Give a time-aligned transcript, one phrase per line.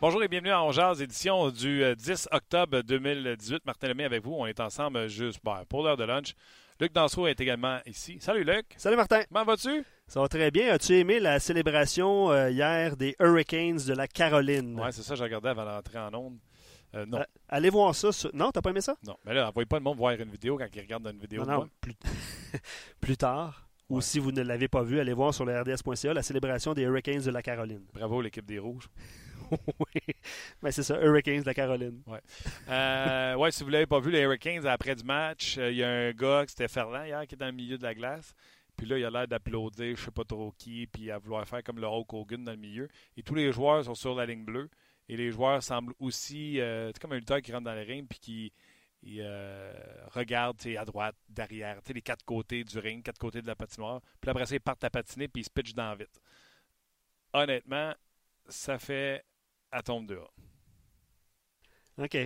[0.00, 3.66] Bonjour et bienvenue à Ongeaz, édition du 10 euh, octobre 2018.
[3.66, 4.32] Martin Lemay avec vous.
[4.32, 6.34] On est ensemble juste ben, pour l'heure de lunch.
[6.80, 8.16] Luc Danseau est également ici.
[8.18, 8.64] Salut Luc.
[8.78, 9.24] Salut Martin.
[9.30, 9.84] Comment vas-tu?
[10.06, 10.72] Ça va très bien.
[10.72, 14.80] As-tu aimé la célébration euh, hier des Hurricanes de la Caroline?
[14.80, 16.38] Oui, c'est ça, je regardais avant d'entrer en onde.
[16.94, 17.22] Euh, non.
[17.50, 18.08] allez voir ça.
[18.32, 18.96] Non, t'as pas aimé ça?
[19.06, 21.44] Non, mais là, envoyez pas le monde voir une vidéo quand ils regardent une vidéo.
[21.44, 21.94] Non, non, plus...
[23.02, 23.68] plus tard.
[23.90, 26.82] Ou si vous ne l'avez pas vu, allez voir sur le RDS.ca la célébration des
[26.84, 27.84] Hurricanes de la Caroline.
[27.92, 28.88] Bravo l'équipe des Rouges.
[29.78, 30.14] oui,
[30.62, 32.02] mais c'est ça, Hurricanes de la Caroline.
[32.06, 32.18] Oui,
[32.68, 35.78] euh, ouais, si vous ne l'avez pas vu, les Hurricanes, après du match, euh, il
[35.78, 38.34] y a un gars, c'était Ferland hier, qui est dans le milieu de la glace.
[38.76, 41.46] Puis là, il a l'air d'applaudir, je ne sais pas trop qui, puis à vouloir
[41.46, 42.88] faire comme le Hulk Hogan dans le milieu.
[43.16, 44.70] Et tous les joueurs sont sur la ligne bleue.
[45.08, 48.06] Et les joueurs semblent aussi, euh, c'est comme un lutteur qui rentre dans les ring,
[48.08, 48.52] puis qui
[49.20, 49.72] euh,
[50.12, 54.00] regarde à droite, derrière, les quatre côtés du ring, quatre côtés de la patinoire.
[54.20, 56.20] Puis après ça, ils partent à patiner puis ils se pitchent dans vite.
[57.32, 57.94] Honnêtement,
[58.48, 59.24] ça fait
[59.72, 60.32] à tombe dehors.
[61.98, 62.16] OK.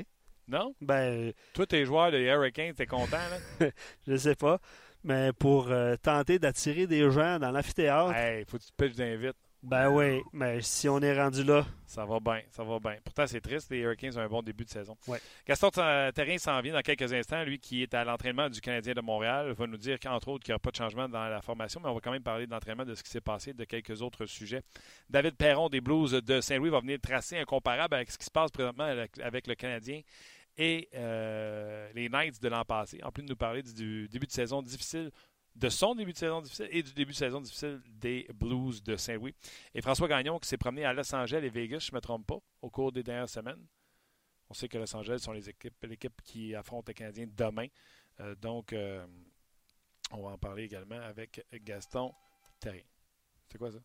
[0.46, 0.74] Non?
[0.80, 1.32] Ben.
[1.54, 3.16] Toi, tes joueurs de Hurricane, t'es content,
[3.60, 3.68] là?
[4.06, 4.58] Je sais pas.
[5.02, 8.14] Mais pour euh, tenter d'attirer des gens dans l'amphithéâtre.
[8.14, 9.36] Hey, faut que tu te pitches dans vite.
[9.64, 11.64] Ben oui, mais si on est rendu là.
[11.86, 12.96] Ça va bien, ça va bien.
[13.02, 14.94] Pourtant, c'est triste, les Hurricanes ont un bon début de saison.
[15.06, 15.18] Ouais.
[15.46, 17.42] Gaston Terrain s'en vient dans quelques instants.
[17.44, 20.52] Lui qui est à l'entraînement du Canadien de Montréal va nous dire qu'entre autres, qu'il
[20.52, 22.50] n'y aura pas de changement dans la formation, mais on va quand même parler de
[22.50, 24.62] l'entraînement, de ce qui s'est passé, de quelques autres sujets.
[25.08, 28.30] David Perron des Blues de Saint-Louis va venir tracer un comparable avec ce qui se
[28.30, 30.02] passe présentement avec le Canadien
[30.56, 33.00] et euh, les Knights de l'an passé.
[33.02, 35.10] En plus de nous parler du début de saison difficile
[35.54, 38.96] de son début de saison difficile et du début de saison difficile des Blues de
[38.96, 39.34] Saint-Louis.
[39.74, 42.26] Et François Gagnon qui s'est promené à Los Angeles et Vegas, je ne me trompe
[42.26, 43.64] pas, au cours des dernières semaines.
[44.50, 47.66] On sait que Los Angeles sont les équipes, l'équipe qui affronte les Canadiens demain.
[48.20, 49.06] Euh, donc, euh,
[50.10, 52.12] on va en parler également avec Gaston
[52.60, 52.82] Terrien.
[53.48, 53.78] C'est quoi ça?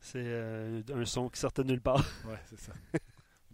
[0.00, 2.04] C'est euh, un son qui sortait de nulle part.
[2.26, 2.72] ouais, c'est ça.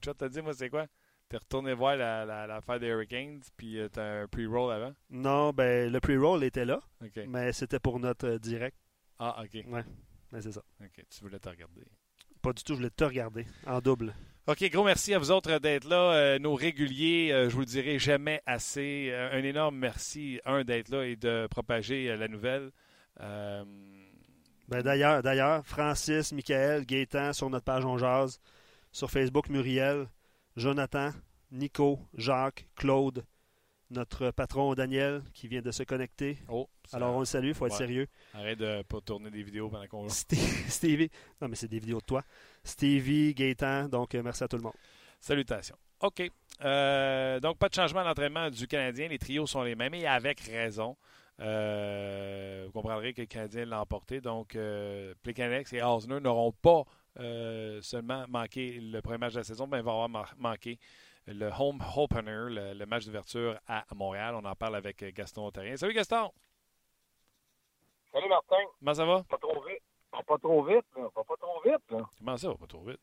[0.00, 0.86] Tu t'as dit, moi, c'est quoi?
[1.30, 4.92] T'es retourné voir l'affaire la, des Hurricanes, puis euh, t'as un pre-roll avant?
[5.10, 6.80] Non, ben le pre-roll était là,
[7.28, 8.76] mais c'était pour notre euh, direct.
[9.20, 9.64] Ah, OK.
[9.68, 9.84] Ouais,
[10.32, 10.60] mais c'est ça.
[10.80, 11.82] OK, tu voulais te regarder.
[12.42, 14.12] Pas du tout, je voulais te regarder, en double.
[14.48, 18.00] OK, gros merci à vous autres d'être là, euh, nos réguliers, je vous le dirai
[18.00, 19.12] jamais assez.
[19.14, 22.72] un énorme merci, un, d'être là et de propager la nouvelle.
[23.20, 28.40] Ben, d'ailleurs, d'ailleurs, Francis, Michael, Gaétan sur notre page On Jazz,
[28.90, 30.08] sur Facebook, Muriel,
[30.56, 31.10] Jonathan,
[31.50, 33.24] Nico, Jacques, Claude,
[33.90, 36.38] notre patron Daniel qui vient de se connecter.
[36.48, 38.06] Oh, Alors on le salue, il faut être sérieux.
[38.34, 40.08] Arrête de pas tourner des vidéos pendant qu'on
[40.68, 42.22] Stevie, non mais c'est des vidéos de toi.
[42.62, 44.74] Stevie, Gaétan, donc euh, merci à tout le monde.
[45.20, 45.76] Salutations.
[46.00, 46.30] OK.
[46.62, 49.08] Euh, donc pas de changement d'entraînement du Canadien.
[49.08, 50.96] Les trios sont les mêmes et avec raison.
[51.40, 54.20] Euh, vous comprendrez que le Canadien l'a emporté.
[54.20, 56.84] Donc, euh, Plekanex et Osner n'auront pas
[57.18, 60.78] euh, seulement manqué le premier match de la saison, mais vont avoir manqué
[61.26, 64.34] le home opener, le, match d'ouverture à Montréal.
[64.34, 65.76] On en parle avec Gaston Ontarien.
[65.76, 66.30] Salut Gaston!
[68.12, 68.56] Salut Martin!
[68.78, 69.22] Comment ça va?
[69.24, 69.82] Pas trop vite.
[70.26, 71.08] Pas trop vite, là.
[71.14, 72.10] Pas, pas trop vite, là.
[72.18, 73.00] Comment ça, pas trop vite?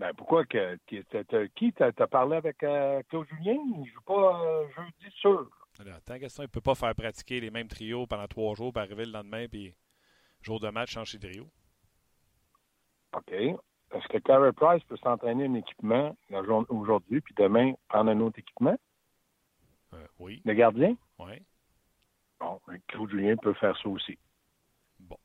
[0.00, 3.58] Ben pourquoi que qui t'a parlé avec euh, Claude Julien?
[3.76, 5.50] Il joue pas euh, jeudi sûr.
[5.78, 9.04] Attends, Gaston, il peut pas faire pratiquer les mêmes trios pendant trois jours, puis arriver
[9.04, 9.74] le lendemain, puis
[10.40, 11.50] jour de match, changer de trio.
[13.16, 13.32] OK.
[13.32, 16.16] Est-ce que Carey Price peut s'entraîner un équipement
[16.68, 18.76] aujourd'hui, puis demain prendre un autre équipement?
[19.94, 20.40] Euh, oui.
[20.44, 20.96] Le gardien?
[21.18, 21.42] Oui.
[22.38, 24.16] Bon, Claude Julien peut faire ça aussi.
[24.98, 25.18] Bon.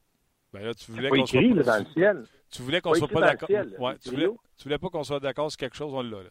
[0.52, 1.64] Ben là, tu voulais qu'on soit pas...
[1.64, 2.26] dans le ciel.
[2.50, 3.50] Tu voulais qu'on soit pas d'accord.
[3.50, 4.30] Ouais, tu, voulais...
[4.58, 6.30] tu voulais pas qu'on soit d'accord sur quelque chose, on l'a là.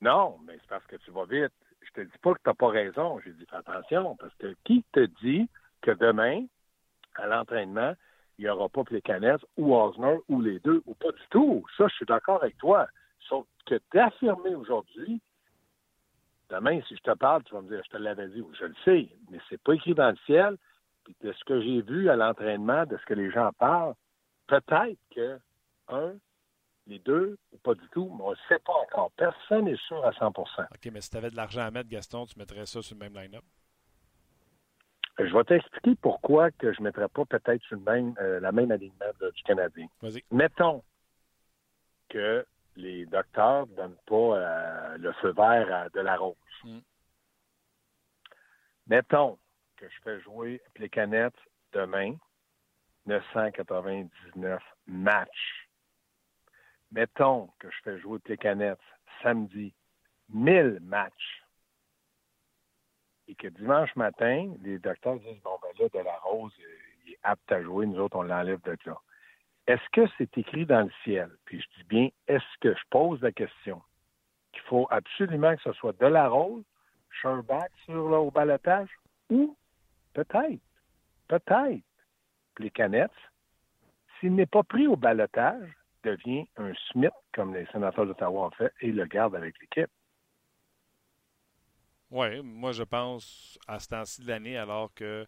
[0.00, 1.52] Non, mais c'est parce que tu vas vite.
[1.82, 3.20] Je te dis pas que tu n'as pas raison.
[3.20, 5.48] J'ai dit attention, parce que qui te dit
[5.82, 6.46] que demain,
[7.14, 7.94] à l'entraînement,
[8.38, 11.64] il n'y aura pas Plekanec ou Osner ou les deux, ou pas du tout.
[11.76, 12.86] Ça, je suis d'accord avec toi.
[13.28, 15.20] Sauf que d'affirmer aujourd'hui,
[16.50, 18.74] demain, si je te parle, tu vas me dire, je te l'avais dit, je le
[18.84, 20.56] sais, mais c'est pas écrit dans le ciel.
[21.04, 23.94] Puis de ce que j'ai vu à l'entraînement, de ce que les gens parlent,
[24.48, 25.38] peut-être que,
[25.88, 26.14] un,
[26.86, 29.10] les deux, ou pas du tout, mais on ne sait pas encore.
[29.16, 32.26] Personne n'est sûr à 100% OK, mais si tu avais de l'argent à mettre, Gaston,
[32.26, 33.44] tu mettrais ça sur le même line-up?
[35.18, 39.06] Je vais t'expliquer pourquoi que je ne mettrais pas peut-être même, euh, la même alignement
[39.20, 39.86] du Canadien.
[40.30, 40.82] Mettons
[42.10, 42.46] que
[42.76, 46.36] les docteurs ne donnent pas euh, le feu vert à de la rose.
[46.64, 46.78] Mm.
[48.88, 49.38] Mettons
[49.76, 51.34] que je fais jouer les canettes
[51.72, 52.14] demain,
[53.06, 55.68] 999 matchs.
[56.92, 58.78] Mettons que je fais jouer les canettes
[59.22, 59.74] samedi,
[60.28, 61.45] 1000 matchs
[63.28, 66.52] et que dimanche matin, les docteurs disent bon ben là, de la rose,
[67.06, 68.96] il est apte à jouer, nous autres, on l'enlève de là.
[69.66, 71.30] est-ce que c'est écrit dans le ciel?
[71.44, 73.82] Puis je dis bien, est-ce que je pose la question
[74.52, 76.64] qu'il faut absolument que ce soit de la rose,
[77.20, 78.90] sur là, au balotage,
[79.30, 79.56] ou
[80.12, 80.60] peut-être,
[81.28, 81.82] peut-être,
[82.58, 83.10] les canettes,
[84.18, 85.68] s'il n'est pas pris au balotage,
[86.04, 89.90] devient un Smith, comme les sénateurs d'Ottawa ont fait, et le garde avec l'équipe.
[92.10, 95.26] Oui, moi je pense à ce temps-ci de l'année, alors que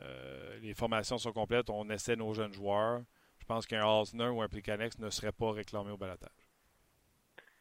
[0.00, 3.00] euh, les formations sont complètes, on essaie nos jeunes joueurs.
[3.38, 6.30] Je pense qu'un Osner ou un Plicanex ne serait pas réclamé au balotage.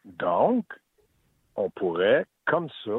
[0.04, 0.66] Donc,
[1.56, 2.92] on pourrait, comme ça,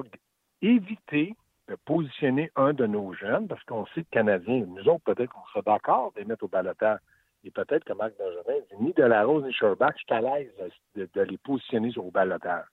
[0.62, 1.34] éviter
[1.68, 5.46] de positionner un de nos jeunes, parce qu'on sait que Canadiens, nous autres, peut-être qu'on
[5.46, 7.00] sera d'accord de les mettre au balotage.
[7.44, 10.20] Et peut-être que Marc Benjamin dit ni de la Rose ni Sherbach, je suis à
[10.20, 10.50] l'aise
[10.94, 12.64] de, de, les positionner sur le balotage.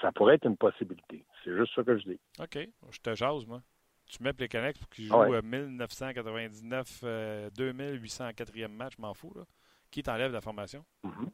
[0.00, 1.24] Ça pourrait être une possibilité.
[1.44, 2.20] C'est juste ça que je dis.
[2.38, 2.58] OK.
[2.90, 3.62] Je te jase, moi.
[4.06, 5.42] Tu mets Plekanec pour qu'il joue ouais.
[5.42, 9.32] 1999, euh, 2804e match, je m'en fous.
[9.34, 9.44] Là.
[9.90, 10.84] Qui t'enlève la formation?
[11.02, 11.30] Mm -hmm.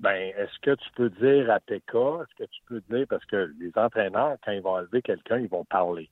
[0.00, 3.54] Ben, est-ce que tu peux dire à PK, est-ce que tu peux dire, parce que
[3.58, 6.10] les entraîneurs, quand ils vont enlever quelqu'un, ils vont parler.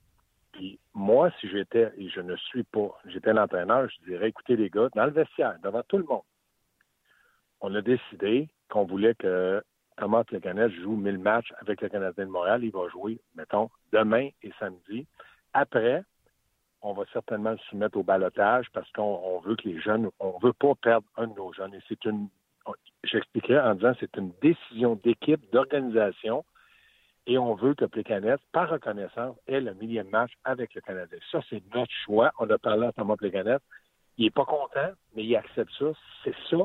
[0.53, 4.69] Puis moi, si j'étais, et je ne suis pas, j'étais l'entraîneur, je dirais, écoutez les
[4.69, 6.23] gars, dans le vestiaire, devant tout le monde,
[7.59, 9.63] on a décidé qu'on voulait que
[9.97, 12.63] Thomas Plekanec joue 1000 matchs avec le Canadien de Montréal.
[12.63, 15.05] Il va jouer, mettons, demain et samedi.
[15.53, 16.03] Après,
[16.81, 20.53] on va certainement le soumettre au balotage parce qu'on veut que les jeunes, on veut
[20.53, 21.73] pas perdre un de nos jeunes.
[21.73, 22.27] Et c'est une,
[23.03, 26.43] j'expliquerai en disant, c'est une décision d'équipe, d'organisation,
[27.25, 31.17] et on veut que Plekanec, par reconnaissance, ait le millième match avec le Canadien.
[31.31, 32.31] Ça, c'est notre choix.
[32.37, 33.61] On a parlé à Thomas Plekanec.
[34.17, 35.85] Il n'est pas content, mais il accepte ça.
[36.23, 36.57] C'est ça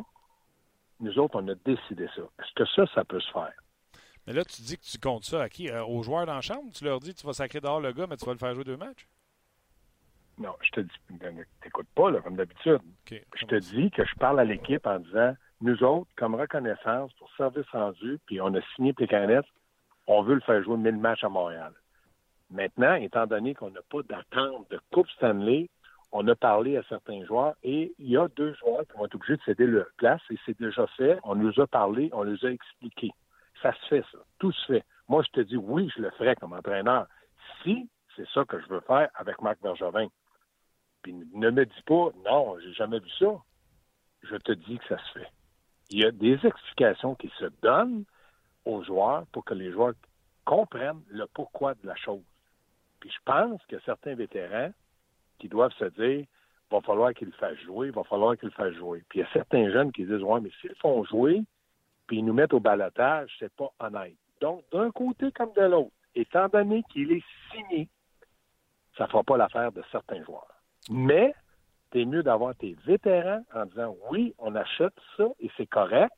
[1.01, 2.23] nous autres, on a décidé ça.
[2.23, 3.53] Est-ce que ça, ça peut se faire?
[4.27, 5.71] Mais là, tu dis que tu comptes ça à qui?
[5.71, 6.71] Euh, aux joueurs dans la chambre?
[6.75, 8.55] Tu leur dis que tu vas sacrer dehors le gars, mais tu vas le faire
[8.55, 9.09] jouer deux matchs?
[10.39, 10.93] Non, je te dis,
[11.63, 12.81] t'écoutes pas, là, comme d'habitude.
[13.07, 17.13] Okay, je te dis que je parle à l'équipe en disant, nous autres, comme reconnaissance
[17.15, 19.41] pour service rendu, puis on a signé Pécanet,
[20.07, 21.73] on veut le faire jouer 1000 matchs à Montréal.
[22.51, 25.69] Maintenant, étant donné qu'on n'a pas d'attente de Coupe Stanley,
[26.13, 29.15] on a parlé à certains joueurs et il y a deux joueurs qui vont être
[29.15, 31.19] obligés de céder leur place et c'est déjà fait.
[31.23, 33.11] On nous a parlé, on nous a expliqué.
[33.63, 34.19] Ça se fait, ça.
[34.39, 34.85] Tout se fait.
[35.09, 37.07] Moi, je te dis oui, je le ferai comme entraîneur.
[37.63, 40.09] Si c'est ça que je veux faire avec Marc Bergevin.
[41.03, 43.37] Puis ne me dis pas non, j'ai jamais vu ça.
[44.23, 45.29] Je te dis que ça se fait.
[45.91, 48.05] Il y a des explications qui se donnent
[48.65, 49.95] aux joueurs pour que les joueurs
[50.45, 52.25] comprennent le pourquoi de la chose.
[53.01, 54.73] Puis je pense que certains vétérans
[55.39, 56.27] qui doivent se dire
[56.71, 59.03] va falloir qu'ils le fassent jouer, va falloir qu'ils le fassent jouer.
[59.09, 61.43] Puis il y a certains jeunes qui disent Ouais, mais s'ils font jouer,
[62.07, 64.17] puis ils nous mettent au balotage, c'est pas honnête.
[64.41, 67.89] Donc, d'un côté comme de l'autre, étant donné qu'il est signé,
[68.97, 70.47] ça ne fera pas l'affaire de certains joueurs.
[70.91, 71.35] Mais
[71.93, 76.13] c'est mieux d'avoir tes vétérans en disant oui, on achète ça et c'est correct,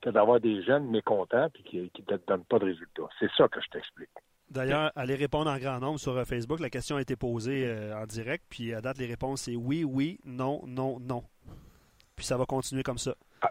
[0.00, 3.08] que d'avoir des jeunes mécontents puis qui ne te donnent pas de résultats.
[3.18, 4.10] C'est ça que je t'explique.
[4.50, 6.60] D'ailleurs, allez répondre en grand nombre sur euh, Facebook.
[6.60, 9.84] La question a été posée euh, en direct, puis à date, les réponses, c'est oui,
[9.84, 11.22] oui, non, non, non.
[12.16, 13.14] Puis ça va continuer comme ça.
[13.42, 13.50] À,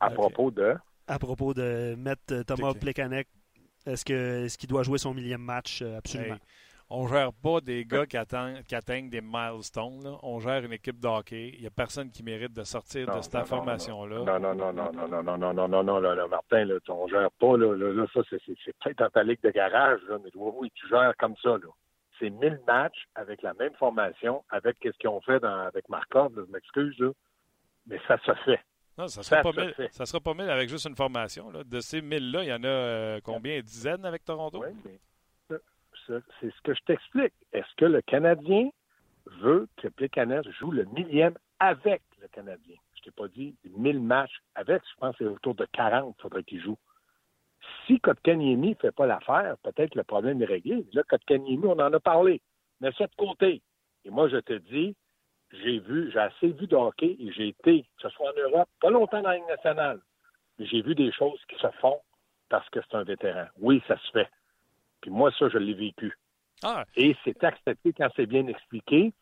[0.00, 0.14] à okay.
[0.14, 0.74] propos de?
[1.06, 2.80] À propos de mettre Thomas okay.
[2.80, 3.28] Plekanec,
[3.86, 5.82] est-ce qu'il est qu doit jouer son millième match?
[5.82, 6.34] Absolument?
[6.34, 6.40] Hey,
[6.90, 10.02] on gère pas des gars qui, atteignent, qui atteignent des milestones.
[10.04, 10.18] Là.
[10.22, 11.52] On gère une équipe de hockey.
[11.54, 14.18] Il n'y a personne qui mérite de sortir non, de cette formation-là.
[14.18, 16.74] Non, non, non, non, non, non, non, non, non, non, non, là, là, Martin, là,
[16.88, 18.38] on gère pas, là, là, ça, c'est
[18.82, 21.68] peut-être dans ta ligue de garage, là, mais oui, tu gères comme ça, là.
[22.20, 26.36] C'est 1000 matchs avec la même formation, avec ce qu'ils ont fait dans, avec Markov,
[26.36, 27.10] là, je m'excuse, là,
[27.86, 28.60] mais ça se fait.
[28.96, 29.42] Non, ça ne sera,
[29.90, 31.50] ça sera pas 1000 avec juste une formation.
[31.50, 31.64] Là.
[31.64, 33.60] De ces 1000-là, il y en a euh, combien?
[33.60, 34.62] Dizaines avec Toronto?
[34.62, 35.00] Oui, mais
[36.06, 37.32] c'est ce que je t'explique.
[37.52, 38.70] Est-ce que le Canadien
[39.40, 42.76] veut que Plekanec joue le millième avec le Canadien?
[42.94, 46.22] Je t'ai pas dit 1000 matchs avec, je pense que c'est autour de 40 qu'il
[46.22, 46.78] faudrait qu'il joue.
[47.86, 50.86] Si Kotkaniemi ne fait pas l'affaire, peut-être le problème est réglé.
[50.92, 52.40] Là, Kotkaniemi, on en a parlé.
[52.80, 53.62] Mais ça de côté.
[54.04, 54.94] Et moi, je te dis,
[55.62, 58.68] j'ai vu, j'ai assez vu de hockey et j'ai été, que ce soit en Europe,
[58.80, 60.00] pas longtemps dans la Ligue nationale,
[60.58, 62.00] mais j'ai vu des choses qui se font
[62.48, 63.46] parce que c'est un vétéran.
[63.58, 64.28] Oui, ça se fait.
[65.04, 66.16] Puis moi, ça, je l'ai vécu.
[66.62, 66.86] Ah.
[66.96, 69.12] Et c'est accepté quand c'est bien expliqué,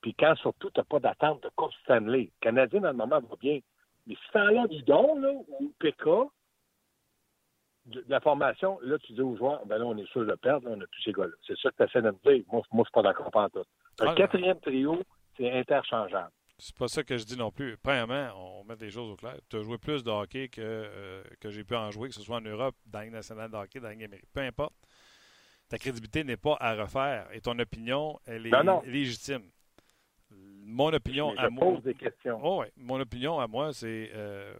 [0.00, 2.22] puis quand surtout tu n'as pas d'attente de Coupe Stanley.
[2.22, 3.60] Le Canadien, dans le moment, va bien.
[4.08, 6.06] Mais si tu enlèves du don, là, ou PK,
[7.86, 10.68] de la formation, là, tu dis aux joueurs, ben là, on est sûr de perdre,
[10.68, 11.30] là, on a tous ces gars-là.
[11.46, 12.44] C'est ça que tu essaies de me dire.
[12.50, 13.64] Moi, moi je suis pas d'accord en tout.
[14.00, 15.00] Un Ah, quatrième trio,
[15.36, 16.32] c'est interchangeable.
[16.58, 17.76] C'est pas ça que je dis non plus.
[17.80, 19.36] Premièrement, on met des choses au clair.
[19.48, 22.22] Tu as joué plus de hockey que, euh, que j'ai pu en jouer, que ce
[22.22, 23.94] soit en Europe, dans la nationale de hockey, dans la.
[24.34, 24.74] Peu importe.
[25.68, 28.82] Ta crédibilité n'est pas à refaire et ton opinion, elle est Non, non.
[28.86, 29.42] légitime.
[30.30, 31.74] mon opinion à je moi.
[31.74, 32.38] pose des questions.
[32.42, 32.72] Oh, ouais.
[32.76, 34.10] Mon opinion à moi, c'est.
[34.14, 34.54] Euh,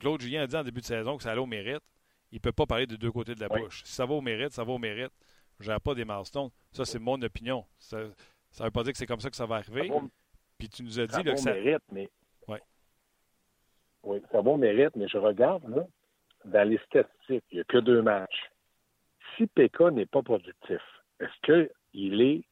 [0.00, 1.82] Claude Julien a dit en début de saison que ça allait au mérite.
[2.30, 3.60] Il ne peut pas parler des deux côtés de la Oui.
[3.62, 3.82] bouche.
[3.84, 5.12] Si ça va au mérite, ça va au mérite.
[5.60, 6.50] Je n'ai pas des milestones.
[6.72, 7.64] Ça, c'est mon opinion.
[7.78, 9.88] Ça ne veut pas dire que c'est comme ça que ça va arriver.
[9.88, 9.94] Ça
[10.58, 11.52] Puis tu nous as dit ça là, vaut que ça.
[11.52, 12.08] mérite, mais.
[12.48, 12.60] Ouais.
[14.02, 15.86] Oui, ça vaut mérite, mais je regarde, là,
[16.46, 18.50] dans les statistiques, il n'y a que deux matchs.
[19.42, 20.80] Si PK n'est pas productif,
[21.18, 22.44] est-ce qu'il est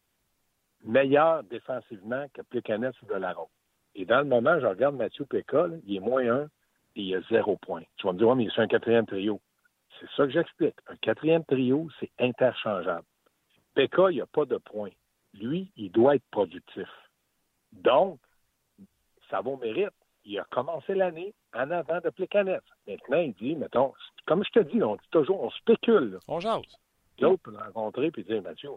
[0.82, 3.46] meilleur défensivement que Plekanec ou Delarose?
[3.94, 6.44] Et dans le moment, je regarde Mathieu PK, là, il est moins un
[6.96, 7.82] et il a zéro point.
[7.96, 9.40] Tu vas me dire, ouais, mais il est un quatrième trio.
[10.00, 10.74] C'est ça que j'explique.
[10.88, 13.06] Un quatrième trio, c'est interchangeable.
[13.74, 14.90] PK, il n'y a pas de points.
[15.34, 16.88] Lui, il doit être productif.
[17.70, 18.18] Donc,
[19.30, 19.94] ça vaut mérite.
[20.24, 22.62] Il a commencé l'année en avant de Plekanec.
[22.86, 23.92] Maintenant, il dit, mettons,
[24.26, 26.12] comme je te dis, on dit toujours, on spécule.
[26.12, 26.18] là.
[26.28, 26.62] On jase.
[27.18, 28.70] L'autre peut le rencontrer et dire, Mathieu,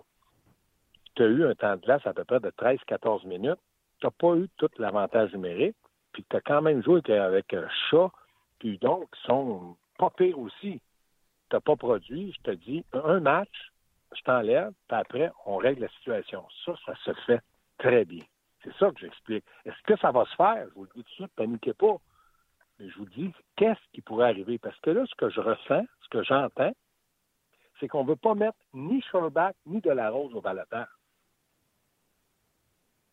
[1.15, 3.59] tu as eu un temps de glace à peu près de 13-14 minutes.
[3.99, 5.75] Tu n'as pas eu tout l'avantage numérique.
[6.11, 8.11] Puis tu as quand même joué avec euh, Chat,
[8.59, 10.79] puis donc, ils sont pas pires aussi.
[11.49, 12.33] Tu n'as pas produit.
[12.33, 13.71] Je te dis, un match,
[14.15, 16.45] je t'enlève, puis après, on règle la situation.
[16.65, 17.41] Ça, ça se fait
[17.77, 18.23] très bien.
[18.63, 19.43] C'est ça que j'explique.
[19.65, 20.67] Est-ce que ça va se faire?
[20.69, 21.97] Je vous le dis tout de suite, paniquez pas.
[22.79, 24.57] Mais je vous dis, qu'est-ce qui pourrait arriver?
[24.57, 26.73] Parce que là, ce que je ressens, ce que j'entends,
[27.79, 30.87] c'est qu'on ne veut pas mettre ni Sherbach ni de la rose au balotage.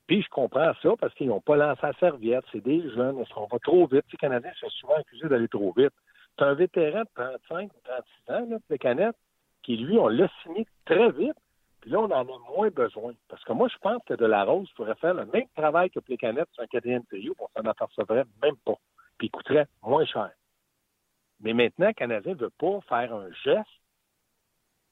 [0.06, 2.44] Puis je comprends ça parce qu'ils n'ont pas lancé la serviette.
[2.50, 3.24] C'est des jeunes.
[3.32, 4.04] Qu'on va trop vite?
[4.10, 5.92] Les Canadiens sont souvent accusés d'aller trop vite.
[6.36, 9.16] C'est un vétéran de 35 ou 36 ans, là, les canettes,
[9.62, 11.36] qui, lui, on l'a signé très vite.
[11.80, 13.12] Puis là, on en a moins besoin.
[13.28, 16.00] Parce que moi, je pense que de la rose pourrait faire le même travail que
[16.00, 18.78] Plécanet sur un quatrième trio, on s'en apercevrait même pas.
[19.20, 20.30] Puis il coûterait moins cher.
[21.40, 23.68] Mais maintenant, le Canadien ne veut pas faire un geste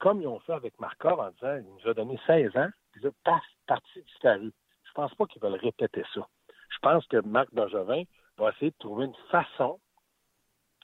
[0.00, 3.00] comme ils ont fait avec Markov en disant il nous a donné 16 ans, puis
[3.02, 4.52] là, paf, parti disparu.
[4.84, 6.28] Je pense pas qu'ils veulent répéter ça.
[6.68, 8.02] Je pense que Marc Bergevin
[8.36, 9.80] va essayer de trouver une façon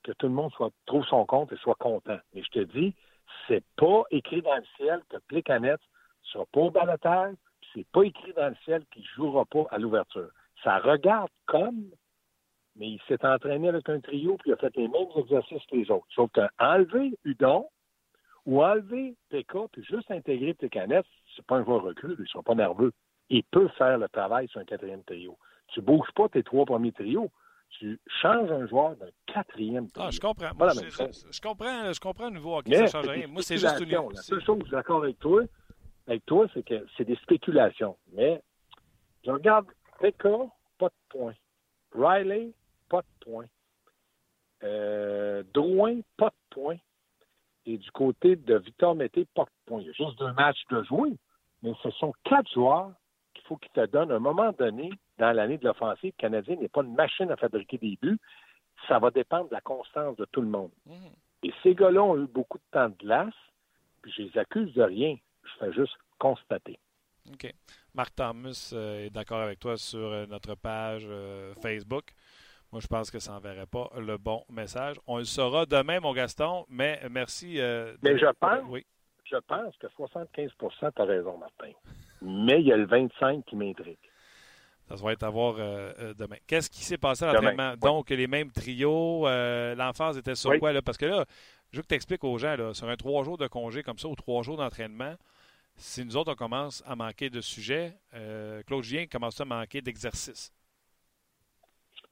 [0.05, 2.19] que tout le monde soit, trouve son compte et soit content.
[2.33, 2.95] Mais je te dis,
[3.47, 5.81] c'est pas écrit dans le ciel que Plekanec
[6.23, 7.37] sera pas au balotage,
[7.75, 10.31] c'est pas écrit dans le ciel qu'il jouera pas à l'ouverture.
[10.63, 11.91] Ça regarde comme,
[12.77, 15.77] mais il s'est entraîné avec un trio puis il a fait les mêmes exercices que
[15.77, 16.07] les autres.
[16.15, 17.67] Sauf qu'enlever Udon
[18.47, 22.55] ou enlever PK puis juste intégrer Plekanec, c'est pas un joueur recul, il sera pas
[22.55, 22.93] nerveux.
[23.31, 25.39] Il peut faire le travail sur un quatrième trio.
[25.69, 27.31] Tu bouges pas tes trois premiers trios
[27.79, 30.07] tu changes un joueur d'un quatrième trio.
[30.07, 30.55] Ah, je comprends.
[30.57, 31.27] Moi, je, chose.
[31.31, 33.27] je comprends, je comprends au niveau hockey, Mais ça change rien.
[33.27, 33.91] Moi, c'est juste une.
[33.91, 35.43] La seule chose que je suis d'accord avec toi,
[36.07, 37.97] avec toi, c'est que c'est des spéculations.
[38.13, 38.41] Mais
[39.25, 39.67] je regarde
[40.01, 40.29] Pekka,
[40.79, 41.35] pas de points.
[41.93, 42.53] Riley,
[42.89, 43.47] pas de points.
[44.63, 46.79] Euh, Drouin, pas de points.
[47.67, 49.81] Et du côté de Victor Mété, pas de points.
[49.81, 51.17] Il y a juste deux matchs de jouer.
[51.63, 52.93] Mais ce sont quatre joueurs
[53.35, 56.13] qu'il faut qu'ils te donnent à un moment donné dans l'année de l'offensive.
[56.17, 58.21] Le Canadien n'est pas une machine à fabriquer des buts.
[58.87, 60.71] Ça va dépendre de la constance de tout le monde.
[60.87, 61.11] Mhm.
[61.43, 63.35] Et ces gars-là ont eu beaucoup de temps de glace,
[64.03, 65.17] puis je les accuse de rien.
[65.43, 66.79] Je fais juste constater.
[67.33, 67.53] OK.
[67.95, 71.07] Marc Thomas euh, est d'accord avec toi sur euh, notre page
[71.63, 72.13] Facebook.
[72.75, 74.97] Moi, je pense que ça n'enverrait pas le bon message.
[75.07, 77.61] On le saura demain, mon Gaston, mais merci.
[77.61, 78.85] euh, de- Mais je pense- Oui.
[79.31, 81.71] Je pense que 75 tu as raison, Martin.
[82.21, 83.97] Mais il y a le 25 qui m'intrigue.
[84.89, 86.35] Ça va être à voir euh, euh, demain.
[86.49, 87.75] Qu'est-ce qui s'est passé à l'entraînement?
[87.75, 87.79] oui.
[87.81, 90.59] Donc, les mêmes trios, euh, l'emphase était sur Oui.
[90.59, 90.73] quoi?
[90.73, 90.83] Là?
[90.83, 91.25] Parce que là,
[91.71, 93.99] je veux que tu expliques aux gens, là, sur un trois jours de congé comme
[93.99, 95.15] ça ou trois jours d'entraînement,
[95.77, 99.81] si nous autres, on commence à manquer de sujets, euh, Claude Gien commence à manquer
[99.81, 100.51] d'exercice.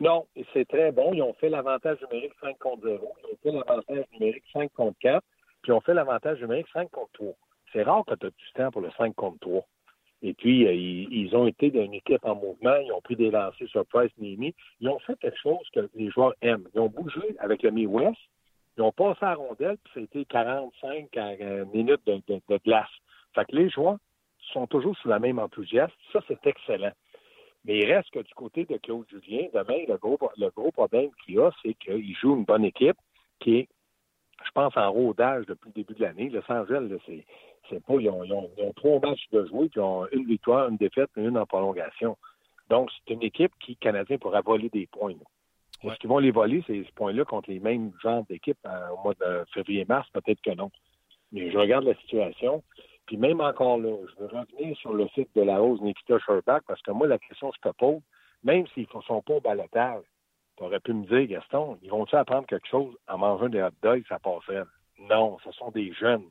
[0.02, 1.12] Non, c'est très bon.
[1.14, 3.12] Ils ont fait l'avantage numérique 5 contre 0.
[3.22, 5.22] Ils ont fait l'avantage numérique 5 contre 4.
[5.62, 7.32] Puis ils ont fait l'avantage numérique 5 contre 3.
[7.72, 9.62] C'est rare que tu as du temps pour le 5 contre 3.
[10.24, 12.74] Et puis, euh, ils, ont été d'une équipe en mouvement.
[12.84, 14.54] Ils ont pris des lancers sur Price Nimi.
[14.80, 16.66] Ils ont fait quelque chose que les joueurs aiment.
[16.74, 18.18] Ils ont bougé avec le Mi-West.
[18.76, 22.40] Ils ont passé à la rondelle, puis ça a été 45 euh, minutes de, de-
[22.48, 22.88] de glace.
[23.34, 23.98] Fait que les joueurs
[24.52, 25.92] sont toujours sous la même enthousiasme.
[26.12, 26.92] Ça, c'est excellent.
[27.64, 31.10] Mais il reste que du côté de Claude Julien, demain, le gros, le gros problème
[31.24, 32.96] qu'il a, c'est qu'il joue une bonne équipe
[33.38, 33.68] qui est,
[34.44, 36.28] je pense, en rodage depuis le début de l'année.
[36.28, 37.24] Los Angeles, là, c'est,
[37.70, 40.06] c'est pas, ils ont, ils ont- ils ont trois matchs de jouer, puis ils ont
[40.10, 42.16] une victoire, une défaite, et une en prolongation.
[42.68, 45.14] Donc, c'est une équipe qui, Canadien, pourra voler des points.
[45.84, 45.90] Ouais.
[45.90, 49.14] Est-ce qu'ils vont les voler, ces points-là, contre les mêmes genres d'équipes euh, au mois
[49.14, 50.08] de février-mars?
[50.12, 50.70] Peut-être que non.
[51.30, 52.62] Mais je regarde la situation.
[53.12, 56.62] Puis même encore là, je veux revenir sur le site de la hausse Nikita Sherbach,
[56.66, 58.00] parce que moi, la question que je te pose,
[58.42, 60.04] même s'ils ne sont pas au balotage,
[60.56, 63.68] tu aurais pu me dire, Gaston, ils vont-ils apprendre quelque chose en mangeant des hot
[63.82, 64.62] dogs, ça passerait?
[64.98, 66.24] Non, ce sont des jeunes.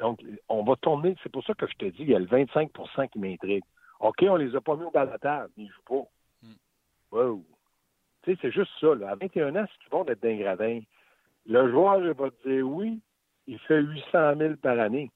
[0.00, 2.26] Donc, on va tourner, c'est pour ça que je te dis, il y a le
[2.26, 3.62] 25% qui m'intrigue.
[4.00, 6.08] OK, on les a pas mis au balotage, mais ils jouent
[6.42, 6.48] pas.
[7.12, 7.44] Wow.
[8.24, 8.96] Tu sais, c'est juste ça.
[8.96, 9.10] Là.
[9.10, 10.80] À 21 ans, si tu vas d'être d'un gradin,
[11.46, 12.98] le joueur il va te dire oui,
[13.46, 15.08] il fait 800 000 par année.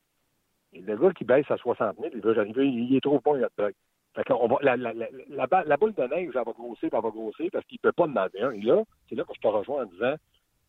[0.73, 3.45] Le gars qui baisse à 60 000, il va arriver, il est trop bon, il
[3.45, 3.73] a de
[4.15, 7.49] fait va, la, la, la, la, boule de neige, elle va grossir, elle va grossir
[7.53, 8.53] parce qu'il ne peut pas en avoir un.
[8.53, 10.15] Et là, c'est là que je te rejoins en disant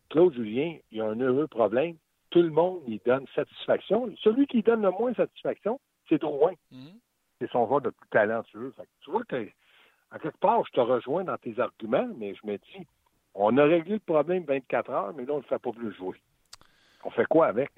[0.09, 1.95] Claude Julien, il y a un heureux problème.
[2.29, 4.13] Tout le monde lui donne satisfaction.
[4.21, 6.53] Celui qui donne le moins satisfaction, c'est Drouin.
[6.71, 6.95] Mm-hmm.
[7.39, 8.73] C'est son joueur le plus talentueux.
[8.77, 9.47] Fait que tu vois que,
[10.13, 12.85] en quelque part, je te rejoins dans tes arguments, mais je me dis,
[13.33, 15.93] on a réglé le problème 24 heures, mais là, on ne le fait pas plus
[15.93, 16.21] jouer.
[17.03, 17.71] On fait quoi avec?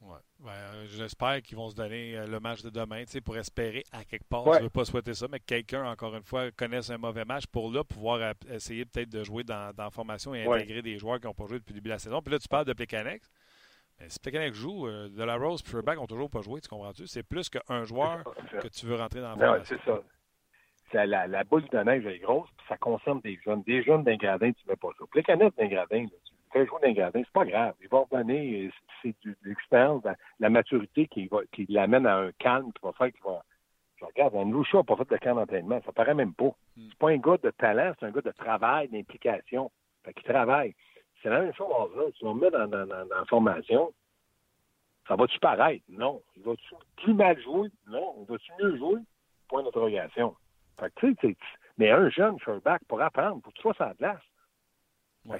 [0.00, 0.16] Ouais.
[0.38, 4.02] Ben, euh, J'espère qu'ils vont se donner euh, le match de demain pour espérer à
[4.04, 4.50] quelque part.
[4.54, 7.26] Je ne veux pas souhaiter ça, mais que quelqu'un, encore une fois, connaisse un mauvais
[7.26, 10.98] match pour là pouvoir essayer peut-être de jouer dans, dans, la formation et intégrer des
[10.98, 12.22] joueurs qui n'ont pas joué depuis le début de la saison.
[12.22, 13.30] Puis là, tu parles de Plekanex.
[14.00, 16.68] Mais si Plekanex joue, euh, De La Rose et Furback n'ont toujours pas joué, tu
[16.68, 17.06] comprends-tu?
[17.06, 18.24] C'est plus qu'un joueur
[18.62, 19.76] que tu veux rentrer dans la formation.
[19.76, 20.00] C'est ça.
[21.06, 23.62] La, la, boule de neige est grosse, puis ça concerne des jeunes.
[23.62, 25.04] Des jeunes d'un gradin, tu ne mets pas ça.
[25.10, 27.74] Plekanex d'un gradin, tu fait jouer d'un gradin, c'est pas grave.
[27.80, 30.02] Il va revenir, c'est de l'expérience,
[30.38, 33.42] la maturité qui, va, qui l'amène à un calme qui va faire qu'il va.
[33.96, 36.54] Je regarde, Andrew n'a pas fait de camp d'entraînement, ça paraît même pas.
[36.76, 36.88] Hmm.
[36.88, 39.70] C'est pas un gars de talent, c'est un gars de travail, d'implication.
[40.04, 40.74] Fait qu'il travaille.
[41.22, 42.04] C'est la même chose là.
[42.18, 43.92] Tu vas me mettre dans, dans, dans, la formation,
[45.06, 45.84] ça va-tu paraître?
[45.88, 46.22] Non.
[46.36, 47.68] Il va-tu plus mal jouer?
[47.88, 48.14] Non.
[48.20, 49.00] Il va-tu mieux jouer?
[49.48, 50.34] Point d'interrogation.
[50.78, 51.36] Fait que, tu sais,
[51.76, 54.20] mais un jeune back pour apprendre, pour que tu sois sans glace,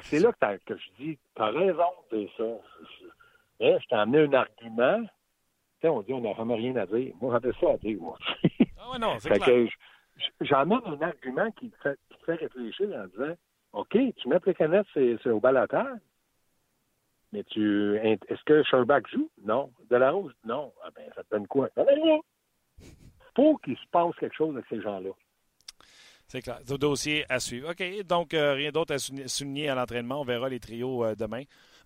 [0.02, 2.44] c'est là que, je dis, tu as raison de ça.
[3.60, 5.06] Je t'ai amené un argument.
[5.82, 7.14] On dit, on n'a vraiment rien à dire.
[7.20, 8.18] Moi, j'avais ça à dire, moi.
[8.78, 9.68] ah ouais, non, c'est clair.
[10.40, 13.34] J'emmène un argument qui te, fait, fait, réfléchir en disant,
[13.72, 15.96] OK, tu mets les canettes, c'est au balateur.
[17.32, 19.30] Mais tu est-ce que Sherbach joue?
[19.44, 19.70] Non.
[19.88, 20.34] De la Rose?
[20.44, 20.72] Non.
[20.84, 21.68] Ah ben, ça te donne quoi?
[23.36, 25.10] Faut qu'il se passe quelque chose avec ces gens-là.
[26.26, 26.58] C'est clair.
[26.64, 27.70] Dossier à suivre.
[27.70, 28.04] OK.
[28.04, 30.20] Donc, euh, rien d'autre à souligner à l'entraînement.
[30.20, 31.42] On verra les trios euh, demain.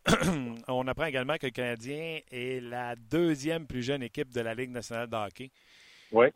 [0.69, 4.71] On apprend également que le Canadien est la deuxième plus jeune équipe de la Ligue
[4.71, 5.51] nationale de hockey.
[6.13, 6.27] Oui.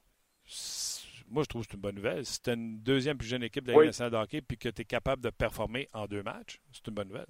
[1.30, 2.24] Moi, je trouve que c'est une bonne nouvelle.
[2.24, 4.70] Si tu une deuxième plus jeune équipe de la Ligue nationale de hockey puis que
[4.70, 7.26] tu es capable de performer en deux matchs, c'est une bonne nouvelle.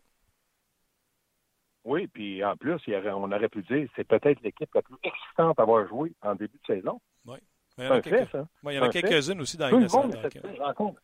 [1.85, 5.63] Oui, puis en plus, on aurait pu dire c'est peut-être l'équipe la plus excitante à
[5.63, 7.01] avoir joué en début de saison.
[7.25, 7.39] Oui.
[7.79, 8.29] Il y en a, quelques...
[8.65, 11.01] il y en a quelques-unes aussi dans les rencontre.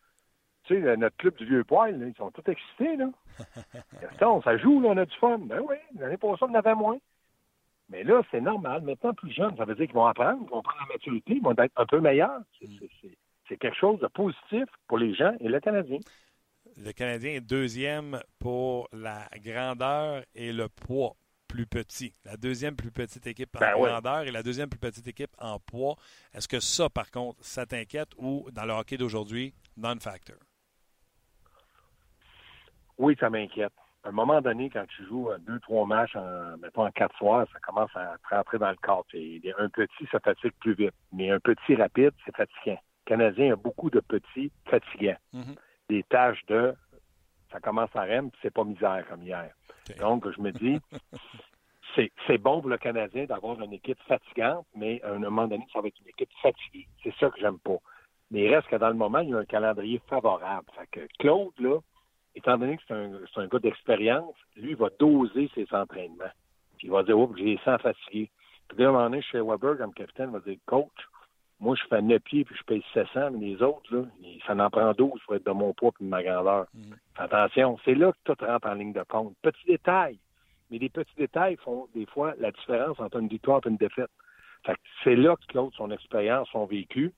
[0.65, 3.11] Tu sais, notre club du vieux poil, ils sont tous excités, là.
[4.45, 5.39] ça joue, là, on a du fun.
[5.39, 6.99] Ben oui, l'année passée, on en avait moins.
[7.91, 8.83] Mais là, c'est normal.
[8.83, 11.43] Maintenant, plus jeunes, ça veut dire qu'ils vont apprendre, ils vont prendre la maturité, ils
[11.43, 12.41] vont être un peu meilleurs.
[13.49, 15.99] C'est quelque chose de positif pour les gens et le Canadien.
[16.77, 21.15] Le Canadien est deuxième pour la grandeur et le poids
[21.47, 22.13] plus petit.
[22.25, 25.61] La deuxième plus petite équipe en ben grandeur et la deuxième plus petite équipe en
[25.61, 25.97] poids.
[26.33, 30.37] Est-ce que ça, par contre, ça t'inquiète ou dans le hockey d'aujourd'hui, non-factor?
[32.99, 33.73] Oui, ça m'inquiète.
[34.05, 37.47] À un moment donné, quand tu joues deux, trois matchs, en, mettons en quatre soirs,
[37.53, 39.05] ça commence à rentrer dans le cadre.
[39.59, 40.95] Un petit, ça fatigue plus vite.
[41.13, 42.79] Mais un petit rapide, c'est fatigant.
[43.07, 45.17] Le Canadien a beaucoup de petits fatigants.
[45.35, 45.57] Mm-hmm.
[45.89, 46.75] Des tâches de
[47.55, 49.49] ça commence à REM, c'est pas misère comme hier.
[50.01, 50.79] Donc, je me dis,
[52.27, 55.81] c'est bon pour le Canadien d'avoir une équipe fatigante, mais à un moment donné, ça
[55.81, 56.89] va être une équipe fatiguée.
[57.03, 57.79] C'est ça que j'aime pas.
[58.33, 60.67] Mais il reste que dans le moment, il y a un calendrier favorable.
[60.77, 61.79] Fait que Claude, là,
[62.35, 66.33] étant donné que c'est un, un, gars d'expérience, lui, il va doser ses entraînements.
[66.79, 68.31] Puis il va dire, oh, j'ai sens fatigué.
[68.69, 70.91] Puis là, à un moment donné, chez Weber, comme capitaine, il va dire, coach,
[71.61, 74.05] moi, je fais 9 pieds puis je paye 700, mais les autres, là,
[74.47, 76.67] ça en prend 12 pour être de mon poids et de ma grandeur.
[76.75, 76.93] Mm.
[77.17, 79.35] Attention, c'est là que tout rentre en ligne de compte.
[79.43, 80.19] Petit détail,
[80.71, 84.11] mais les petits détails font des fois la différence entre une victoire et une défaite.
[85.05, 87.13] c'est là que Claude, son expérience, son vécu,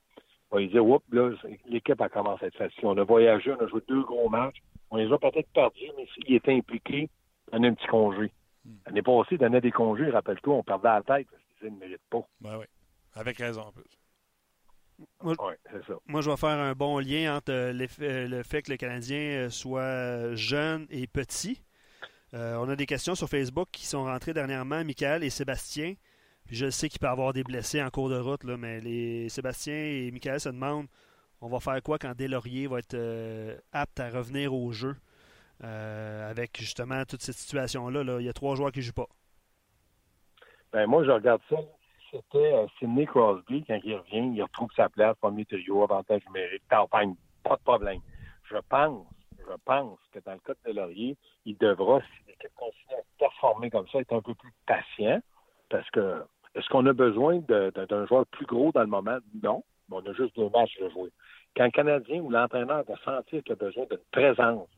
[0.50, 1.33] va lui dire, oups, là,
[1.66, 2.85] l'équipe a commencé à être facile.
[2.85, 4.62] On a voyagé, on a joué deux gros matchs.
[4.90, 7.09] On les a peut-être perdus, mais s'il était impliqué,
[7.53, 8.33] on a un petit congé.
[8.64, 8.70] Mm.
[8.87, 12.27] L'année passée, donnait des congés, rappelle-toi, on perdait la tête parce qu'ils ne méritent pas.
[12.40, 12.66] Ben oui,
[13.14, 13.85] avec raison en plus.
[15.20, 19.18] Moi, je vais faire un bon lien entre euh, euh, le fait que le Canadien
[19.18, 21.62] euh, soit jeune et petit.
[22.33, 25.94] on a des questions sur Facebook qui sont rentrées dernièrement, Michael et Sébastien.
[26.51, 29.29] je sais qu'il peut y avoir des blessés en cours de route, là, mais les
[29.29, 30.88] Sébastien et Michael se demandent
[31.40, 32.96] on va faire quoi quand Delaurier va être
[33.72, 34.96] apte à revenir au jeu?
[35.61, 38.05] Avec justement toute cette situation-là.
[38.05, 38.20] Là.
[38.20, 39.09] Il y a trois joueurs qui ne jouent pas.
[40.72, 41.57] Ben, moi, je regarde ça
[42.11, 46.62] c'était euh, Sidney Crosby, quand il revient, il retrouve sa place, premier trio, avantage numérique,
[46.70, 48.01] campagne, pas de problème.
[48.44, 49.07] Je pense,
[49.38, 53.70] je pense que dans le cas de Laurier, il devra, si l'équipe continue à performer
[53.70, 55.20] comme ça, être un peu plus patient,
[55.68, 56.22] parce que
[56.55, 59.18] est-ce qu'on a besoin d'un joueur plus gros dans le moment?
[59.42, 59.62] Non.
[59.88, 61.11] Mais on a juste deux matchs à jouer.
[61.57, 64.68] Quand le Canadien ou l'entraîneur va sentir qu'il a besoin d'une présence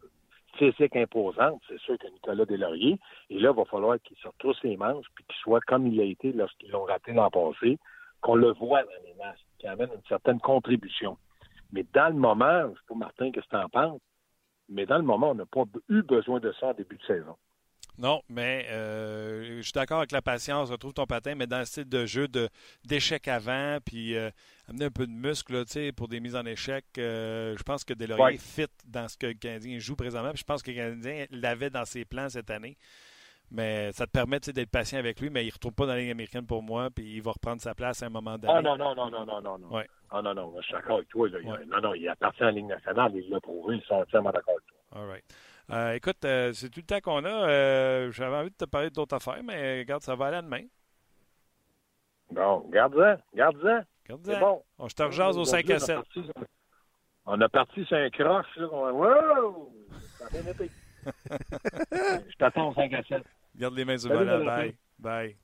[0.57, 2.99] physique imposante, c'est sûr que Nicolas Deslauriers,
[3.31, 6.01] et là, il va falloir qu'il se retrousse les manches puis qu'il soit comme il
[6.01, 7.79] a été lorsqu'ils l'ont raté l'an passé,
[8.21, 11.16] qu'on le voit dans les matchs, qui amène une certaine contribution.
[11.73, 14.01] Mais dans le moment, je sais pas, Martin, qu'est-ce que tu en penses,
[14.68, 17.37] mais dans le moment, on n'a pas eu besoin de ça en début de saison.
[17.99, 21.65] Non, mais euh, je suis d'accord avec la patience, retrouve ton patin, mais dans le
[21.65, 22.29] style de jeu
[22.85, 24.31] d'échec avant, puis euh,
[24.69, 26.85] amener un peu de muscle là, pour des mises en échec.
[26.97, 30.31] Euh, je pense que Delorier fit dans ce que le Canadien joue présentement.
[30.31, 32.77] Puis je pense que le Canadien l'avait dans ses plans cette année.
[33.51, 36.01] Mais ça te permet d'être patient avec lui, mais il ne retrouve pas dans la
[36.01, 38.53] Ligue américaine pour moi, puis il va reprendre sa place à un moment donné.
[38.55, 39.59] Ah non, non, non, non, non, non.
[39.59, 39.83] non.
[40.11, 41.29] Ah non, non, je suis d'accord avec toi.
[41.31, 41.39] Là.
[41.67, 44.55] Non, non, il appartient à la Ligue nationale, il l'a prouvé, je suis entièrement d'accord
[44.55, 45.01] avec toi.
[45.01, 45.25] All right.
[45.70, 47.48] Euh, écoute, euh, c'est tout le temps qu'on a.
[47.48, 50.64] Euh, j'avais envie de te parler d'autres affaires, mais regarde, ça va aller à demain.
[52.31, 53.83] Bon, garde-en, garde-en.
[54.09, 54.62] Garde c'est bon.
[54.78, 55.98] On, je te rejase au 5 à 7.
[57.26, 58.57] On a parti sur un croche.
[58.57, 58.66] Là.
[58.66, 59.72] Wow!
[60.18, 60.70] Ça a bien été.
[62.31, 63.22] je t'attends au 5 à 7.
[63.57, 64.44] Garde les mains ouvertes.
[64.44, 64.74] Bye.
[64.98, 65.37] Bye.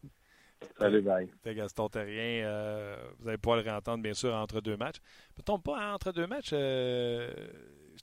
[0.79, 1.29] Salut, bye.
[1.45, 2.45] Gaston Terrien.
[2.45, 4.99] Euh, vous allez pouvoir le réentendre, bien sûr, entre deux matchs.
[5.37, 7.31] Peut-on pas, entre deux matchs, euh,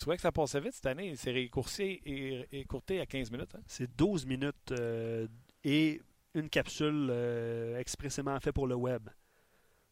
[0.02, 1.16] trouvais que ça passait vite cette année.
[1.16, 3.56] C'est récourcé et écourté à 15 minutes.
[3.56, 3.62] Hein?
[3.68, 5.28] C'est 12 minutes euh,
[5.64, 6.02] et
[6.34, 7.12] une capsule
[7.78, 9.10] expressément faite pour le web.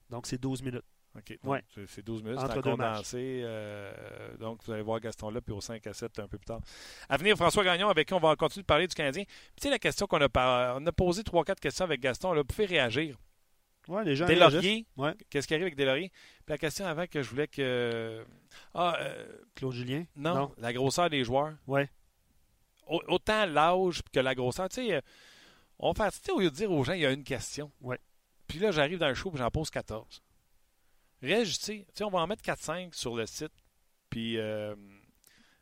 [0.10, 0.86] Donc, c'est 12 minutes.
[1.18, 1.38] OK.
[1.44, 1.64] Ouais.
[1.88, 2.40] C'est 12 minutes.
[2.40, 3.42] Entre condensé.
[3.44, 6.46] Euh, donc, vous allez voir Gaston là, puis au 5 à 7 un peu plus
[6.46, 6.62] tard.
[7.08, 9.24] À venir, François Gagnon, avec qui on va continuer de parler du Canadien.
[9.24, 10.78] Puis, tu sais, la question qu'on a, par...
[10.80, 12.34] on a posé 3-4 questions avec Gaston.
[12.34, 13.18] Là, vous pouvez réagir.
[13.90, 15.16] Oui, les gens Deslauriers, ouais.
[15.32, 16.10] qu'est-ce qui arrive avec Deslauriers?
[16.10, 18.24] Puis la question avant que je voulais que.
[18.76, 19.38] Ah, euh...
[19.56, 20.06] Claude Julien?
[20.16, 21.56] Non, la grosseur des joueurs.
[21.66, 21.82] Oui.
[22.86, 24.70] Autant l'âge que la grosseur.
[24.70, 25.02] Tu sais, euh,
[25.80, 27.24] on va faire, tu sais, au lieu de dire aux gens, il y a une
[27.24, 27.72] question.
[27.82, 27.96] Oui.
[28.48, 30.22] Puis là, j'arrive dans le show et j'en pose 14.
[31.24, 33.52] Reste, tu sais, on va en mettre 4-5 sur le site.
[34.12, 34.76] Puis, euh,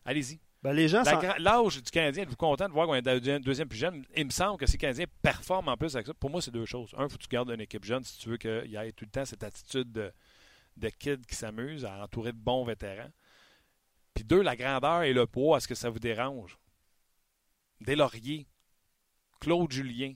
[0.05, 0.39] allez-y.
[0.67, 1.01] Ben, les gens
[1.37, 4.03] L'âge du Canadien, êtes-vous content de voir qu'on est deuxième, deuxième plus jeune?
[4.17, 6.51] Il me semble que si le Canadien performe en plus avec ça, pour moi, c'est
[6.51, 6.93] deux choses.
[6.97, 8.91] Un, il faut que tu gardes une équipe jeune si tu veux qu'il y ait
[8.91, 10.11] tout le temps cette attitude de,
[10.75, 13.11] de kid qui s'amuse à entourer de bons vétérans.
[14.13, 16.57] Puis deux, la grandeur et le poids, est-ce que ça vous dérange?
[17.79, 18.45] Des lauriers,
[19.39, 20.15] Claude Julien,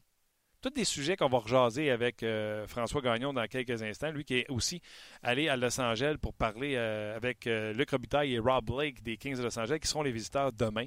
[0.62, 4.12] tous des sujets qu'on va rejaser avec euh, François Gagnon dans quelques instants.
[4.12, 4.82] Lui qui est aussi
[5.24, 9.18] allé à Los Angeles pour parler euh, avec euh, Luc Robitaille et Rob Blake des
[9.18, 10.86] Kings de Los Angeles qui seront les visiteurs demain.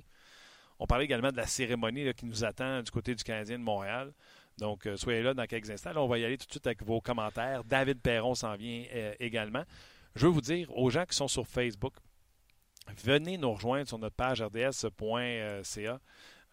[0.78, 4.12] On parlait également de la cérémonie qui nous attend du côté du Canadien de Montréal.
[4.58, 5.92] Donc, soyez là dans quelques instants.
[5.92, 7.64] Là, on va y aller tout de suite avec vos commentaires.
[7.64, 8.84] David Perron s'en vient
[9.18, 9.64] également.
[10.14, 11.94] Je veux vous dire aux gens qui sont sur Facebook,
[13.04, 16.00] venez nous rejoindre sur notre page rds.ca.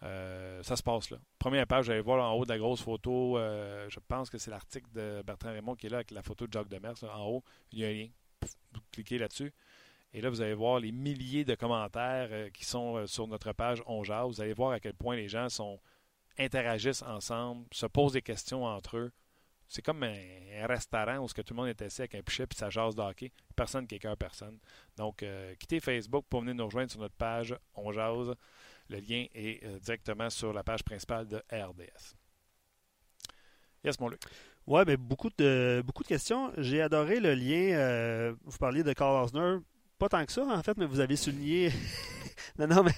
[0.02, 1.18] Euh, ça se passe là.
[1.38, 3.38] Première page, vous allez voir en haut de la grosse photo.
[3.38, 6.46] Euh, je pense que c'est l'article de Bertrand Raymond qui est là avec la photo
[6.46, 7.02] de Jacques Demers.
[7.04, 8.08] en haut, il y a un lien.
[8.74, 9.52] vous cliquez là-dessus.
[10.12, 13.82] Et là, vous allez voir les milliers de commentaires euh, qui sont sur notre page
[13.86, 15.78] On Vous allez voir à quel point les gens sont
[16.38, 19.12] interagissent ensemble, se posent des questions entre eux.
[19.68, 22.58] C'est comme un, restaurant où que tout le monde est assis avec un pichet puis
[22.58, 23.02] ça jase de.
[23.56, 24.58] Personne qui écœure personne.
[24.96, 25.24] Donc,
[25.58, 27.90] quittez Facebook pour venir nous rejoindre sur notre page On
[28.88, 32.14] le lien est euh, directement sur la page principale de RDS.
[33.84, 34.20] Yes, mon Luc.
[34.66, 36.52] Oui, mais beaucoup de, beaucoup de questions.
[36.58, 37.74] J'ai adoré le lien.
[37.74, 39.58] Euh, vous parliez de Carl Osner.
[39.98, 41.72] Pas tant que ça, en fait, mais vous avez souligné.
[42.58, 42.92] non, non, mais.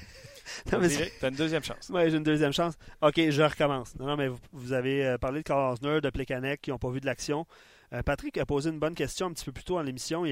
[0.67, 1.91] Tu as une deuxième chance.
[1.91, 2.75] Oui, j'ai une deuxième chance.
[3.01, 3.95] OK, je recommence.
[3.97, 6.91] Non, non, mais vous, avez euh, parlé de Carl Osner, de Plekanec qui n'ont pas
[6.91, 7.47] vu de l'action.
[8.05, 10.25] Patrick a posé une bonne question un petit peu plus tôt dans l'émission.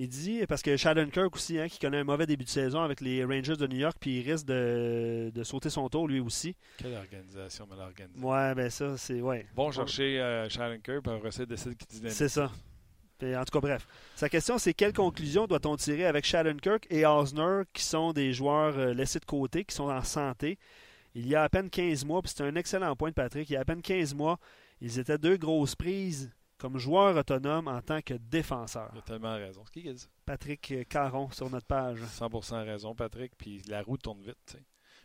[0.00, 3.00] Il dit, parce que Kirk aussi, hein, qui connaît un mauvais début de saison avec
[3.00, 6.54] les Rangers de New York, puis il risque de, sauter son tour lui aussi.
[6.76, 8.24] Quelle organisation mal organisée.
[8.24, 9.20] Ouais, ben ça, c'est.
[9.20, 9.44] Ouais.
[9.56, 12.52] Bon, chercher euh, Kirk, puis après ça, décide qui C'est ça.
[13.20, 13.88] en tout cas, bref.
[14.14, 18.78] Sa question, c'est quelle conclusion doit-on tirer avec Kirk et Osner, qui sont des joueurs
[18.78, 20.60] euh, laissés de côté, qui sont en santé?
[21.16, 23.54] Il y a à peine 15 mois, puis c'est un excellent point de Patrick, il
[23.54, 24.38] y a à peine 15 mois,
[24.80, 28.90] ils étaient deux grosses prises comme joueur autonome en tant que défenseur.
[28.94, 29.62] Il a tellement raison.
[29.72, 32.00] Qui a dit Patrick Caron sur notre page.
[32.00, 33.32] 100% raison, Patrick.
[33.36, 34.58] Puis la roue tourne vite.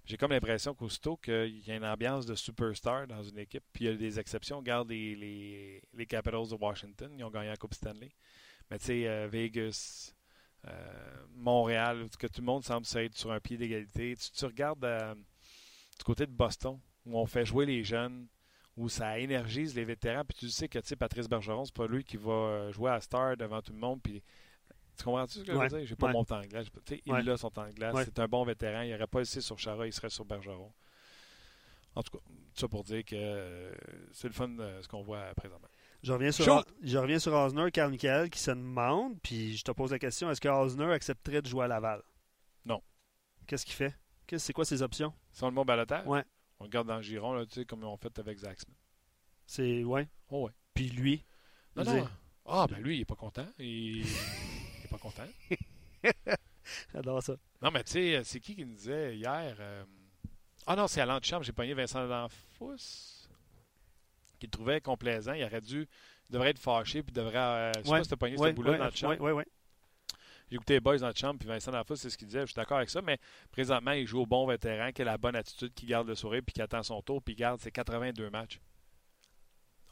[0.06, 3.86] J'ai comme l'impression qu'aussitôt qu'il y a une ambiance de superstar dans une équipe, puis
[3.86, 4.58] il y a des exceptions.
[4.58, 5.16] Regarde les,
[5.94, 8.12] les, Capitals de Washington, ils ont gagné la Coupe Stanley.
[8.70, 10.14] Mais tu sais, euh, Vegas,
[10.68, 14.16] euh, Montréal, que tout le monde semble être sur un pied d'égalité.
[14.18, 18.28] Tu, regardes euh, du côté de Boston, où on fait jouer les jeunes,
[18.76, 20.24] où ça énergise les vétérans.
[20.26, 22.92] Puis tu sais que tu sais, Patrice Bergeron, c'est pas lui qui va euh, jouer
[22.92, 24.02] à Star devant tout le monde.
[24.02, 24.24] Puis
[24.98, 25.86] tu comprends-tu ce que je veux dire?
[25.86, 26.68] J'ai pas mon temps de glace.
[27.06, 27.96] Il a son temps de glace.
[28.06, 28.82] C'est un bon vétéran.
[28.82, 30.72] Il n'aurait pas essayé sur Chara, il serait sur Bergeron.
[31.96, 32.24] En tout cas,
[32.56, 33.72] ça pour dire que euh,
[34.12, 35.68] c'est le fun de ce qu'on voit présentement.
[36.02, 39.72] Je reviens sur, je reviens sur Osner, Carl Michael, qui se demande, puis je te
[39.72, 42.02] pose la question, est-ce que Osner accepterait de jouer à Laval?
[42.66, 42.82] Non.
[43.48, 43.96] Qu'est-ce qu'il fait?
[44.36, 45.14] C'est quoi ses options?
[45.32, 46.06] Sans le mot balotage?
[46.08, 46.24] Ouais.
[46.60, 48.78] On regarde dans le giron, là, tu sais, comme on fait avec Smith.
[49.46, 50.08] C'est, ouais.
[50.30, 50.52] Oh, ouais.
[50.74, 51.24] Puis lui?
[51.76, 52.08] Non, non.
[52.46, 53.48] Ah, ben lui, il est pas content.
[53.60, 55.28] Il, il est pas content.
[56.94, 57.36] J'adore ça.
[57.62, 59.56] Non, mais tu sais, c'est qui qui nous disait hier...
[59.60, 59.84] Euh,
[60.66, 63.28] ah non, c'est à l'antichambre, j'ai pogné Vincent Danfous,
[64.40, 65.34] qui le trouvait complaisant.
[65.34, 65.88] Il aurait dû,
[66.30, 67.38] il devrait être fâché, puis devrait.
[67.38, 69.10] Euh, je sais pas si tu as pogné ce bout-là dans le champ.
[69.10, 69.63] Oui, oui, J'ai
[70.56, 72.42] écouté les boys dans le champ, puis Vincent Danfous, c'est ce qu'il disait.
[72.42, 73.18] Je suis d'accord avec ça, mais
[73.52, 76.42] présentement, il joue au bon vétéran, qui a la bonne attitude, qui garde le sourire,
[76.46, 78.60] puis qui attend son tour, puis garde ses 82 matchs.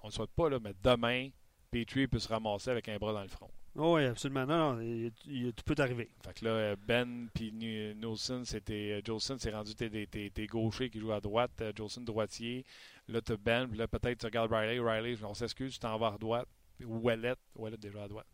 [0.03, 1.29] On ne souhaite pas, là, mais demain,
[1.69, 3.49] Petrie peut se ramasser avec un bras dans le front.
[3.77, 4.45] Oh oui, absolument.
[4.45, 6.09] Non, non, il, tout peut arriver.
[6.25, 8.99] Fait que là, Ben puis Nielsen, c'était.
[8.99, 11.51] Euh, Jolson s'est rendu tes, tes, gauchers qui jouent à droite.
[11.61, 12.65] Euh, Jolson droitier.
[13.07, 13.69] Là, tu Ben.
[13.69, 14.79] Puis là, peut-être tu regardes Riley.
[14.79, 16.49] Riley, on s'excuse, tu t'en vas à droite.
[16.83, 17.35] Wallet.
[17.55, 18.27] Wallet déjà à droite.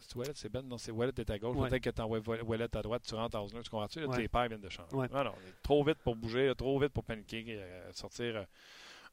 [0.00, 0.62] C'est Wallet, c'est Ben?
[0.62, 1.56] Non, c'est Wallet est à gauche.
[1.56, 3.62] Peut-être que tu envoies Wallet à droite, tu rentres en zone.
[3.62, 4.04] Tu comprends-tu?
[4.04, 4.16] Ouais.
[4.16, 4.88] Tes pères viennent de changer.
[4.92, 5.32] Non, non,
[5.62, 8.46] trop vite pour bouger, trop vite pour paniquer, euh, sortir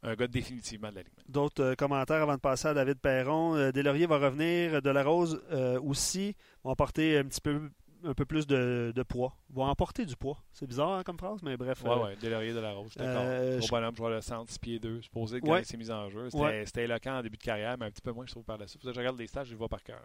[0.04, 1.14] un gars définitivement de la Ligue.
[1.28, 3.56] D'autres euh, commentaires avant de passer à David Perron.
[3.56, 4.82] Euh, Delaurier va revenir.
[4.82, 7.70] De la Rose euh, aussi vont apporter un petit peu
[8.04, 9.36] un peu plus de, poids.
[9.50, 10.38] Vont emporter du poids.
[10.54, 11.82] C'est bizarre hein, comme phrase, mais bref.
[11.84, 13.24] Oui, oui, Delaurier de la Rose, d'accord.
[13.24, 13.70] Gros je...
[13.72, 15.02] bonhomme, joueur de centre, 6 pieds 2.
[15.02, 15.64] Supposé que ouais.
[15.64, 16.30] ses mises en jeu.
[16.66, 18.68] C'était éloquent en début de carrière, mais un petit peu moins, je trouve, par la
[18.68, 18.84] suite.
[18.84, 20.02] Je regarde les stages, je les vois par cœur.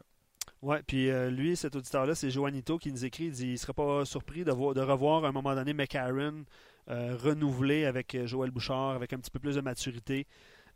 [0.63, 3.25] Oui, puis lui, cet auditeur-là, c'est Joanito qui nous écrit.
[3.25, 5.75] Il dit il ne serait pas surpris de, voir, de revoir à un moment donné
[5.75, 6.45] McCarron
[6.89, 10.27] euh, renouvelé avec euh, Joël Bouchard, avec un petit peu plus de maturité.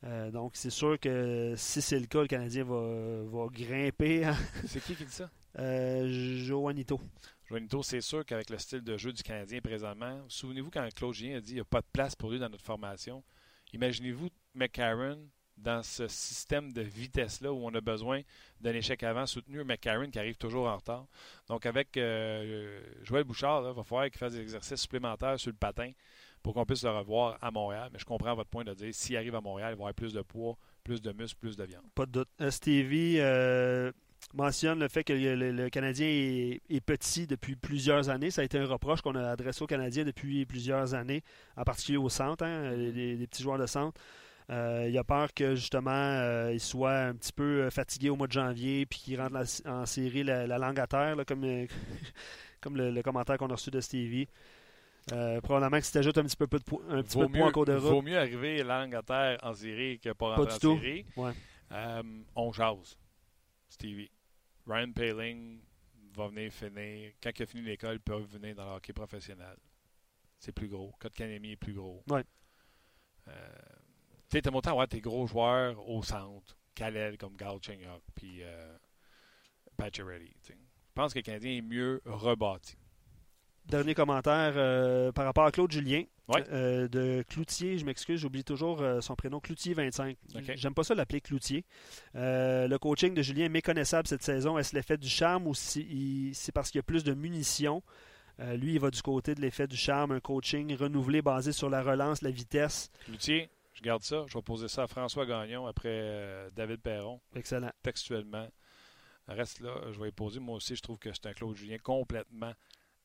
[0.05, 4.25] Euh, donc, c'est sûr que si c'est le cas, le Canadien va, grimper.
[4.25, 4.37] Hein.
[4.67, 5.29] c'est qui qui dit ça?
[6.07, 7.01] Joanito.
[7.49, 11.39] Joanito, c'est sûr qu'avec le style de jeu du Canadien présentement, souvenez-vous quand Claude Gien
[11.39, 13.25] a dit qu'il n'y a pas de place pour lui dans notre formation.
[13.73, 15.19] Imaginez-vous McCarron
[15.57, 18.21] dans ce système de vitesse-là où on a besoin
[18.61, 21.07] d'un échec avant soutenu, McCarron qui arrive toujours en retard.
[21.49, 25.57] Donc, avec euh, Joël Bouchard, il va falloir qu'il fasse des exercices supplémentaires sur le
[25.57, 25.93] patin
[26.43, 27.91] pour qu'on puisse le revoir à Montréal.
[27.93, 30.13] Mais je comprends votre point de dire s'il arrive à Montréal, il va avoir plus
[30.13, 31.85] de poids, plus de muscles, plus de viande.
[31.95, 32.29] Pas de doute.
[32.41, 33.91] Euh, Stevie euh,
[34.35, 38.31] mentionne le fait que le, Canadien est, petit depuis plusieurs années.
[38.31, 41.23] Ça a été un reproche qu'on a adressé aux Canadiens depuis plusieurs années,
[41.57, 44.01] en particulier au centre, hein, les petits joueurs de centre.
[44.49, 48.17] Euh, il a peur que justement euh, il soit un petit peu euh, fatigué au
[48.17, 49.35] mois de janvier puis qu'il rentre
[49.67, 51.45] en série la, langue à terre, comme,
[52.61, 54.29] comme le, commentaire qu'on a reçu de Stevie.
[55.43, 56.57] probablement que si tu ajoutes un petit peu, de
[56.91, 57.91] un petit peu de poids en cours de route.
[57.91, 61.07] vaut mieux arriver langue à terre en série que pas rentrer en série.
[62.37, 62.97] on jase,
[63.69, 64.11] Stevie.
[64.65, 65.61] Ryan Paling
[66.17, 67.13] va venir finir.
[67.21, 69.57] Quand il a fini l'école, il peut venir dans le hockey professionnel.
[70.39, 70.93] C'est plus gros.
[71.01, 72.03] Kotkaniemi est plus gros.
[72.09, 72.25] Ouais.
[74.31, 76.57] Tu sais, monté à avoir tes gros joueurs au centre.
[76.75, 78.77] Kalel comme Galchenyuk, puis euh,
[79.77, 80.33] Pacioretty.
[80.49, 80.55] Je
[80.95, 82.77] pense que le Canadien est mieux rebâti.
[83.69, 86.05] Dernier commentaire euh, par rapport à Claude Julien.
[86.53, 90.17] Euh, de Cloutier, je m'excuse, j'oublie toujours euh, son prénom, Cloutier 25.
[90.55, 91.65] J'aime pas ça l'appeler Cloutier.
[92.15, 94.57] le coaching de Julien est méconnaissable cette saison.
[94.59, 97.83] Est-ce l'effet du charme ou si c'est parce qu'il y a plus de munitions?
[98.39, 101.83] lui, il va du côté de l'effet du charme, un coaching renouvelé basé sur la
[101.83, 102.91] relance, la vitesse.
[103.07, 104.25] Cloutier, je garde ça.
[104.27, 107.21] Je vais poser ça à François Gagnon après euh, David Perron.
[107.35, 107.71] Excellent.
[107.83, 108.49] Textuellement.
[109.29, 110.41] Reste là, je vais y poser.
[110.41, 112.53] Moi aussi, je trouve que c'est un Claude Julien complètement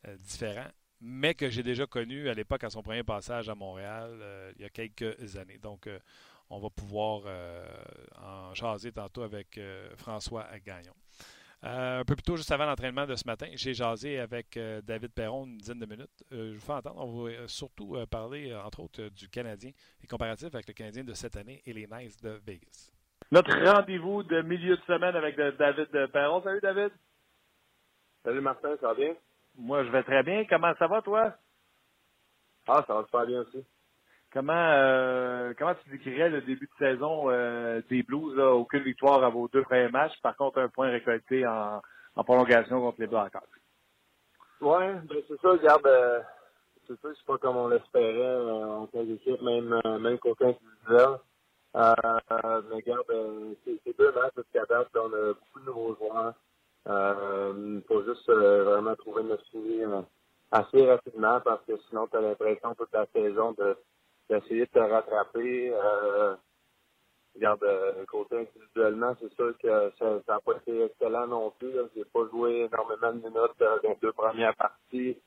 [0.08, 0.70] euh, différent,
[1.02, 4.62] mais que j'ai déjà connu à l'époque à son premier passage à Montréal, euh, il
[4.62, 5.58] y a quelques années.
[5.58, 5.90] Donc,
[6.50, 7.24] on va pouvoir
[8.22, 9.60] en jaser tantôt avec
[9.96, 10.94] François Gagnon.
[11.64, 14.82] Euh, un peu plus tôt, juste avant l'entraînement de ce matin, j'ai jasé avec euh,
[14.82, 16.24] David Perron une dizaine de minutes.
[16.32, 17.06] Euh, je vous fais entendre.
[17.06, 19.72] On va surtout parler, entre autres, du Canadien
[20.04, 22.92] et comparatif avec le Canadien de cette année et les Nice de Vegas.
[23.32, 26.42] Notre rendez-vous de milieu de semaine avec David Perron.
[26.42, 26.92] Salut, David.
[28.24, 28.76] Salut, Martin.
[28.82, 29.14] Ça va bien?
[29.56, 30.46] Moi, je vais très bien.
[30.50, 31.36] Comment ça va, toi?
[32.68, 33.64] Ah, ça va super bien aussi.
[34.34, 38.34] Comment euh, comment tu décrirais le début de saison euh, des Blues?
[38.38, 38.52] Là?
[38.54, 40.18] Aucune victoire à vos deux premiers matchs.
[40.22, 41.82] Par contre, un point récolté en,
[42.16, 43.44] en prolongation contre les Blackhawks.
[44.62, 45.50] Oui, ben c'est ça.
[45.50, 46.22] Regarde, euh,
[46.88, 50.48] c'est ça, c'est pas comme on l'espérait euh, en tant qu'équipe, même euh, même qu'aucun
[50.48, 51.18] individuel.
[51.76, 51.94] Euh,
[52.70, 54.88] mais regarde, c'est deux matchs jusqu'à date.
[54.96, 56.34] On a beaucoup de nouveaux joueurs.
[56.88, 59.84] Il faut juste vraiment trouver notre suivi
[60.52, 63.78] assez rapidement parce que sinon, tu as l'impression toute la saison de
[64.32, 65.74] d'essayer de te rattraper.
[65.74, 66.36] Euh,
[67.36, 71.72] regarde, euh, côté individuellement, c'est sûr que ça n'a pas été excellent non plus.
[71.96, 75.18] J'ai pas joué énormément de minutes euh, dans les deux premières parties.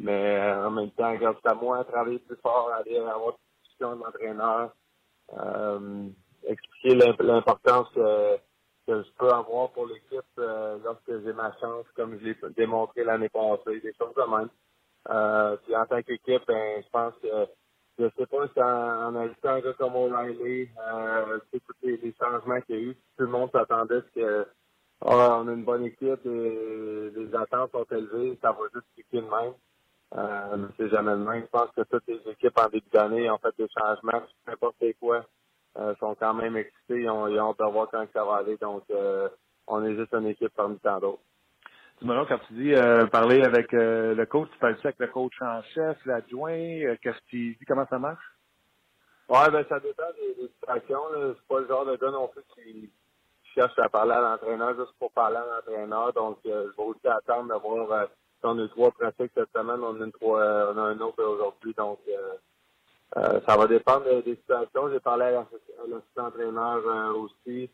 [0.00, 3.30] Mais euh, en même temps, regarde, c'est à moi à travailler plus fort, aller avoir
[3.30, 4.72] une discussion d'entraîneur.
[5.36, 6.08] Euh,
[6.46, 8.38] expliquer l'importance que,
[8.86, 13.80] je peux avoir pour l'équipe lorsque j'ai ma chance, comme je l'ai démontré l'année passée,
[13.80, 14.48] des choses comme même.
[15.64, 17.28] Puis en tant qu'équipe, ben, je pense que
[17.98, 22.76] je sais pas si en, ajoutant un gars comme O'Reilly, euh, tous les, changements qu'il
[22.76, 24.46] y a eu, tout le monde s'attendait à ce que
[25.00, 29.20] ah, on a une bonne équipe et les attentes sont élevées, ça va juste cliquer
[29.20, 29.54] de même.
[30.16, 31.42] Euh, c'est jamais le même.
[31.42, 35.24] Je pense que toutes les équipes en début d'année ont fait des changements, n'importe quoi,
[35.78, 38.56] euh, sont quand même excités, ils ont, ils voir quand ça va aller.
[38.56, 39.28] Donc, euh,
[39.66, 41.22] on est juste une équipe parmi tant d'autres.
[42.00, 45.34] Dis-moi quand tu dis euh, parler avec euh, le coach, tu parles avec le coach
[45.40, 48.24] en chef, l'adjoint, euh, qu'est-ce qu'il dit, comment ça marche?
[49.28, 51.00] Ouais, ben ça dépend des, des situations.
[51.12, 52.88] C'est pas le genre de gars non plus qui
[53.52, 56.12] cherche à parler à l'entraîneur juste pour parler à l'entraîneur.
[56.12, 60.00] Donc, je vais aussi attendre de voir si on a trois pratiques cette semaine, on
[60.00, 61.74] a une trois, on a un autre aujourd'hui.
[61.74, 61.98] Donc,
[63.14, 64.90] ça va dépendre des, situations.
[64.92, 65.46] J'ai parlé à
[65.88, 67.68] l'assistant entraîneur aussi.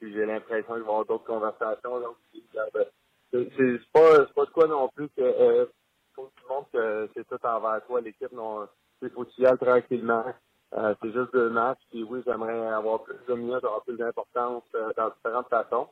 [0.00, 2.00] puis j'ai l'impression qu'il va y avoir d'autres conversations.
[2.00, 2.16] Donc,
[3.32, 5.66] c'est pas c'est pas de quoi non plus que euh,
[6.14, 8.68] faut que tu montres que c'est tout envers toi l'équipe non
[9.00, 10.24] c'est faut tranquillement.
[10.74, 14.62] Euh, c'est juste deux matchs puis oui j'aimerais avoir plus de minutes avoir plus d'importance
[14.74, 15.88] euh, dans différentes façons.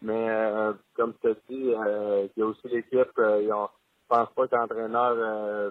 [0.00, 3.68] Mais euh, comme tu as dit euh, il y a aussi l'équipe euh, ils ont
[4.02, 5.70] je pense pas que l'entraîneur euh,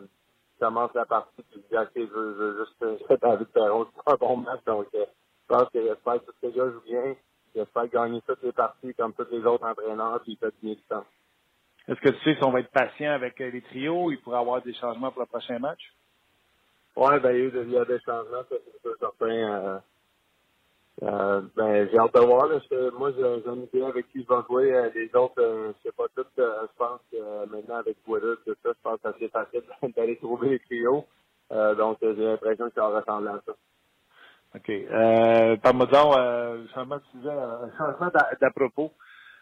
[0.60, 4.12] commence la partie puis dit ok je veux, je veux juste faire David Perron c'est
[4.12, 5.00] un bon match donc je
[5.48, 7.16] pense que j'espère que tous ces gars jouent bien
[7.56, 11.06] J'espère gagner toutes les parties comme tous les autres entraîneurs, puis fait bien du temps.
[11.88, 14.12] Est-ce que tu sais si on va être patient avec euh, les trios?
[14.12, 15.82] Il pourrait y avoir des changements pour le prochain match?
[16.96, 19.30] Oui, ben, il y a des changements, ça, c'est certain.
[19.30, 19.80] Euh,
[21.04, 22.48] euh, ben, j'ai hâte de voir.
[22.48, 22.60] Là,
[22.98, 24.74] moi, j'ai une idée avec qui je vais jouer.
[24.74, 26.26] Euh, les autres, euh, je sais pas tout.
[26.38, 29.64] Je pense que maintenant, avec Twitter, tout ça, je pense que c'est assez facile
[29.96, 31.06] d'aller trouver les trios.
[31.50, 33.54] donc, j'ai l'impression que ça ressemble à ça.
[34.56, 34.70] OK.
[34.70, 35.88] Euh, Parle-moi
[36.20, 38.12] euh, changement de sujet, un changement
[38.42, 38.92] d'à propos.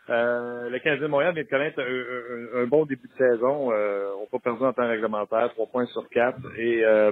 [0.10, 3.72] Euh, le Canadien de Montréal vient de connaître un, un, un bon début de saison.
[3.72, 6.40] Euh, on n'a pas perdu en temps réglementaire, trois points sur quatre.
[6.58, 7.12] Et euh,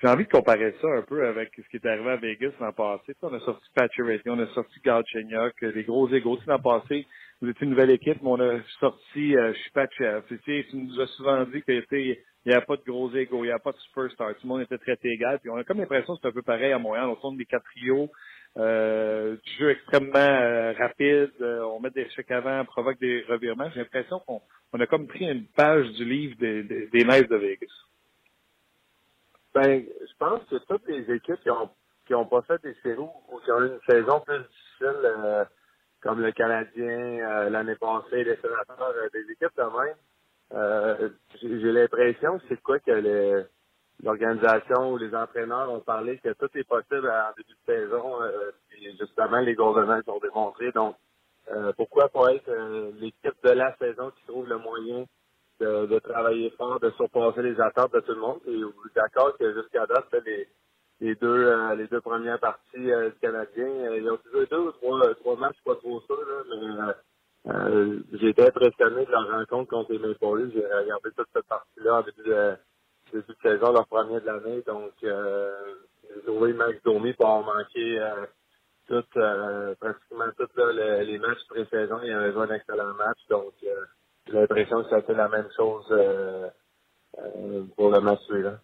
[0.00, 2.72] j'ai envie de comparer ça un peu avec ce qui est arrivé à Vegas l'an
[2.72, 3.14] passé.
[3.22, 6.38] On a sorti Pacioretty, on a sorti Galchenyuk, les gros égaux.
[6.46, 7.06] L'an passé,
[7.40, 10.22] vous étiez une nouvelle équipe, mais on a sorti euh, Shpachev.
[10.44, 13.48] Tu nous as souvent dit qu'il était il n'y a pas de gros égaux, il
[13.48, 14.30] n'y a pas de superstar.
[14.34, 15.38] Tout le monde était traité égal.
[15.40, 17.06] Puis on a comme l'impression que c'est un peu pareil à Montréal.
[17.08, 18.10] On tourne des quatre trios,
[18.56, 21.32] euh, du jeu extrêmement euh, rapide.
[21.40, 23.68] Euh, on met des chèques avant, on provoque des revirements.
[23.74, 24.40] J'ai l'impression qu'on
[24.72, 27.66] on a comme pris une page du livre des, des, de Vegas.
[29.54, 31.70] Ben, je pense que toutes les équipes qui ont
[32.06, 35.44] qui ont pas fait des séries ou qui ont eu une saison plus difficile, euh,
[36.00, 39.96] comme le Canadien l'année passée, les sénateurs, des équipes de même,
[40.54, 41.10] euh,
[41.42, 43.46] j'ai l'impression c'est quoi que
[44.02, 48.22] l'organisation ou les entraîneurs ont parlé que tout est possible en début de saison.
[48.22, 50.70] Euh, et justement, les gouvernements ont démontré.
[50.72, 50.96] Donc,
[51.50, 55.04] euh, pourquoi pas être euh, l'équipe de la saison qui trouve le moyen
[55.60, 58.40] de, de, travailler fort, de surpasser les attentes de tout le monde.
[58.46, 60.48] Et vous d'accord que jusqu'à date, les,
[61.00, 65.36] les deux les deux premières parties du Canadien, ils ont joué deux ou trois, trois
[65.36, 66.92] matchs, pas trop ça, là, mais
[67.46, 70.52] euh, j'ai été impressionné de leur rencontre contre les Maple Leafs.
[70.54, 72.56] J'ai regardé toute cette partie-là en début de,
[73.12, 74.62] début de saison, leur premier de l'année.
[74.66, 75.74] Donc, euh,
[76.14, 78.26] j'ai trouvé Max Domi pour avoir manqué euh,
[78.88, 82.00] tout, euh, pratiquement tous les matchs pré-saison.
[82.02, 83.18] Il avait joué un excellent match.
[83.30, 85.86] Donc, j'ai l'impression que ça a la même chose
[87.76, 88.58] pour le match suivant.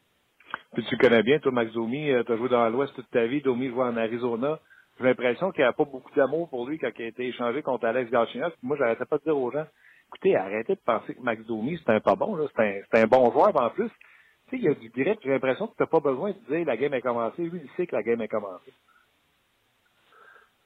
[0.75, 2.11] Puis tu connais bien, toi, Max Domi.
[2.27, 3.41] Tu as joué dans l'Ouest toute ta vie.
[3.41, 4.59] Domi joue en Arizona
[4.99, 7.63] j'ai l'impression qu'il n'y a pas beaucoup d'amour pour lui quand il a été échangé
[7.63, 8.55] contre Alex Galchenyuk.
[8.63, 9.67] Moi, j'arrêtais pas de dire aux gens,
[10.09, 12.47] écoutez, arrêtez de penser que Max Domi, c'est un pas bon, là.
[12.57, 13.91] C'est un, un bon joueur, en plus.
[14.49, 15.21] Tu sais, il y a du direct.
[15.25, 17.43] J'ai l'impression que tu n'as pas besoin de dire la game est commencée.
[17.43, 18.73] Lui, il sait que la game est commencée.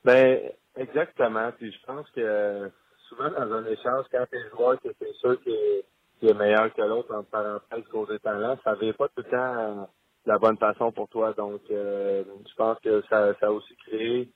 [0.04, 1.50] Ben, exactement.
[1.58, 2.70] Puis je pense que
[3.08, 6.82] souvent dans un échange, quand tu es joueur que c'est sûr qu'il est, meilleur que
[6.82, 9.88] l'autre en parenthèse cause des talents, ça ne vient pas tout le temps
[10.26, 11.32] la bonne façon pour toi.
[11.32, 14.30] Donc, euh, je pense que ça, ça a aussi créé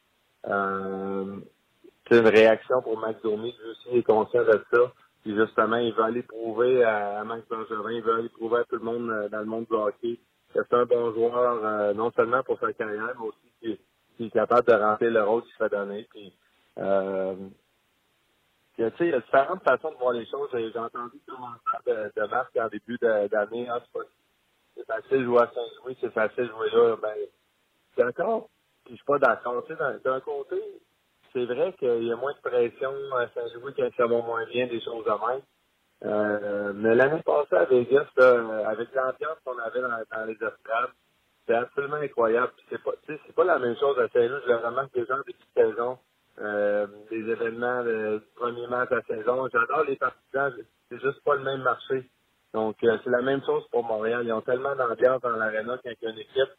[0.47, 1.37] euh,
[2.11, 3.55] une réaction pour Max Domi.
[3.63, 4.93] Lui aussi est conscient de ça.
[5.23, 8.77] Puis justement, il veut aller prouver à, Max Bergevin, il veut aller prouver à tout
[8.77, 10.19] le monde euh, dans le monde du hockey
[10.53, 13.79] que c'est un bon joueur, euh, non seulement pour sa carrière, mais aussi
[14.19, 16.07] qu'il est capable de remplir le rôle qu'il se fait donner.
[16.11, 16.33] Puis,
[16.79, 17.35] euh,
[18.77, 20.51] tu sais, il y a différentes façons de voir les choses.
[20.53, 23.67] J'ai entendu commentaire de, de Marc en début d'année.
[23.71, 24.05] Ah, c'est pas
[24.77, 26.97] c'est facile de jouer à Saint-Louis, c'est facile de jouer là.
[27.01, 27.15] Ben,
[27.97, 28.49] d'accord.
[28.85, 29.65] Puis je suis pas d'accord.
[30.05, 30.61] D'un côté,
[31.33, 34.67] c'est vrai qu'il y a moins de pression à Saint-Louis quand ça va moins bien,
[34.67, 35.43] des choses de même.
[36.05, 38.09] Euh, mais l'année passée à Vegas,
[38.67, 40.91] avec l'ambiance qu'on avait dans, les estrades,
[41.47, 42.53] c'est absolument incroyable.
[42.69, 44.41] C'est pas, c'est pas la même chose à Saint-Louis.
[44.45, 45.99] Je le remarque déjà en début saison.
[46.41, 49.49] Euh, les événements, le premier match de la saison.
[49.53, 50.53] J'adore les partisans.
[50.89, 52.09] C'est juste pas le même marché.
[52.55, 54.23] Donc, euh, c'est la même chose pour Montréal.
[54.25, 56.51] Ils ont tellement d'ambiance dans l'aréna quand une équipe.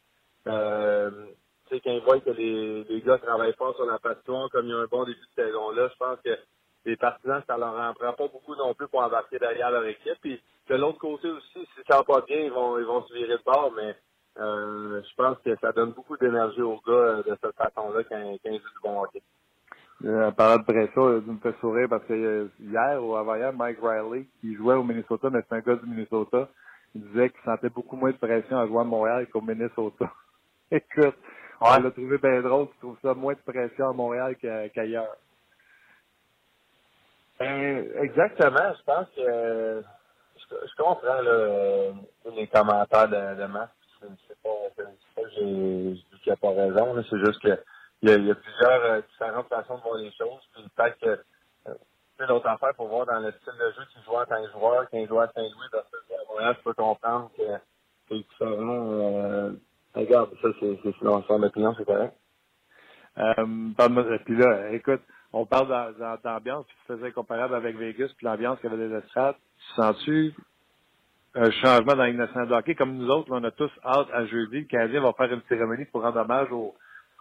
[0.46, 1.10] Euh,
[1.68, 4.66] tu sais, quand ils voient que les, les gars travaillent fort sur la patinoire, comme
[4.66, 6.36] il y a un bon début de saison-là, je pense que
[6.84, 10.18] les partisans, ça leur en prend pas beaucoup non plus pour embarquer derrière leur équipe.
[10.20, 13.14] Puis de l'autre côté aussi, si ça va pas bien, ils vont ils vont se
[13.14, 13.96] virer de bord, mais
[14.38, 18.36] euh, je pense que ça donne beaucoup d'énergie aux gars euh, de cette façon-là quand,
[18.42, 19.22] quand ils jouent du bon hockey.
[20.04, 23.52] Euh, en parlant de pression, il me fait sourire parce que euh, hier, au avant
[23.54, 26.48] Mike Riley, qui jouait au Minnesota, mais c'est un gars du Minnesota,
[26.94, 30.12] il disait qu'il sentait beaucoup moins de pression à jouer à Montréal qu'au Minnesota.
[30.70, 31.16] Écoute,
[31.60, 34.36] on l'a trouvé bien drôle, tu trouves ça moins de pression à Montréal
[34.74, 35.16] qu'ailleurs.
[37.38, 39.82] Ben, exactement, je pense que
[40.36, 41.92] je, je comprends là,
[42.36, 43.70] les commentaires de, de Marc.
[44.00, 47.58] C'est pas, pas j'ai qu'il n'y a pas raison, c'est juste que
[48.04, 50.40] il y a, plusieurs euh, différentes façons de voir les choses.
[50.54, 51.20] Puis peut-être que
[51.68, 51.74] euh,
[52.18, 54.50] c'est l'autre affaire pour voir dans le style de jeu qu'il joue en tant que
[54.52, 57.42] joueur, qu'il joue à Saint-Louis versus à Montréal, je peux comprendre que
[58.08, 58.90] c'est différent.
[58.92, 59.52] Euh,
[59.94, 62.14] regarde, ça c'est c'est son opinion, c'est correct.
[63.18, 63.46] Euh,
[64.24, 65.02] puis là, écoute,
[65.32, 68.96] on parle d'ambiance, puis tu faisais comparable avec Vegas, puis l'ambiance qu'il y avait des
[68.96, 69.36] estrades.
[69.58, 70.34] Tu sens-tu
[71.36, 72.74] un changement dans l'innocent de hockey?
[72.74, 74.60] Comme nous autres, on a tous hâte à jeudi.
[74.60, 76.74] Le Canadien va faire une cérémonie pour rendre hommage aux,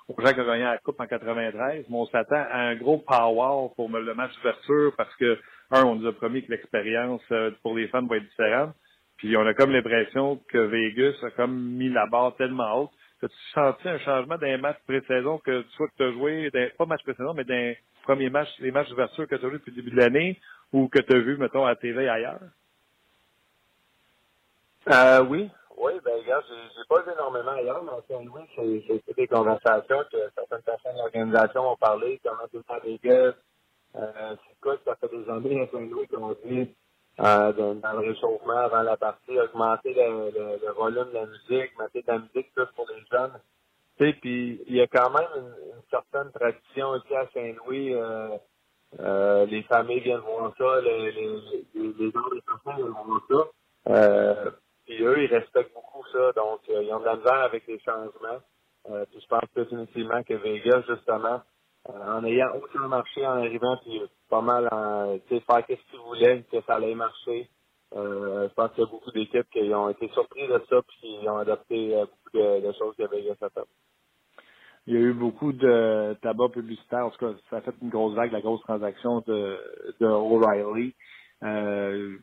[0.08, 1.86] qui ont gagné la Coupe en 93.
[1.90, 5.38] Mais on s'attend à un gros power pour le match d'ouverture parce que,
[5.72, 8.76] un, on nous a promis que l'expérience euh, pour les fans va être différente.
[9.18, 12.92] Puis on a comme l'impression que Vegas a comme mis la barre tellement haute.
[13.22, 17.04] As-tu senti un changement d'un match pré-saison que soit que tu as joué, pas match
[17.04, 17.74] pré-saison, mais d'un
[18.04, 20.42] premier match, les matchs d'ouverture que tu as joué depuis le début de l'année
[20.74, 22.42] ou que tu as vu, mettons, à TV ailleurs?
[24.92, 25.50] Euh, oui.
[25.78, 28.44] Oui, ben regarde, j'ai pas énormément ailleurs, mais à Saint-Louis,
[29.06, 33.34] c'est des conversations que certaines personnes de l'organisation ont parlé, comment tout le temps Vegas.
[33.96, 36.70] Euh, c'est quoi, ça fait des années à Saint-Louis qu'on dit
[37.20, 41.78] euh, dans le réchauffement avant la partie, augmenter le, le, le, volume de la musique,
[41.78, 43.40] mettre de la musique plus pour les jeunes.
[43.98, 47.94] Tu sais, puis il y a quand même une, une certaine tradition ici à Saint-Louis.
[47.94, 48.30] Euh,
[49.00, 51.40] euh, les familles viennent voir ça, les, les,
[51.76, 53.92] les, gens des personnes viennent voir ça.
[53.92, 54.52] Euh,
[54.86, 58.40] puis eux, ils respectent beaucoup ça, donc euh, ils ont de la avec les changements.
[58.90, 61.42] Euh, puis je pense définitivement que Vegas, justement,
[61.90, 66.44] euh, en ayant aucun marché en arrivant, puis pas mal en faire qu'est-ce qu'ils voulaient,
[66.52, 67.50] que ça allait marcher.
[67.96, 70.98] Euh, je pense qu'il y a beaucoup d'équipes qui ont été surprises de ça puis
[71.20, 73.60] qui ont adopté beaucoup de, de choses qu'il y avait fait.
[74.86, 77.06] Il y a eu beaucoup de tabac publicitaire.
[77.06, 79.58] En tout cas, ça a fait une grosse vague, la grosse transaction de,
[80.00, 80.94] de O'Reilly.
[81.44, 82.18] Euh,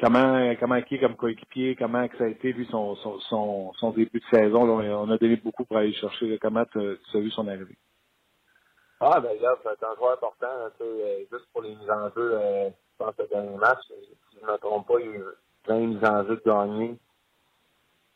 [0.00, 3.90] comment comment qui est comme coéquipier, comment ça a été vu son, son, son, son
[3.90, 4.68] début de saison.
[4.68, 6.38] on a donné beaucoup pour aller chercher.
[6.38, 7.76] Comment tu as vu son arrivée?
[9.00, 12.08] Ah, ben regarde, c'est un joueur important, tu sais, euh, juste pour les mises en
[12.10, 15.06] jeu, euh, je pense que le dernier match, si je ne me trompe pas, il
[15.06, 15.24] y a eu
[15.64, 16.98] plein de mises en jeu de gagner.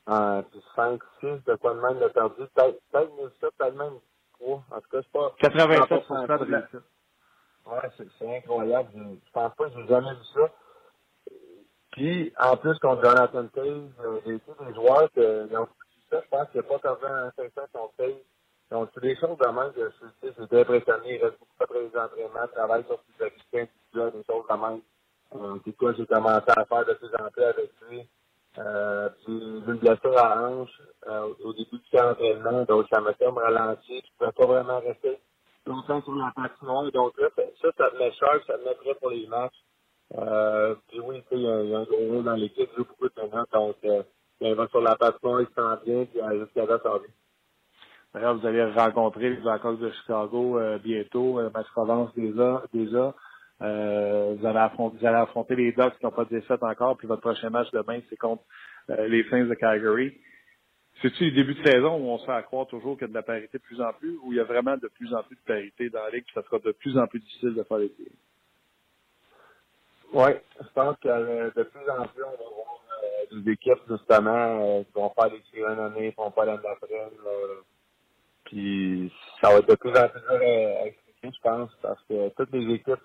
[0.08, 2.42] Euh, puis 5, 6, de quoi de même de perdu.
[2.54, 3.98] Peut-être peut ça, peut-être même
[4.40, 4.64] 3.
[4.70, 5.34] En tout cas, c'est pas...
[5.38, 6.74] 87 de réussite.
[7.66, 8.88] Ouais, c'est incroyable.
[8.94, 10.50] Je, je pense pas que j'ai jamais vu ça.
[11.92, 15.20] Puis, en plus, contre Jonathan Taze, euh, j'ai tous des joueurs qui
[15.56, 15.68] ont
[16.10, 16.20] ça.
[16.22, 18.14] Je pense qu'il n'y a pas perdu un 500 contre Taze.
[18.70, 19.90] Donc, c'est des choses de même que
[20.22, 21.16] je suis impressionné.
[21.16, 24.80] Il reste beaucoup après les entraînements, travaille sur ses activités individuelles, des choses de même.
[25.34, 28.08] Euh, c'est quoi, j'ai commencé à faire de plus en plus avec lui.
[28.58, 33.00] Euh, puis une blessure à la hanche euh, au début du camp d'entraînement, donc ça
[33.00, 34.02] m'a fait me ralentir.
[34.02, 35.20] Je ne pouvais pas vraiment rester
[35.66, 36.90] longtemps sur la patinoire.
[36.90, 39.54] Donc là, ça, ça te met cher, ça te met prêt pour les matchs.
[40.18, 43.14] Euh, puis oui, il y, a, un gros dans l'équipe, il beaucoup de
[43.52, 44.02] donc euh,
[44.40, 46.92] il va sur la il se sent bien, puis euh, jusqu'à là, ça.
[48.12, 51.38] D'ailleurs, vous allez rencontrer les Blackhawks de Chicago euh, bientôt.
[51.38, 52.62] Euh, match Provence déjà.
[52.72, 53.14] déjà.
[53.62, 56.96] Euh, vous, allez affronter, les Ducks qui n'ont pas de défaite encore.
[56.96, 58.42] Puis votre prochain match demain, c'est contre
[58.88, 60.18] les Flames de Calgary.
[61.02, 63.14] C'est-tu le début de saison où on se fait croire toujours qu'il y a de
[63.14, 65.36] la parité de plus en plus, ou il y a vraiment de plus en plus
[65.36, 67.78] de parité dans la ligue, puis ça sera de plus en plus difficile de faire
[67.78, 68.10] les séries?
[70.12, 70.30] Oui,
[70.60, 74.60] je pense que euh, de plus en plus, on va voir euh, des équipes, justement,
[74.60, 77.10] euh, qui vont faire les séries en année, qui vont pas l'année d'après.
[78.44, 80.86] Puis ça va être de plus en plus dur à,
[81.22, 82.98] je pense, parce que toutes les équipes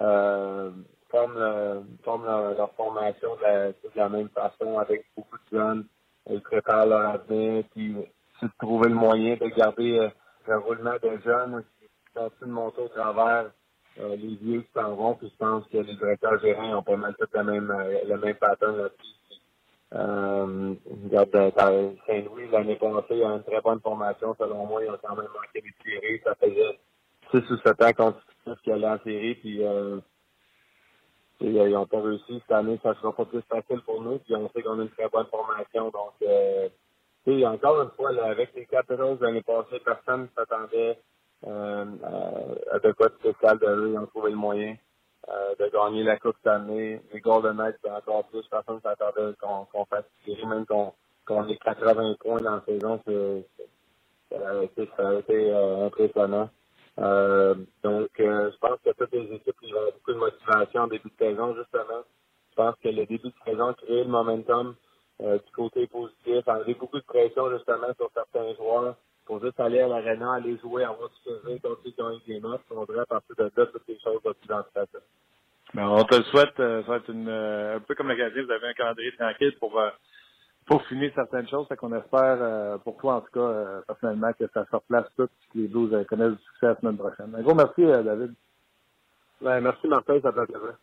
[0.00, 0.70] euh,
[1.10, 5.86] forment, le, forment leur, formation de la, même façon, avec beaucoup de jeunes.
[6.28, 7.96] Ils préparent leur avenir, puis
[8.40, 10.08] c'est de trouver le moyen de garder euh,
[10.48, 13.50] le roulement des jeunes qui continuent de monter au travers
[13.98, 16.96] euh, les vieux qui s'en vont, puis je pense que les directeurs gérants ont pas
[16.96, 19.16] mal tout le même, euh, le même pattern là-dessus.
[19.94, 20.74] Euh,
[21.04, 24.34] regarde, euh, Saint-Louis, l'année passée, il y a une très bonne formation.
[24.38, 26.20] Selon moi, ils ont quand même manqué des séries.
[26.24, 26.78] Ça faisait
[27.30, 29.34] 6 ou 7 ans consécutifs qu'ils allaient en série.
[29.36, 30.00] Puis, euh,
[31.40, 32.40] ils n'ont pas réussi.
[32.40, 34.18] Cette année, ça sera pas plus facile pour nous.
[34.18, 35.90] Puis, on sait qu'on a une très bonne formation.
[35.90, 36.68] Donc, euh,
[37.46, 40.98] encore une fois, là, avec les Capitals l'année passée, personne ne s'attendait
[41.46, 41.84] euh,
[42.72, 43.90] à de quoi de spécial de eux.
[43.92, 44.76] Ils ont trouvé le moyen.
[45.28, 47.00] Euh, de gagner la Coupe cette année.
[47.12, 50.92] Les Golden Knights, encore plus, personne ne s'attendait qu'on qu fasse tirer, même qu'on
[51.26, 56.48] qu ait 80 points dans la saison, ça a été, ça été euh, impressionnant.
[57.00, 60.86] Euh, donc, euh, je pense que toutes les équipes ils ont beaucoup de motivation en
[60.86, 62.02] début de saison, justement.
[62.50, 64.76] Je pense que le début de saison crée le momentum
[65.22, 68.94] euh, du côté positif, enlever beaucoup de pression, justement, sur certains joueurs
[69.26, 72.62] pour juste aller à l'aréna, aller jouer, avoir du plaisir qui ont eu des notes.
[72.70, 74.98] On devrait à partir de là, toutes les choses plus dans ce
[75.74, 76.58] ben, on te le souhaite.
[76.60, 79.12] Euh, ça va être une, euh, un peu comme le gardien, vous avez un calendrier
[79.12, 79.90] tranquille pour, euh,
[80.66, 81.66] pour finir certaines choses.
[81.68, 85.58] Fait qu'on espère, pour toi en tout cas, personnellement, que ça se replace tout que
[85.58, 87.34] les Blues connaissent du succès la semaine prochaine.
[87.36, 88.34] Un gros merci, David.
[89.40, 90.76] Ben, merci Martin, ça plaisir.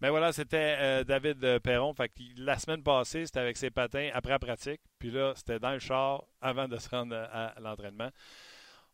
[0.00, 1.94] Ben voilà, c'était euh, David Perron.
[1.94, 4.80] Fait que la semaine passée, c'était avec ses patins après la pratique.
[4.98, 8.10] Puis là, c'était dans le char avant de se rendre à, à l'entraînement.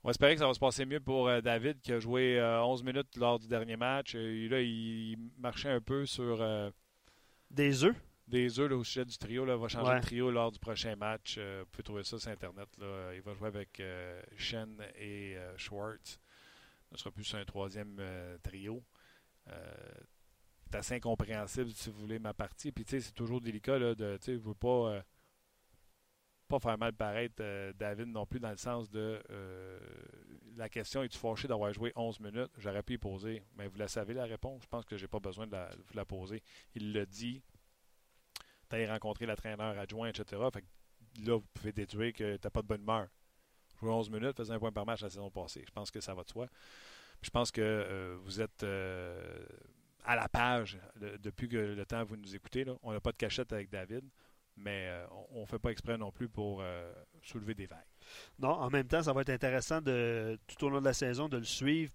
[0.04, 2.60] On espérer que ça va se passer mieux pour euh, David qui a joué euh,
[2.64, 4.16] 11 minutes lors du dernier match.
[4.16, 6.42] Et là, il marchait un peu sur.
[6.42, 6.70] Euh,
[7.50, 7.94] des œufs?
[8.26, 9.44] Des œufs au sujet du trio.
[9.44, 9.56] Là.
[9.56, 10.00] Va changer ouais.
[10.00, 11.38] de trio lors du prochain match.
[11.38, 12.68] vous pouvez trouver ça sur Internet.
[12.78, 13.12] Là.
[13.14, 13.82] Il va jouer avec
[14.36, 16.18] Shen et Schwartz.
[16.92, 18.00] Ce sera plus un troisième
[18.42, 18.82] trio
[20.72, 22.72] c'est assez incompréhensible si vous voulez ma partie.
[22.72, 25.02] Puis tu sais, c'est toujours délicat là, de tu sais, veux pas euh,
[26.48, 29.78] pas faire mal paraître euh, David non plus dans le sens de euh,
[30.56, 32.50] la question est-tu fâché d'avoir joué 11 minutes?
[32.58, 34.62] J'aurais pu y poser, mais vous la savez la réponse.
[34.62, 36.42] Je pense que j'ai pas besoin de, la, la poser.
[36.74, 37.42] Il le dit.
[38.70, 40.40] Tu as rencontré l'entraîneur adjoint, etc.
[40.52, 43.08] Fait que là, vous pouvez déduire que tu pas de bonne humeur.
[43.78, 45.64] Jouer 11 minutes, faisait un point par match la saison passée.
[45.66, 46.46] Je pense que ça va de soi.
[47.20, 48.64] je pense que vous êtes
[50.04, 52.64] à la page le, depuis que le temps vous nous écoutez.
[52.64, 52.74] Là.
[52.82, 54.04] On n'a pas de cachette avec David,
[54.56, 56.92] mais euh, on ne fait pas exprès non plus pour euh,
[57.22, 57.78] soulever des vagues.
[58.38, 61.28] Non, en même temps, ça va être intéressant de tout au long de la saison
[61.28, 61.92] de le suivre,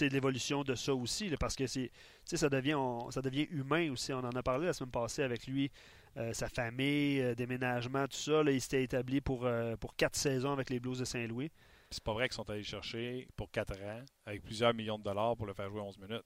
[0.00, 1.90] l'évolution de ça aussi, là, parce que c'est
[2.24, 4.12] ça devient on, ça devient humain aussi.
[4.12, 5.70] On en a parlé la semaine passée avec lui,
[6.16, 8.42] euh, sa famille, euh, déménagement, tout ça.
[8.42, 11.50] Là, il s'était établi pour, euh, pour quatre saisons avec les Blues de Saint-Louis.
[11.90, 15.36] C'est pas vrai qu'ils sont allés chercher pour quatre ans, avec plusieurs millions de dollars
[15.36, 16.24] pour le faire jouer 11 minutes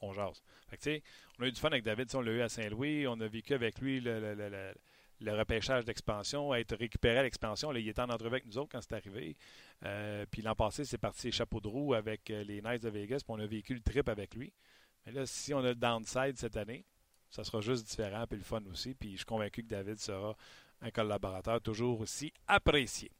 [0.00, 0.42] on jase.
[0.68, 1.00] Fait que,
[1.38, 3.54] on a eu du fun avec David, on l'a eu à Saint-Louis, on a vécu
[3.54, 4.74] avec lui le, le, le,
[5.20, 7.72] le repêchage d'expansion, être récupéré à l'expansion.
[7.72, 9.36] Il était en entrevue avec nous autres quand c'est arrivé.
[9.84, 13.18] Euh, puis l'an passé, c'est parti chapeau de roue avec euh, les Knights de Vegas,
[13.18, 14.52] puis on a vécu le trip avec lui.
[15.04, 16.84] Mais là, si on a le downside cette année,
[17.30, 18.94] ça sera juste différent, puis le fun aussi.
[18.94, 20.36] Puis je suis convaincu que David sera
[20.82, 23.10] un collaborateur toujours aussi apprécié.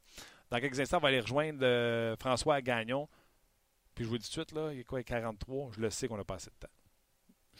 [0.49, 3.07] Dans quelques instants, on va aller rejoindre euh, François Gagnon.
[3.95, 6.07] Puis je vous dis tout de suite, là, il a quoi, 43, je le sais
[6.07, 6.73] qu'on a passé de temps.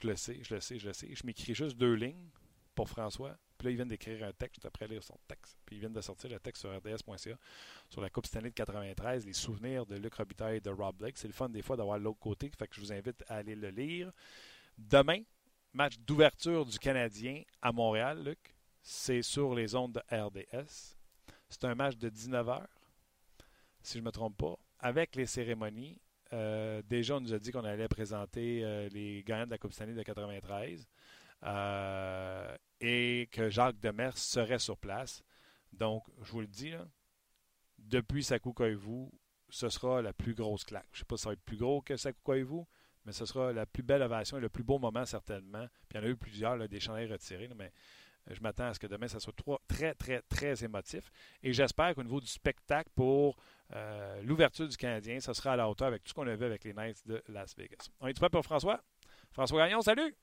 [0.02, 1.14] Je le sais, je le sais, je le sais.
[1.14, 2.30] Je m'écris juste deux lignes
[2.76, 3.38] pour François.
[3.58, 5.58] Puis là, ils viennent d'écrire un texte après lire son texte.
[5.66, 7.38] Puis ils viennent de sortir le texte sur rds.ca
[7.90, 11.18] sur la Coupe Stanley de 93, les souvenirs de Luc Robitaille et de Rob Blake.
[11.18, 13.56] C'est le fun des fois d'avoir l'autre côté, fait que je vous invite à aller
[13.56, 14.12] le lire.
[14.78, 15.22] Demain,
[15.74, 18.56] match d'ouverture du Canadien à Montréal, Luc.
[18.82, 20.96] C'est sur les ondes de RDS.
[21.50, 22.66] C'est un match de 19h,
[23.84, 26.00] si je ne me trompe pas, avec les cérémonies.
[26.34, 29.74] Euh, déjà, on nous a dit qu'on allait présenter euh, les gagnants de la Coupe
[29.74, 30.88] Stanley de 93.
[31.44, 35.24] Euh, et que Jacques Demers serait sur place.
[35.74, 36.74] Donc, je vous le dis,
[37.80, 38.24] depuis
[38.76, 39.12] vous
[39.50, 40.88] ce sera la plus grosse claque.
[40.92, 42.68] Je ne sais pas si ça va être plus gros que vous
[43.06, 45.68] mais ce sera la plus belle ovation et le plus beau moment certainement.
[45.90, 47.72] Puis il y en a eu plusieurs, des chandails retirés, là, mais
[48.30, 49.34] je m'attends à ce que demain, ça soit
[49.68, 51.12] très, très, très émotif.
[51.42, 53.38] Et j'espère qu'au niveau du spectacle pour
[53.76, 56.46] euh, l'ouverture du Canadien, ça sera à la hauteur avec tout ce qu'on a vu
[56.46, 57.90] avec les Knights de Las Vegas.
[58.00, 58.80] On est prêt pour François?
[59.32, 60.16] François Gagnon, salut!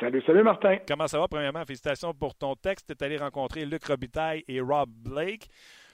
[0.00, 0.78] Salut, salut Martin.
[0.88, 1.28] Comment ça va?
[1.28, 2.86] Premièrement, félicitations pour ton texte.
[2.88, 5.48] Tu es allé rencontrer Luc Robitaille et Rob Blake.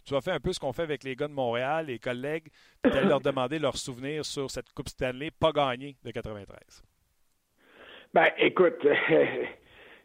[0.06, 2.48] Tu as fait un peu ce qu'on fait avec les gars de Montréal, les collègues.
[2.82, 6.82] Tu allé leur demander leurs souvenirs sur cette Coupe Stanley pas gagnée de 93.
[8.14, 8.84] Ben, écoute,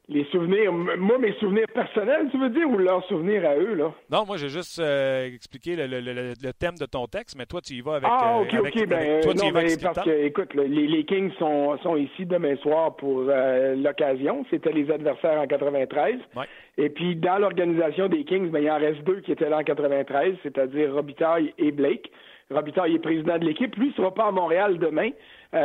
[0.07, 3.91] les souvenirs, moi, mes souvenirs personnels, tu veux dire, ou leurs souvenirs à eux, là?
[4.11, 7.47] Non, moi, j'ai juste euh, expliqué le, le, le, le, thème de ton texte, mais
[7.47, 8.09] toi, tu y vas avec.
[8.11, 8.87] Ah, OK, euh, avec, OK.
[8.87, 12.95] Ben, toi, non, ben, parce que, écoute, les, les, Kings sont, sont ici demain soir
[12.95, 14.45] pour euh, l'occasion.
[14.51, 16.17] C'était les adversaires en 93.
[16.35, 16.45] Ouais.
[16.77, 19.63] Et puis, dans l'organisation des Kings, ben, il en reste deux qui étaient là en
[19.63, 22.11] 93, c'est-à-dire Robitaille et Blake.
[22.51, 23.75] Robitaille est président de l'équipe.
[23.75, 25.09] Lui, il ne sera pas à Montréal demain.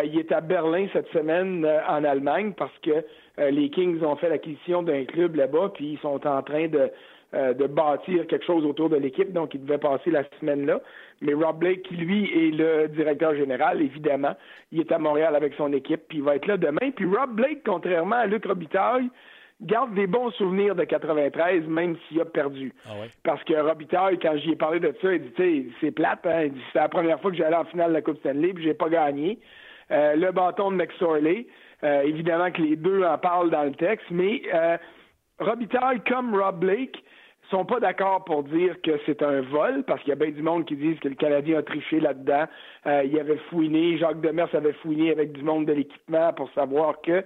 [0.05, 3.05] Il est à Berlin cette semaine en Allemagne parce que
[3.51, 6.91] les Kings ont fait l'acquisition d'un club là-bas, puis ils sont en train de,
[7.32, 10.80] de bâtir quelque chose autour de l'équipe, donc il devait passer la semaine là.
[11.20, 14.34] Mais Rob Blake, qui lui est le directeur général, évidemment,
[14.72, 16.91] il est à Montréal avec son équipe, puis il va être là demain.
[16.95, 19.11] Puis Rob Blake, contrairement à Luc Robitaille,
[19.61, 22.72] garde des bons souvenirs de 93, même s'il a perdu.
[22.86, 25.91] Ah Parce que Robitaille, quand j'y ai parlé de ça, il dit, tu sais, c'est
[25.91, 26.45] plate, hein?
[26.45, 28.64] il dit, c'est la première fois que j'allais en finale de la Coupe Stanley, puis
[28.64, 29.38] j'ai pas gagné.
[29.91, 31.47] Euh, le bâton de McSorley,
[31.85, 34.76] euh, évidemment que les deux en parlent dans le texte, mais euh,
[35.39, 37.03] Robitaille, comme Rob Blake,
[37.51, 40.43] sont pas d'accord pour dire que c'est un vol, parce qu'il y a bien du
[40.43, 42.45] monde qui disent que le Canadien a triché là-dedans.
[42.87, 47.01] Euh, il avait fouiné, Jacques Demers avait fouiné avec du monde de l'équipement pour savoir
[47.03, 47.24] que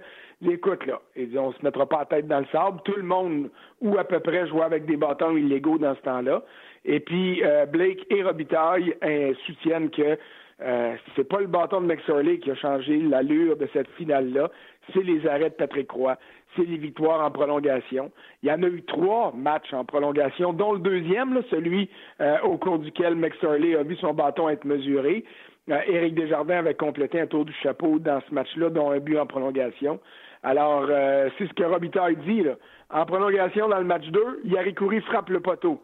[0.51, 2.79] écoute, là, et on se mettra pas la tête dans le sable.
[2.83, 3.49] Tout le monde,
[3.81, 6.43] ou à peu près, jouait avec des bâtons illégaux dans ce temps-là.
[6.83, 10.17] Et puis, euh, Blake et Robitaille euh, soutiennent que
[10.61, 14.49] euh, c'est pas le bâton de McSorley qui a changé l'allure de cette finale-là,
[14.93, 16.17] c'est les arrêts de Patrick Roy,
[16.55, 18.11] c'est les victoires en prolongation.
[18.41, 21.89] Il y en a eu trois matchs en prolongation, dont le deuxième, celui
[22.21, 25.25] euh, au cours duquel McSorley a vu son bâton être mesuré.
[25.67, 29.25] Éric Desjardins avait complété un tour du chapeau dans ce match-là, dont un but en
[29.25, 29.99] prolongation.
[30.45, 32.43] Alors, euh, c'est ce que Robitaille dit.
[32.43, 32.53] Là.
[32.91, 35.81] En prolongation dans le match 2, Yari Coury frappe le poteau.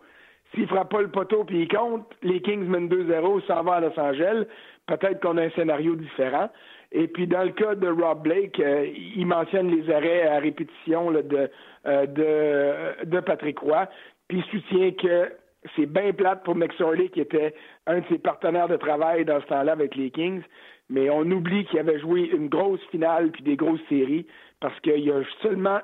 [0.53, 3.79] S'il frappe pas le poteau puis il compte, les Kings mènent 2-0, s'en va à
[3.81, 4.45] Los Angeles.
[4.87, 6.49] Peut-être qu'on a un scénario différent.
[6.91, 8.85] Et puis dans le cas de Rob Blake, euh,
[9.15, 11.49] il mentionne les arrêts à répétition de,
[11.85, 13.87] euh, de, de Patrick Roy.
[14.27, 15.31] Puis il soutient que
[15.75, 17.53] c'est bien plate pour McSorley, qui était
[17.87, 20.41] un de ses partenaires de travail dans ce temps-là avec les Kings.
[20.89, 24.25] Mais on oublie qu'il avait joué une grosse finale puis des grosses séries
[24.59, 25.79] parce qu'il y a seulement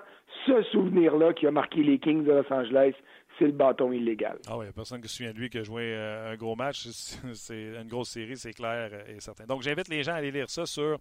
[0.45, 2.93] ce souvenir-là qui a marqué les Kings de Los Angeles,
[3.37, 4.39] c'est le bâton illégal.
[4.47, 6.33] Ah oui, il n'y a personne qui se souvient de lui qui a joué euh,
[6.33, 6.87] un gros match.
[7.33, 9.45] C'est une grosse série, c'est clair et certain.
[9.45, 10.99] Donc, j'invite les gens à aller lire ça sur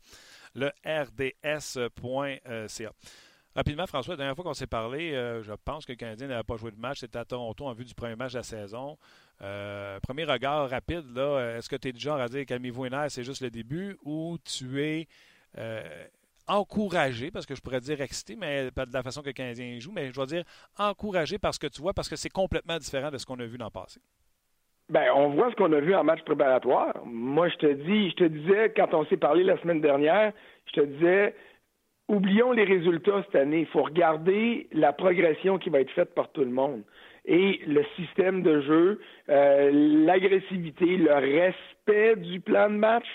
[0.54, 2.92] le rds.ca.
[3.54, 6.42] Rapidement, François, la dernière fois qu'on s'est parlé, euh, je pense que le Canadien n'avait
[6.42, 7.00] pas joué de match.
[7.00, 8.98] C'était à Toronto en vue du premier match de la saison.
[9.40, 12.90] Euh, premier regard rapide, là, est-ce que tu es du genre à dire calmez-vous et
[13.08, 15.08] c'est juste le début ou tu es
[16.48, 19.78] encouragé, parce que je pourrais dire excité, mais pas de la façon que le Canadien
[19.78, 20.44] joue, mais je dois dire
[20.78, 23.58] encouragé parce que tu vois, parce que c'est complètement différent de ce qu'on a vu
[23.58, 24.00] dans le passé.
[24.88, 26.94] Ben, on voit ce qu'on a vu en match préparatoire.
[27.04, 30.32] Moi, je te dis, je te disais, quand on s'est parlé la semaine dernière,
[30.66, 31.34] je te disais,
[32.08, 33.60] oublions les résultats cette année.
[33.60, 36.82] Il faut regarder la progression qui va être faite par tout le monde.
[37.24, 39.70] Et le système de jeu, euh,
[40.06, 43.06] l'agressivité, le respect du plan de match.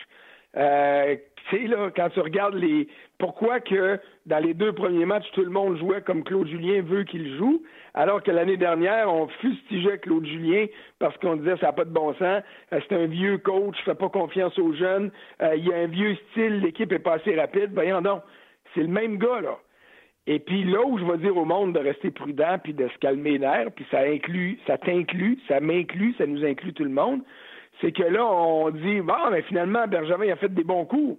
[0.57, 1.15] Euh,
[1.49, 2.87] sais, là, quand tu regardes les.
[3.17, 7.03] Pourquoi que dans les deux premiers matchs, tout le monde jouait comme Claude Julien veut
[7.03, 7.63] qu'il joue,
[7.93, 10.65] alors que l'année dernière, on fustigeait Claude Julien
[10.99, 13.95] parce qu'on disait ça n'a pas de bon sens, euh, c'est un vieux coach, fait
[13.95, 15.11] pas confiance aux jeunes,
[15.41, 17.71] euh, il y a un vieux style, l'équipe est pas assez rapide.
[17.73, 18.21] Voyons non.
[18.73, 19.57] C'est le même gars, là.
[20.27, 22.97] Et puis là où je vais dire au monde de rester prudent puis de se
[22.99, 27.21] calmer l'air, puis ça inclut, ça t'inclut, ça m'inclut, ça nous inclut tout le monde,
[27.81, 31.17] c'est que là, on dit, bon, mais finalement, Bergevin a fait des bons coups.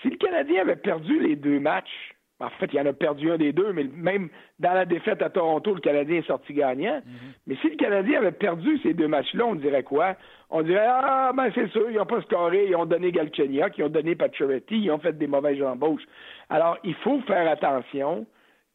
[0.00, 3.38] Si le Canadien avait perdu les deux matchs, en fait, il en a perdu un
[3.38, 4.28] des deux, mais même
[4.58, 7.00] dans la défaite à Toronto, le Canadien est sorti gagnant.
[7.04, 7.32] Mhm.
[7.46, 10.16] Mais si le Canadien avait perdu ces deux matchs-là, on dirait quoi?
[10.50, 13.84] On dirait, ah, ben c'est sûr, ils n'ont pas scoré, ils ont donné Galchenyuk, ils
[13.84, 16.02] ont donné Pacioretty, ils ont fait des mauvaises embauches.
[16.50, 18.26] Alors, il faut faire attention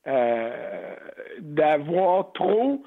[0.08, 0.96] euh,
[1.40, 2.82] d'avoir trop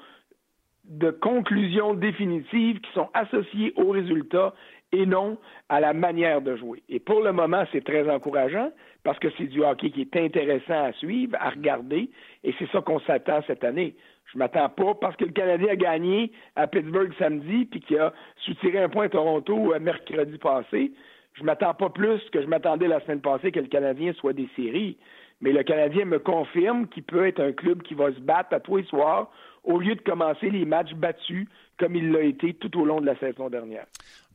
[0.85, 4.53] de conclusions définitives qui sont associées aux résultats
[4.91, 5.37] et non
[5.69, 6.83] à la manière de jouer.
[6.89, 8.71] Et pour le moment, c'est très encourageant
[9.03, 12.09] parce que c'est du hockey qui est intéressant à suivre, à regarder,
[12.43, 13.95] et c'est ça qu'on s'attend cette année.
[14.31, 18.13] Je m'attends pas parce que le Canadien a gagné à Pittsburgh samedi puis qu'il a
[18.37, 20.91] soutiré un point à Toronto euh, mercredi passé.
[21.33, 24.47] Je m'attends pas plus que je m'attendais la semaine passée que le Canadien soit des
[24.55, 24.97] séries.
[25.41, 28.59] Mais le Canadien me confirme qu'il peut être un club qui va se battre à
[28.59, 29.31] tous les soirs
[29.63, 33.07] au lieu de commencer les matchs battus comme il l'a été tout au long de
[33.07, 33.85] la saison dernière.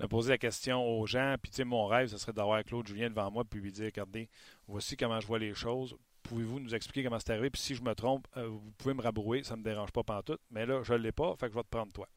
[0.00, 2.62] On a posé la question aux gens, puis tu sais, mon rêve, ce serait d'avoir
[2.64, 4.28] Claude Julien devant moi, puis lui dire, regardez,
[4.66, 5.96] voici comment je vois les choses.
[6.24, 7.50] Pouvez-vous nous expliquer comment c'est arrivé?
[7.50, 10.02] Puis si je me trompe, euh, vous pouvez me rabrouer, ça ne me dérange pas
[10.22, 10.38] tout.
[10.50, 12.08] Mais là, je ne l'ai pas, fait que je vais te prendre toi.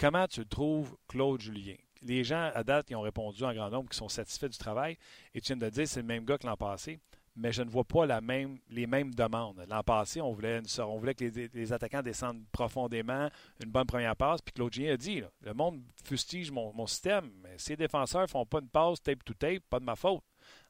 [0.00, 1.74] Comment tu trouves Claude Julien?
[2.02, 4.96] Les gens, à date, qui ont répondu en grand nombre, qui sont satisfaits du travail.
[5.34, 7.00] Et tu viens de dire, c'est le même gars que l'an passé
[7.38, 9.64] mais je ne vois pas la même, les mêmes demandes.
[9.68, 13.28] L'an passé, on voulait, on voulait que les, attaquants descendent profondément,
[13.62, 17.56] une bonne première passe, puis Claude Gien a dit le monde fustige mon, système, mais
[17.68, 20.22] les défenseurs ne font pas une passe tape to tape, pas de ma faute.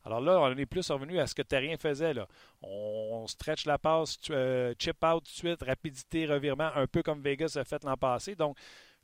[0.04, 2.14] Alors là, on est plus revenu à ce que rien faisait.
[2.14, 2.26] Là.
[2.62, 7.22] On, stretch la passe, euh, chip out tout de suite, rapidité, revirement, un peu comme
[7.22, 8.34] Vegas a fait l'an passé.
[8.34, 8.56] Donc,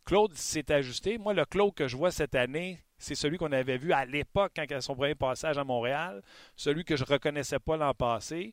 [0.05, 1.17] Claude s'est ajusté.
[1.17, 4.53] Moi, le Claude que je vois cette année, c'est celui qu'on avait vu à l'époque
[4.55, 6.23] quand il a son premier passage à Montréal,
[6.57, 8.53] celui que je ne reconnaissais pas l'an passé.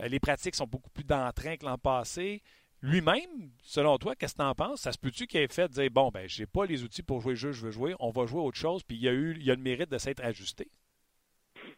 [0.00, 2.42] Euh, les pratiques sont beaucoup plus d'entrain que l'an passé.
[2.82, 4.82] Lui-même, selon toi, qu'est-ce que tu en penses?
[4.82, 7.32] Ça se peut-tu qu'il ait fait dire bon, ben, j'ai pas les outils pour jouer
[7.32, 9.34] le jeu je veux jouer, on va jouer autre chose, puis il y a eu
[9.36, 10.68] il y a le mérite de s'être ajusté?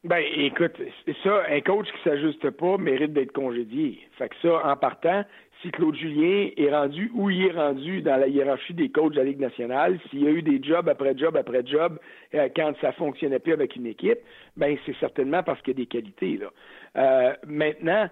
[0.04, 0.80] Ben, écoute,
[1.24, 4.00] ça, un coach qui s'ajuste pas mérite d'être congédié.
[4.16, 5.24] Fait que ça, en partant,
[5.62, 9.18] si Claude Julien est rendu où il est rendu dans la hiérarchie des coachs de
[9.18, 11.98] la Ligue nationale, s'il y a eu des jobs après job après job
[12.34, 14.18] euh, quand ça fonctionnait plus avec une équipe,
[14.56, 16.36] ben c'est certainement parce qu'il y a des qualités.
[16.36, 16.50] Là.
[16.96, 18.08] Euh, maintenant,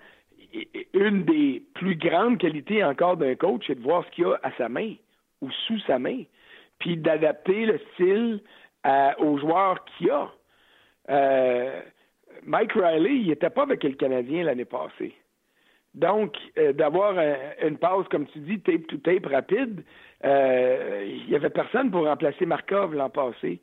[0.94, 4.50] une des plus grandes qualités encore d'un coach, c'est de voir ce qu'il a à
[4.52, 4.94] sa main
[5.40, 6.22] ou sous sa main,
[6.78, 8.40] puis d'adapter le style
[8.86, 10.32] euh, aux joueurs qu'il a.
[11.10, 11.80] Euh,
[12.44, 15.14] Mike Riley, il n'était pas avec le Canadien l'année passée.
[15.96, 17.16] Donc, euh, d'avoir
[17.62, 19.82] une pause, comme tu dis, tape to tape rapide,
[20.24, 23.60] euh, il n'y avait personne pour remplacer Markov l'an passé.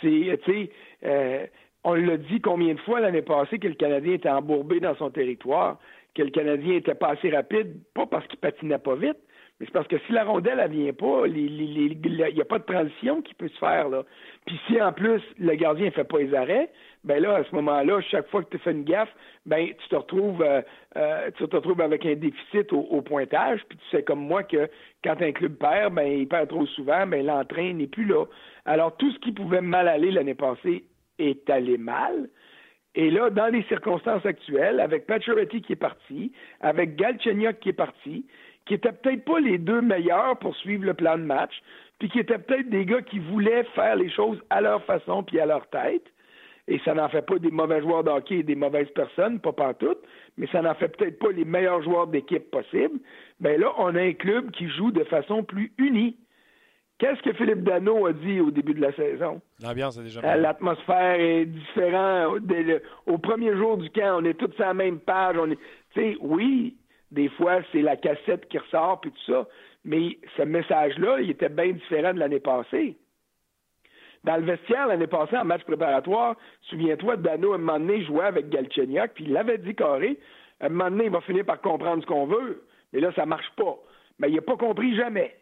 [0.00, 0.70] Puis c'est, tu
[1.02, 1.50] sais,
[1.84, 5.10] on l'a dit combien de fois l'année passée que le Canadien était embourbé dans son
[5.10, 5.78] territoire,
[6.14, 9.18] que le Canadien était pas assez rapide, pas parce qu'il patinait pas vite,
[9.58, 12.64] mais c'est parce que si la rondelle, elle vient pas, il n'y a pas de
[12.64, 13.88] transition qui peut se faire.
[13.88, 14.04] Là.
[14.46, 16.70] Puis si en plus le gardien ne fait pas les arrêts,
[17.02, 19.12] ben là, à ce moment-là, chaque fois que tu fais une gaffe,
[19.46, 20.62] ben tu te retrouves euh,
[20.96, 23.60] euh, tu te retrouves avec un déficit au, pointage.
[23.68, 24.68] Puis tu sais comme moi que
[25.02, 28.26] quand un club perd, ben il perd trop souvent, ben l'entrain n'est plus là.
[28.64, 30.84] Alors tout ce qui pouvait mal aller l'année passée
[31.18, 32.28] est allé mal.
[32.94, 37.72] Et là, dans les circonstances actuelles, avec Pacioretty qui est parti, avec Galchenyuk qui est
[37.74, 38.24] parti,
[38.68, 41.62] qui étaient peut-être pas les deux meilleurs pour suivre le plan de match,
[41.98, 45.40] puis qui étaient peut-être des gars qui voulaient faire les choses à leur façon puis
[45.40, 46.04] à leur tête.
[46.68, 49.72] Et ça n'en fait pas des mauvais joueurs de hockey et des mauvaises personnes, pas
[49.72, 50.02] toutes,
[50.36, 53.00] mais ça n'en fait peut-être pas les meilleurs joueurs d'équipe possibles.
[53.40, 56.18] Ben là, on a un club qui joue de façon plus unie.
[56.98, 59.40] Qu'est-ce que Philippe Dano a dit au début de la saison?
[59.62, 62.42] L'ambiance est déjà euh, L'atmosphère est différente.
[63.06, 65.36] Au premier jour du camp, on est tous sur la même page.
[65.38, 65.58] On est,
[65.94, 66.76] tu sais, oui,
[67.10, 69.46] des fois, c'est la cassette qui ressort, puis tout ça.
[69.84, 72.96] Mais ce message-là, il était bien différent de l'année passée.
[74.24, 78.26] Dans le vestiaire, l'année passée, en match préparatoire, souviens-toi, Dano, à un moment donné, jouait
[78.26, 80.18] avec Galchenyuk, puis il l'avait dit carré,
[80.60, 82.66] à un moment donné, il va finir par comprendre ce qu'on veut.
[82.92, 83.76] Mais là, ça marche pas.
[84.18, 85.34] Mais il n'a pas compris jamais.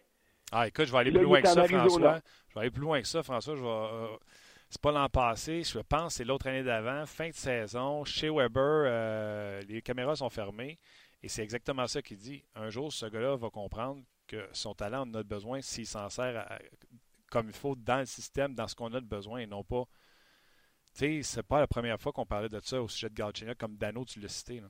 [0.53, 2.21] Ah, écoute, je vais aller plus loin que ça, François.
[2.49, 3.57] Je vais aller plus loin que ça, François.
[3.57, 4.07] Je vais, euh,
[4.69, 8.85] c'est pas l'an passé, je pense c'est l'autre année d'avant, fin de saison, chez Weber,
[8.87, 10.79] euh, les caméras sont fermées.
[11.23, 12.45] Et c'est exactement ça qu'il dit.
[12.55, 16.47] Un jour, ce gars-là va comprendre que son talent, on a besoin s'il s'en sert
[17.31, 19.85] comme il faut dans le système, dans ce qu'on a de besoin, et non pas.
[20.95, 23.55] Tu sais, c'est pas la première fois qu'on parlait de ça au sujet de Galchina,
[23.55, 24.61] comme Dano, tu l'as cité.
[24.61, 24.69] Là.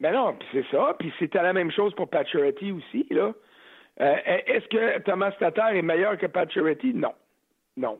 [0.00, 0.94] Ben non, c'est ça.
[0.98, 3.06] Puis c'était la même chose pour Pacioretty aussi.
[3.10, 3.32] Là.
[4.00, 4.16] Euh,
[4.46, 6.94] est-ce que Thomas Tatar est meilleur que Pacioretty?
[6.94, 7.14] Non.
[7.76, 7.98] Non.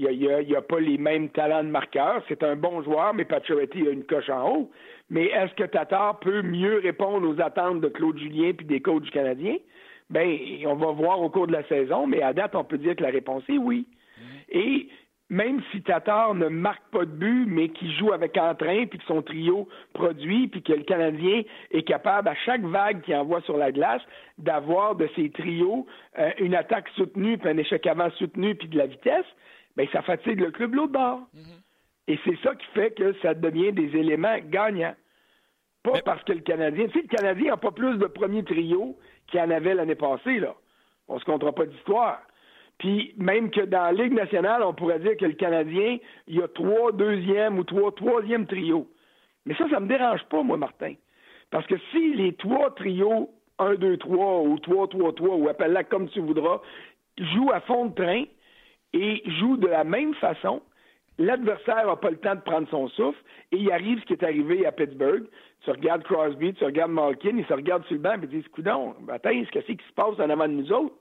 [0.00, 2.22] Il n'y a, pas les mêmes talents de marqueur.
[2.28, 4.70] C'est un bon joueur, mais Pacioretty a une coche en haut.
[5.10, 9.10] Mais est-ce que Tatar peut mieux répondre aux attentes de Claude Julien puis des coachs
[9.10, 9.56] canadiens?
[10.08, 12.94] Ben, on va voir au cours de la saison, mais à date, on peut dire
[12.94, 13.86] que la réponse est oui.
[14.50, 14.88] Et
[15.30, 19.04] même si Tatar ne marque pas de but, mais qui joue avec entrain, puis que
[19.04, 23.56] son trio produit, puis que le Canadien est capable, à chaque vague qu'il envoie sur
[23.56, 24.00] la glace,
[24.38, 25.86] d'avoir de ses trios
[26.18, 29.26] euh, une attaque soutenue, puis un échec avant soutenu, puis de la vitesse,
[29.78, 31.20] ben, ça fatigue le club l'autre bord.
[31.36, 32.08] Mm-hmm.
[32.08, 34.96] Et c'est ça qui fait que ça devient des éléments gagnants.
[35.84, 36.86] Pas parce que le Canadien.
[36.88, 38.98] Tu sais, le Canadien n'a pas plus de premier trio
[39.28, 40.56] qu'il en avait l'année passée, là.
[41.06, 42.20] On se comptera pas d'histoire.
[42.78, 46.42] Puis même que dans la Ligue nationale, on pourrait dire que le Canadien, il y
[46.42, 48.88] a trois deuxièmes ou trois troisièmes trios.
[49.46, 50.94] Mais ça, ça me dérange pas, moi, Martin.
[51.50, 55.84] Parce que si les trois trios, 1, 2, 3 ou 3, 3, 3, ou appelle-la
[55.84, 56.60] comme tu voudras,
[57.16, 58.24] jouent à fond de train,
[58.92, 60.62] et joue de la même façon.
[61.18, 63.18] L'adversaire n'a pas le temps de prendre son souffle
[63.50, 65.26] et il arrive ce qui est arrivé à Pittsburgh.
[65.64, 68.48] Tu regardes Crosby, tu regardes Malkin, ils se regardent sur le banc et ils disent
[68.48, 70.94] Coudon, attends, qu'est-ce qui se passe en avant de nous autres?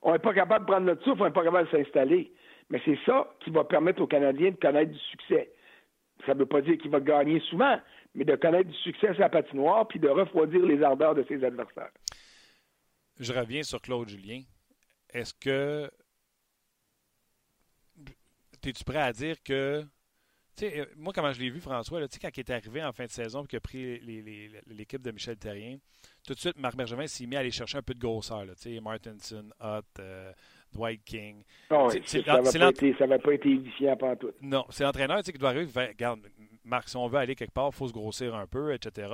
[0.00, 2.32] On n'est pas capable de prendre notre souffle, on n'est pas capable de s'installer.
[2.70, 5.52] Mais c'est ça qui va permettre aux Canadiens de connaître du succès.
[6.24, 7.78] Ça ne veut pas dire qu'il va gagner souvent,
[8.14, 11.44] mais de connaître du succès à sa patinoire puis de refroidir les ardeurs de ses
[11.44, 11.90] adversaires.
[13.20, 14.40] Je reviens sur Claude Julien.
[15.12, 15.90] Est-ce que
[18.68, 19.84] es-tu prêt à dire que.
[20.54, 22.92] Tu sais, euh, moi, comment je l'ai vu, François, là, quand il est arrivé en
[22.92, 23.98] fin de saison et qu'il a pris
[24.66, 25.78] l'équipe de Michel Terrien,
[26.26, 28.44] tout de suite, Marc Bergevin s'est mis à aller chercher un peu de grosseur.
[28.44, 28.52] Là,
[28.82, 30.30] Martinson, Hutt, euh,
[30.72, 31.42] Dwight King.
[31.68, 34.32] ça n'avait pas, pas, été édifiant pendant tout.
[34.42, 35.86] Non, c'est l'entraîneur qui doit arriver.
[35.88, 36.20] regarde,
[36.64, 39.08] Marc, si on veut aller quelque part, il faut se grossir un peu, etc.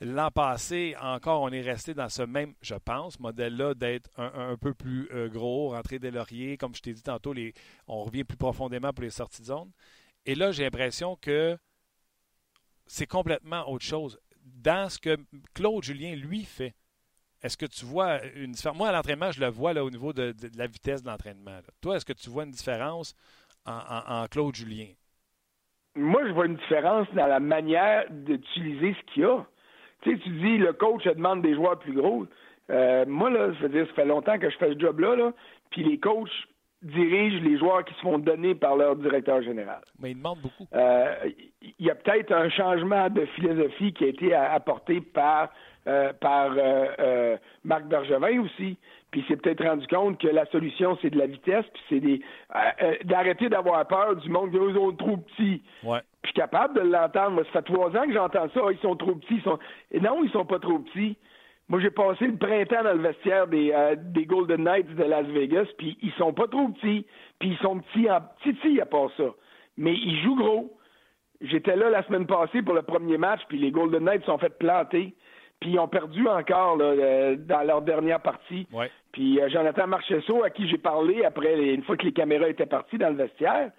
[0.00, 4.72] L'an passé, encore, on est resté dans ce même, je pense, modèle-là d'être un, peu
[4.72, 6.56] plus euh, gros, rentrer des lauriers.
[6.56, 7.34] Comme je t'ai dit tantôt,
[7.88, 9.72] on revient plus profondément pour les sorties de zone.
[10.24, 11.58] Et là, j'ai l'impression que
[12.86, 14.20] c'est complètement autre chose.
[14.44, 15.16] Dans ce que
[15.52, 16.74] Claude Julien, lui, fait,
[17.42, 18.78] est-ce que tu vois une différence?
[18.78, 21.58] Moi, à l'entraînement, je le vois là, au niveau de, la vitesse de l'entraînement.
[21.80, 23.14] Toi, est-ce que tu vois une différence
[23.64, 24.88] en, Claude Julien?
[25.96, 29.44] Moi, je vois une différence dans la manière d'utiliser ce qu'il y a.
[30.02, 32.26] Tu sais, tu dis, le coach demande des joueurs plus gros.
[32.70, 35.32] Euh, moi, là, ça, dire, ça fait longtemps que je fais ce job-là, là,
[35.70, 36.30] puis les coachs
[36.82, 39.80] dirigent les joueurs qui se font donner par leur directeur général.
[39.98, 40.66] Mais ils demandent beaucoup.
[40.74, 41.14] Euh,
[41.60, 45.50] il y a peut-être un changement de philosophie qui a été apporté par
[45.88, 48.76] euh, par euh, euh, Marc Bergevin aussi.
[49.10, 52.00] Puis il s'est peut-être rendu compte que la solution, c'est de la vitesse, puis c'est
[52.00, 52.20] des
[53.04, 55.62] d'arrêter d'avoir peur du monde qu'ils sont trop petits.
[55.82, 56.00] Ouais.
[56.22, 57.30] Puis je suis capable de l'entendre.
[57.30, 58.60] Moi, ça fait trois ans que j'entends ça.
[58.66, 59.36] Ah, ils sont trop petits.
[59.36, 59.58] Ils sont...
[60.00, 61.16] Non, ils sont pas trop petits.
[61.70, 65.66] Moi, j'ai passé le printemps dans le vestiaire des, des Golden Knights de Las Vegas,
[65.78, 67.06] puis ils sont pas trop petits.
[67.38, 69.30] Puis ils sont petits en petit à part ça.
[69.76, 70.78] Mais ils jouent gros.
[71.40, 74.58] J'étais là la semaine passée pour le premier match, puis les Golden Knights sont fait
[74.58, 75.14] planter.
[75.60, 78.66] Puis ils ont perdu encore là, euh, dans leur dernière partie.
[79.12, 82.66] Puis euh, Jonathan Marchesso, à qui j'ai parlé après, une fois que les caméras étaient
[82.66, 83.70] parties dans le vestiaire,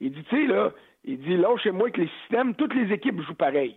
[0.00, 0.72] il dit, tu sais, là,
[1.04, 3.76] il dit, là, chez moi, que les systèmes, toutes les équipes jouent pareil.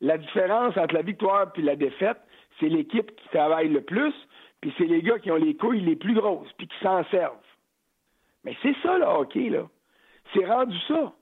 [0.00, 2.18] La différence entre la victoire et la défaite,
[2.58, 4.14] c'est l'équipe qui travaille le plus,
[4.60, 7.34] puis c'est les gars qui ont les couilles les plus grosses, puis qui s'en servent.
[8.44, 9.68] Mais c'est ça, le hockey, là.
[10.34, 11.12] C'est rendu ça.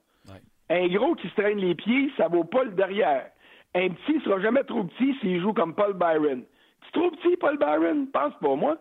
[0.69, 3.30] Un gros qui se traîne les pieds, ça vaut pas le derrière.
[3.73, 6.43] Un petit ne sera jamais trop petit s'il joue comme Paul Byron.
[6.85, 8.07] C'est trop petit, Paul Byron?
[8.11, 8.77] Pense pas, moi.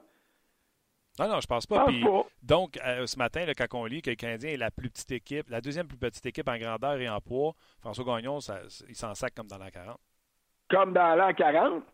[1.19, 1.87] Non, non, je pense pas.
[2.43, 5.49] Donc, euh, ce matin, quand on lit que le Canadien est la plus petite équipe,
[5.51, 8.39] la deuxième plus petite équipe en grandeur et en poids, François Gagnon,
[8.89, 9.99] il s'en sac comme dans la 40.
[10.71, 11.85] Comme dans l'an 40?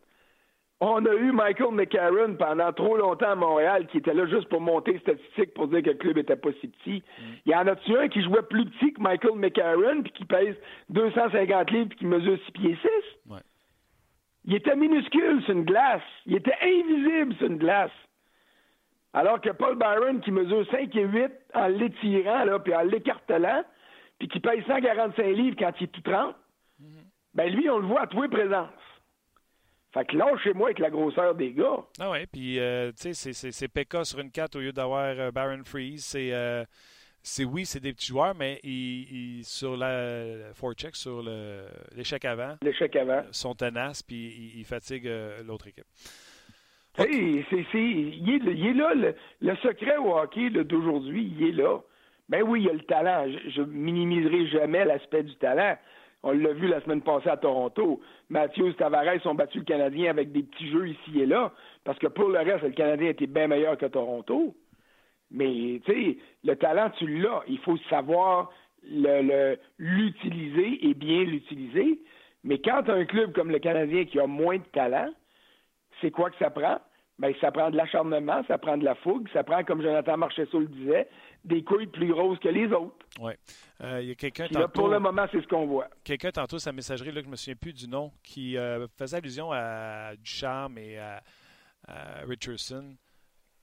[0.79, 4.61] On a eu Michael McCarron pendant trop longtemps à Montréal qui était là juste pour
[4.61, 7.03] monter statistiques pour dire que le club était pas si petit.
[7.45, 10.55] Il y en a-tu un qui jouait plus petit que Michael McCarron puis qui pèse
[10.89, 13.31] 250 livres puis qui mesure 6 pieds 6?
[13.31, 13.39] Ouais.
[14.45, 16.03] Il était minuscule sur une glace.
[16.27, 17.91] Il était invisible sur une glace.
[19.13, 23.63] Alors que Paul Byron, qui mesure 5 et 8 en l'étirant, là, puis en l'écartelant,
[24.19, 26.35] puis qui pèse 145 livres quand il est tout 30,
[26.79, 26.85] mm-hmm.
[27.33, 28.69] ben lui, on le voit à tous les présences.
[29.93, 31.77] Fait que là, chez moi avec la grosseur des gars.
[31.99, 35.31] Ah ouais, puis euh, tu sais, c'est PK sur une 4 au lieu d'avoir euh,
[35.31, 36.03] Baron Freeze.
[36.03, 36.65] C'est euh,
[37.23, 41.23] c'est oui, c'est des petits joueurs, mais ils, sur la forecheck, sur
[41.95, 45.11] l'échec avant, l'échec avant, sont tenaces puis ils, fatiguent
[45.45, 45.85] l'autre équipe.
[46.97, 48.93] Hey, c'est, il, est, il, est, là,
[49.41, 51.79] le, secret au hockey d'aujourd'hui, il est là.
[52.29, 53.29] Ben oui, il y a le talent.
[53.29, 55.77] Je, je minimiserai jamais l'aspect du talent.
[56.23, 58.01] On l'a vu la semaine passée à Toronto.
[58.29, 61.53] Mathieu Tavares ont battu le Canadien avec des petits jeux ici et là,
[61.83, 64.55] parce que pour le reste, le Canadien était bien meilleur que Toronto.
[65.29, 67.43] Mais, tu sais, le talent, tu l'as.
[67.47, 68.49] Il faut savoir
[69.77, 71.99] l'utiliser et bien l'utiliser.
[72.43, 75.09] Mais quand as un club comme le Canadien qui a moins de talent,
[76.01, 76.79] c'est quoi que ça prend?
[77.19, 80.59] Bien, ça prend de l'acharnement, ça prend de la fougue, ça prend, comme Jonathan Marchesso
[80.59, 81.07] le disait,
[81.47, 82.95] des couilles plus grosses que les autres.
[83.19, 83.33] Oui.
[83.81, 85.89] Euh, il y a quelqu'un Pour le moment, c'est ce qu'on voit.
[86.03, 88.87] Quelqu'un tantôt, sa messagerie, là, que je ne me souviens plus du nom, qui euh,
[88.97, 91.21] faisait allusion à Ducharme et à,
[92.27, 92.95] Richardson.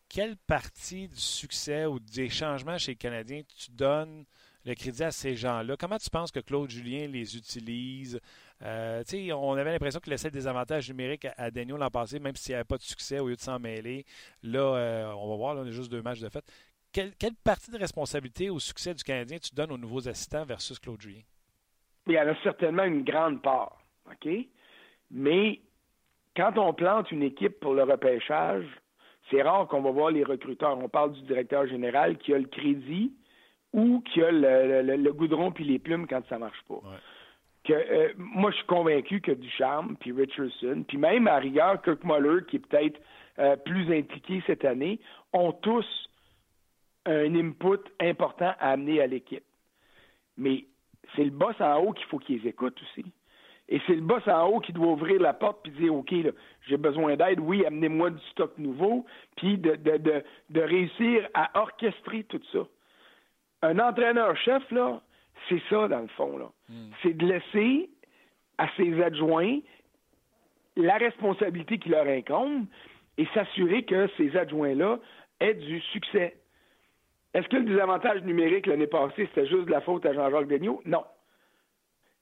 [0.08, 4.24] Quelle partie du succès ou des changements chez les Canadiens tu donnes
[4.64, 5.76] le crédit à ces gens-là?
[5.78, 8.18] Comment tu penses que Claude Julien les utilise?
[8.62, 12.52] Euh, on avait l'impression qu'il laissait des avantages numériques à, Daniel l'an passé, même s'il
[12.52, 14.06] n'y avait pas de succès au lieu de s'en mêler.
[14.42, 16.50] Là, on va voir, là, on a juste deux matchs de fête
[16.94, 21.00] quelle, partie de responsabilité au succès du Canadien tu donnes aux nouveaux assistants versus Claude
[21.00, 21.22] Julien?
[22.06, 24.28] Il y en a certainement une grande part, OK?
[25.10, 25.60] Mais
[26.36, 28.66] quand on plante une équipe pour le repêchage,
[29.30, 30.78] c'est rare qu'on va voir les recruteurs.
[30.78, 33.12] On parle du directeur général qui a le crédit
[33.72, 36.80] ou qui a le, goudron puis les plumes quand ça marche pas.
[37.64, 42.04] Que, euh, moi, je suis convaincu que Ducharme, puis Richardson, puis même à rigueur, Kirk
[42.04, 43.00] Muller, qui est peut-être
[43.38, 45.00] euh, plus impliqué cette année,
[45.32, 45.86] ont tous
[47.06, 49.44] un input important à amener à l'équipe.
[50.36, 50.64] Mais
[51.14, 53.04] c'est le boss en haut qu'il faut qu'ils écoutent aussi.
[53.68, 56.12] Et c'est le boss en haut qui doit ouvrir la porte et dire OK,
[56.66, 62.24] j'ai besoin d'aide, oui, amenez-moi du stock nouveau, puis de, de, de, réussir à orchestrer
[62.24, 62.66] tout ça.
[63.62, 65.00] Un entraîneur-chef, là,
[65.48, 66.36] c'est ça, dans le fond.
[66.36, 66.50] là.
[66.68, 66.90] Hmm.
[67.02, 67.90] C'est de laisser
[68.58, 69.60] à ses adjoints
[70.76, 72.66] la responsabilité qui leur incombe
[73.16, 74.98] et s'assurer que ces adjoints-là
[75.40, 76.36] aient du succès.
[77.34, 80.80] Est-ce que le désavantage numérique l'année passée, c'était juste de la faute à Jean-Jacques Daigneault?
[80.86, 81.04] Non.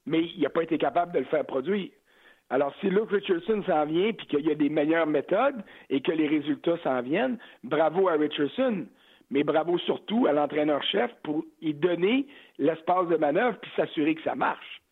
[0.07, 1.91] mais il n'a pas été capable de le faire produire.
[2.51, 6.13] Alors, si Luke Richardson s'en vient, puis qu'il y a des meilleures méthodes et que
[6.13, 8.87] les résultats s'en viennent, bravo à Richardson,
[9.31, 12.27] mais bravo surtout à l'entraîneur-chef pour y donner
[12.59, 14.83] l'espace de manœuvre puis s'assurer que ça marche.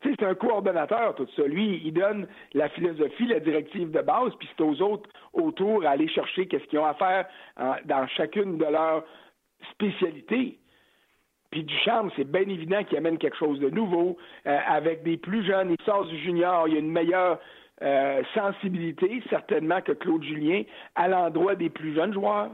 [0.00, 1.42] Tu sais, c'est un coordonnateur, tout ça.
[1.42, 5.90] Lui, il donne la philosophie, la directive de base, puis c'est aux autres autour à
[5.90, 7.26] aller chercher qu'est-ce qu'ils ont à faire
[7.84, 9.04] dans chacune de leurs
[9.72, 10.58] spécialités.
[11.50, 14.18] Puis Ducharme, c'est bien évident qu'il amène quelque chose de nouveau.
[14.46, 17.38] Euh, avec des plus jeunes, il sort du junior, il y a une meilleure
[17.80, 20.62] euh, sensibilité, certainement, que Claude Julien
[20.94, 22.50] à l'endroit des plus jeunes joueurs.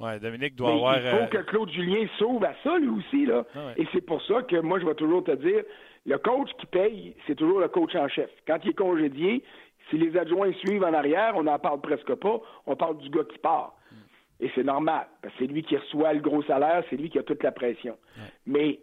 [0.00, 0.96] Oui, Dominique doit avoir.
[0.96, 3.26] Il faut euh, que Claude Julien sauve à ça, lui aussi.
[3.26, 3.44] Là.
[3.54, 5.62] Ah Et c'est pour ça que moi, je vais toujours te dire
[6.06, 8.30] le coach qui paye, c'est toujours le coach en chef.
[8.46, 9.44] Quand il est congédié,
[9.90, 12.40] si les adjoints suivent en arrière, on n'en parle presque pas.
[12.66, 13.74] On parle du gars qui part.
[14.40, 17.18] Et c'est normal, parce que c'est lui qui reçoit le gros salaire, c'est lui qui
[17.18, 17.98] a toute la pression.
[18.46, 18.80] Mais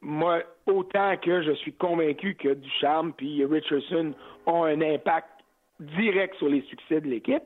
[0.00, 4.14] moi, autant que je suis convaincu que Ducharme puis Richardson
[4.46, 5.28] ont un impact
[5.80, 7.42] direct sur les succès de l'équipe,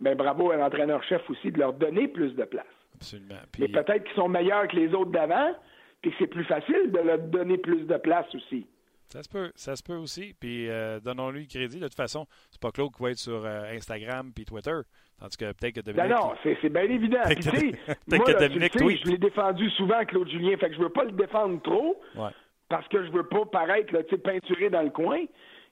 [0.00, 2.66] ben bravo à l'entraîneur-chef aussi de leur donner plus de place.
[2.94, 3.34] Absolument.
[3.58, 5.54] Mais peut-être qu'ils sont meilleurs que les autres d'avant,
[6.02, 8.66] puis que c'est plus facile de leur donner plus de place aussi.
[9.08, 10.34] Ça se peut, ça se peut aussi.
[10.38, 11.80] Puis euh, donnons-lui crédit.
[11.80, 14.80] De toute façon, c'est pas Claude qui va être sur euh, Instagram puis Twitter.
[15.20, 16.08] Tandis que peut-être que Dominique.
[16.08, 17.20] Ben non, c'est bien évident.
[17.26, 17.72] Puis, tu sais,
[18.06, 20.56] moi, que Dominique tu sais, je l'ai défendu souvent, Claude Julien.
[20.56, 22.00] Fait que je veux pas le défendre trop.
[22.68, 25.24] Parce que je veux pas paraître là, peinturé dans le coin.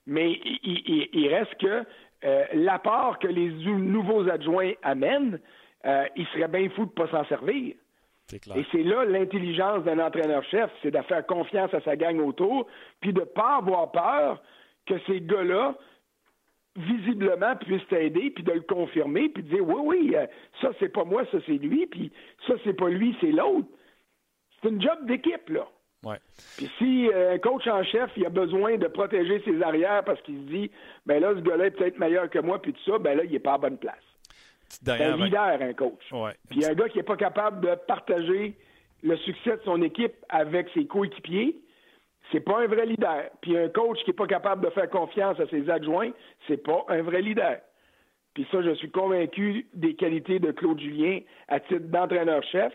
[0.07, 0.32] Mais
[0.62, 1.84] il, il, reste que
[2.24, 5.38] euh, l'apport que les nouveaux adjoints amènent,
[5.84, 7.74] il serait bien fou de pas s'en servir.
[8.32, 12.66] Et c'est là l'intelligence d'un entraîneur-chef, c'est de faire confiance à sa gang autour,
[13.01, 14.42] puis de ne pas avoir peur
[14.86, 15.76] que ces gars-là,
[16.77, 20.27] visiblement, puissent t'aider, puis de le confirmer, puis de dire oui, oui, euh,
[20.61, 22.12] ça c'est pas moi, ça c'est lui, puis
[22.47, 23.68] ça c'est pas lui, c'est l'autre.
[24.62, 25.66] C'est une job d'équipe, là.
[26.05, 26.18] Ouais.
[26.57, 30.20] Puis si euh, un coach en chef, il a besoin de protéger ses arrières parce
[30.22, 30.70] qu'il se dit,
[31.05, 33.33] ben là, ce gars-là est peut-être meilleur que moi, puis tout ça, ben là, il
[33.33, 33.95] n'est pas à bonne place.
[34.68, 36.12] C'est un leader, un coach.
[36.51, 38.55] Puis un gars qui n'est pas capable de partager
[39.03, 41.57] le succès de son équipe avec ses coéquipiers,
[42.33, 43.31] c'est pas un vrai leader.
[43.41, 46.11] Puis un coach qui n'est pas capable de faire confiance à ses adjoints,
[46.47, 47.59] c'est pas un vrai leader.
[48.35, 52.72] Puis ça, je suis convaincu des qualités de Claude Julien à titre d'entraîneur-chef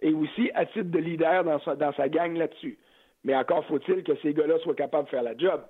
[0.00, 2.78] et aussi à titre de leader dans sa, dans sa gang là-dessus.
[3.24, 5.62] Mais encore faut-il que ces gars-là soient capables de faire la job.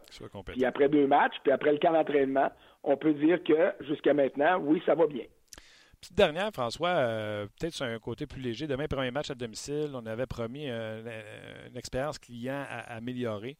[0.52, 2.50] Puis après deux matchs, puis après le camp d'entraînement,
[2.82, 5.24] on peut dire que jusqu'à maintenant, oui, ça va bien.
[6.02, 8.66] Petite dernière, François, euh, peut-être sur un côté plus léger.
[8.66, 13.56] Demain, premier match à domicile, on avait promis euh, une expérience client à, améliorer.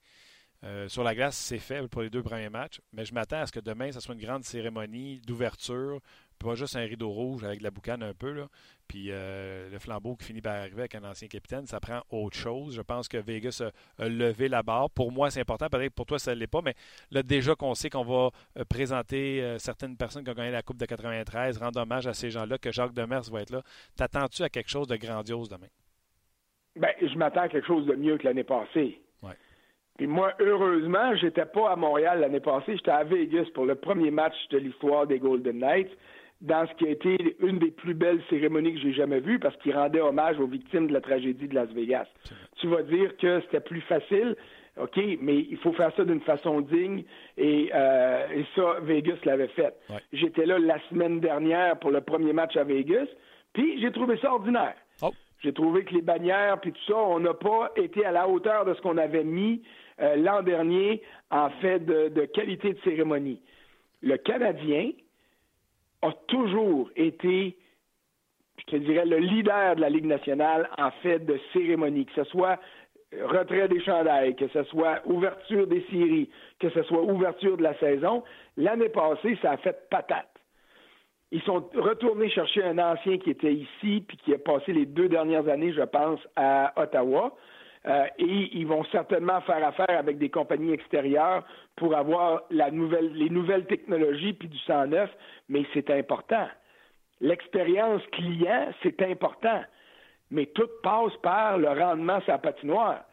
[0.65, 3.47] Euh, sur la glace, c'est fait pour les deux premiers matchs, mais je m'attends à
[3.47, 6.01] ce que demain, ça soit une grande cérémonie d'ouverture,
[6.43, 8.49] pas juste un rideau rouge avec la boucane un peu, là,
[8.89, 12.37] puis euh, le flambeau qui finit par arriver avec un ancien capitaine, ça prend autre
[12.37, 12.77] chose.
[12.77, 13.63] Je pense que Vegas
[13.99, 14.91] a, levé la barre.
[14.91, 15.67] Pour moi, c'est important.
[15.71, 16.75] Peut-être pour toi, ça ne l'est pas, mais
[17.11, 20.63] là, déjà qu'on sait qu'on va euh, présenter euh, certaines personnes qui ont gagné la
[20.63, 23.63] Coupe de 93, rendre hommage à ces gens-là, que Jacques Demers va être là.
[23.97, 25.69] T'attends-tu à quelque chose de grandiose demain?
[26.77, 28.99] Ben, je m'attends à quelque chose de mieux que l'année passée.
[29.99, 34.11] Puis moi, heureusement, j'étais pas à Montréal l'année passée, j'étais à Vegas pour le premier
[34.11, 35.93] match de l'histoire des Golden Knights
[36.43, 39.57] dans ce qui a été une des plus belles cérémonies que j'ai jamais vues parce
[39.59, 42.07] qu'il rendait hommage aux victimes de la tragédie de Las Vegas.
[42.61, 44.37] Tu vas dire que c'était plus facile,
[44.77, 47.05] OK, mais il faut faire ça d'une façon digne
[47.39, 49.75] et, euh, et ça, Vegas l'avait fait.
[50.13, 53.07] J'étais là la semaine dernière pour le premier match à Vegas,
[53.53, 54.75] puis j'ai trouvé ça ordinaire.
[55.01, 55.11] Oh.
[55.45, 58.65] J'ai trouvé que les bannières puis tout ça, on n'a pas été à la hauteur
[58.65, 59.63] de ce qu'on avait mis
[60.01, 63.41] euh, l'an dernier en fait de, de qualité de cérémonie.
[64.03, 64.91] Le Canadien,
[66.03, 67.57] a toujours été,
[68.71, 72.59] je dirais, le leader de la Ligue nationale en fait de cérémonie, que ce soit
[73.21, 77.79] retrait des chandails, que ce soit ouverture des séries, que ce soit ouverture de la
[77.79, 78.23] saison.
[78.57, 80.29] L'année passée, ça a fait patate.
[81.31, 85.09] Ils sont retournés chercher un ancien qui était ici, puis qui a passé les deux
[85.09, 87.35] dernières années, je pense, à Ottawa.
[87.87, 91.45] Euh, et ils vont certainement faire affaire avec des compagnies extérieures
[91.77, 95.11] pour avoir la nouvelle, les nouvelles technologies puis du sang neuf,
[95.49, 96.47] mais c'est important.
[97.21, 99.63] L'expérience client, c'est important,
[100.31, 103.05] mais tout passe par le rendement sur la patinoire.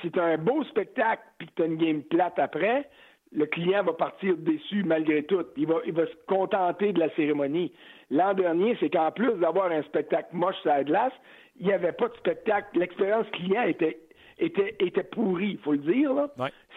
[0.00, 2.88] Si tu un beau spectacle puis que tu as une game plate après,
[3.32, 5.44] le client va partir déçu malgré tout.
[5.56, 7.72] Il va, il va se contenter de la cérémonie.
[8.10, 11.12] L'an dernier, c'est qu'en plus d'avoir un spectacle moche sur la glace,
[11.60, 12.78] il n'y avait pas de spectacle.
[12.78, 14.00] L'expérience client était,
[14.38, 16.28] était, était pourrie, il faut le dire.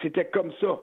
[0.02, 0.78] C'était comme ça.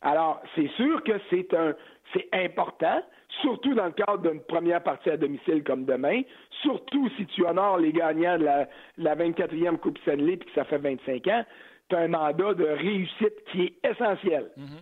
[0.00, 1.74] Alors, c'est sûr que c'est un
[2.12, 3.02] c'est important,
[3.40, 6.22] surtout dans le cadre d'une première partie à domicile comme demain,
[6.62, 8.68] surtout si tu honores les gagnants de la,
[8.98, 11.44] la 24e Coupe Stanley puis que ça fait 25 ans.
[11.88, 14.50] c'est un mandat de réussite qui est essentiel.
[14.56, 14.80] Mhm.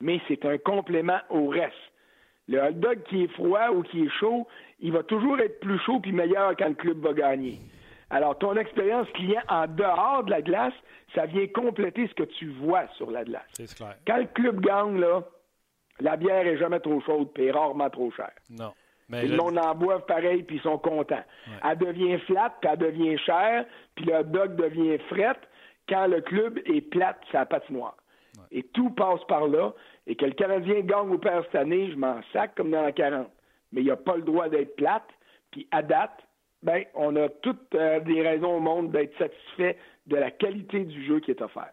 [0.00, 1.74] Mais c'est un complément au reste.
[2.48, 4.46] Le hot dog qui est froid ou qui est chaud,
[4.80, 7.58] il va toujours être plus chaud puis meilleur quand le club va gagner.
[8.10, 10.74] Alors, ton expérience client en dehors de la glace,
[11.14, 13.46] ça vient compléter ce que tu vois sur la glace.
[13.54, 13.96] C'est clair.
[14.06, 15.22] Quand le club gagne, là,
[16.00, 18.32] la bière est jamais trop chaude et rarement trop chère.
[18.50, 18.72] Non.
[19.08, 21.22] Mais Tout le monde en boive pareil, puis ils sont contents.
[21.64, 25.40] Elle devient flat, puis elle devient chère, puis le dog devient frette
[25.88, 27.96] quand le club est plate sa patinoire.
[28.50, 29.72] Et tout passe par là.
[30.06, 32.92] Et que le Canadien gagne ou perd cette année, je m'en sac comme dans la
[32.92, 33.28] 40.
[33.72, 35.08] Mais il n'a pas le droit d'être plate.
[35.50, 36.25] Puis à date,
[36.66, 41.06] ben, on a toutes euh, des raisons au monde d'être satisfait de la qualité du
[41.06, 41.72] jeu qui est offert.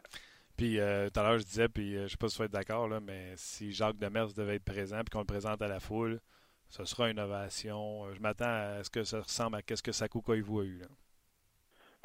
[0.55, 2.51] Puis euh, tout à l'heure, je disais, puis euh, je sais pas si vous êtes
[2.51, 6.19] d'accord, mais si Jacques Demers devait être présent puis qu'on le présente à la foule,
[6.69, 8.05] ce sera une ovation.
[8.05, 10.81] Euh, Je m'attends à ce que ça ressemble à ce que Sakou Koivu a eu.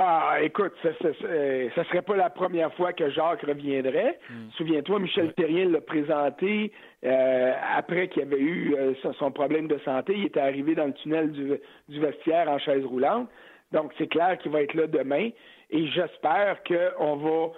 [0.00, 4.18] Ah, écoute, ça, ça, ça- ça serait pas la première fois que Jacques reviendrait.
[4.56, 5.32] Souviens-toi, Michel.
[5.34, 6.70] Terrien l'a présenté
[7.04, 10.14] euh, après qu'il avait eu euh, son- problème de santé.
[10.16, 11.52] Il était arrivé dans le tunnel du,
[11.88, 13.28] du vestiaire en chaise roulante.
[13.72, 15.30] Donc, c'est clair qu'il va être là demain.
[15.70, 17.48] Et j'espère qu'on va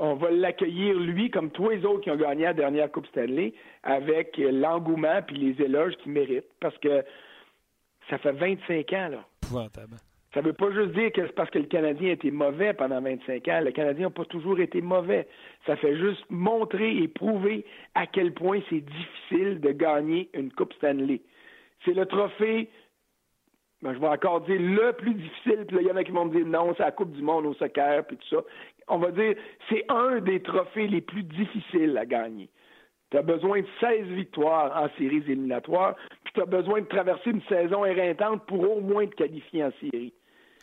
[0.00, 3.52] on va l'accueillir, lui, comme tous les autres qui ont gagné la dernière Coupe Stanley,
[3.82, 6.44] avec euh, l'engouement puis les éloges qu'il mérite.
[6.60, 7.02] Parce que
[8.08, 9.24] ça fait 25 ans, là.
[10.34, 13.00] Ça veut pas juste dire que c'est parce que le Canadien a été mauvais pendant
[13.00, 13.60] 25 ans.
[13.64, 15.26] Le Canadien n'a pas toujours été mauvais.
[15.66, 17.64] Ça fait juste montrer et prouver
[17.94, 21.22] à quel point c'est difficile de gagner une Coupe Stanley.
[21.84, 22.68] C'est le trophée,
[23.80, 26.10] ben, je vais encore dire le plus difficile, puis là, il y en a qui
[26.10, 28.42] vont me dire non, c'est la Coupe du Monde au soccer, puis tout ça.
[28.88, 29.34] On va dire,
[29.70, 32.50] c'est un des trophées les plus difficiles à gagner.
[33.10, 37.30] Tu as besoin de 16 victoires en séries éliminatoires, puis tu as besoin de traverser
[37.30, 40.12] une saison éreintante pour au moins te qualifier en série.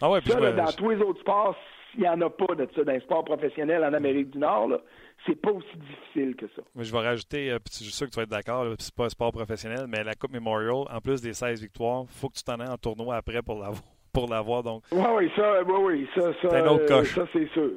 [0.01, 1.55] Ah ouais, Ça, là, dans tous les autres sports,
[1.95, 2.83] il n'y en a pas de ça.
[2.83, 4.79] Dans les sports professionnels en Amérique du Nord, là,
[5.25, 6.61] c'est pas aussi difficile que ça.
[6.75, 8.93] Mais je vais rajouter, euh, puis je suis sûr que tu vas être d'accord, c'est
[8.93, 12.35] pas un sport professionnel, mais la Coupe Memorial, en plus des 16 victoires, faut que
[12.35, 13.94] tu t'en aies en tournoi après pour l'avoir.
[14.15, 14.81] Pour l'avoir donc.
[14.91, 16.55] Oui, oui, ça, oui, oui, ça, ça, C'est
[16.91, 17.71] euh, ça c'est sûr.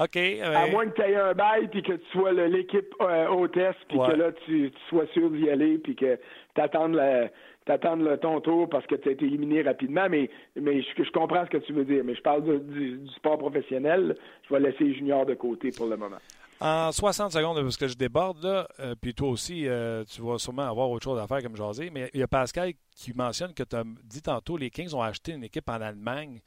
[0.00, 0.16] OK.
[0.16, 3.74] À moins que tu aies un bail puis que tu sois le- l'équipe euh, hôtesse
[3.88, 4.08] puis Ouais.
[4.08, 6.16] que là tu, tu sois sûr d'y aller puis que
[6.54, 11.02] tu attendes le, ton tour parce que tu as été éliminé rapidement, mais, mais je,
[11.02, 12.02] je comprends ce que tu veux dire.
[12.04, 14.16] Mais je parle du, du- du sport professionnel.
[14.48, 16.16] Je vais laisser les juniors de côté pour le moment.
[16.60, 20.36] En 60 secondes, parce que je déborde, là, euh, puis toi aussi, euh, tu vas
[20.38, 23.54] sûrement avoir autre chose à faire comme jaser, mais il y a Pascal qui mentionne
[23.54, 26.40] que tu as dit tantôt, les Kings ont acheté une équipe en Allemagne.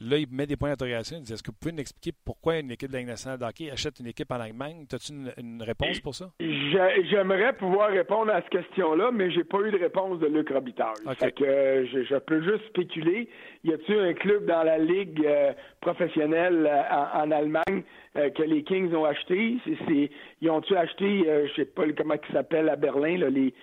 [0.00, 1.16] Là, il met des points d'interrogation.
[1.18, 3.36] Il dit Est-ce que vous pouvez nous expliquer pourquoi une équipe de la Ligue nationale
[3.36, 4.86] de hockey achète une équipe en Allemagne?
[4.92, 6.30] As-tu une, une réponse pour ça?
[6.38, 10.50] J'ai- J'aimerais pouvoir répondre à cette question-là, mais j'ai pas eu de réponse de Luc
[10.50, 10.92] Robitaille.
[11.04, 11.18] OK.
[11.18, 13.28] Fait que euh, je, je peux juste spéculer.
[13.64, 17.82] Y a-t-il un club dans la ligue euh, professionnelle en, en Allemagne
[18.18, 19.56] euh, que les Kings ont acheté
[19.86, 20.10] C'est,
[20.42, 23.54] ils ont-tu acheté, euh, je sais pas comment ils s'appellent à Berlin, là, les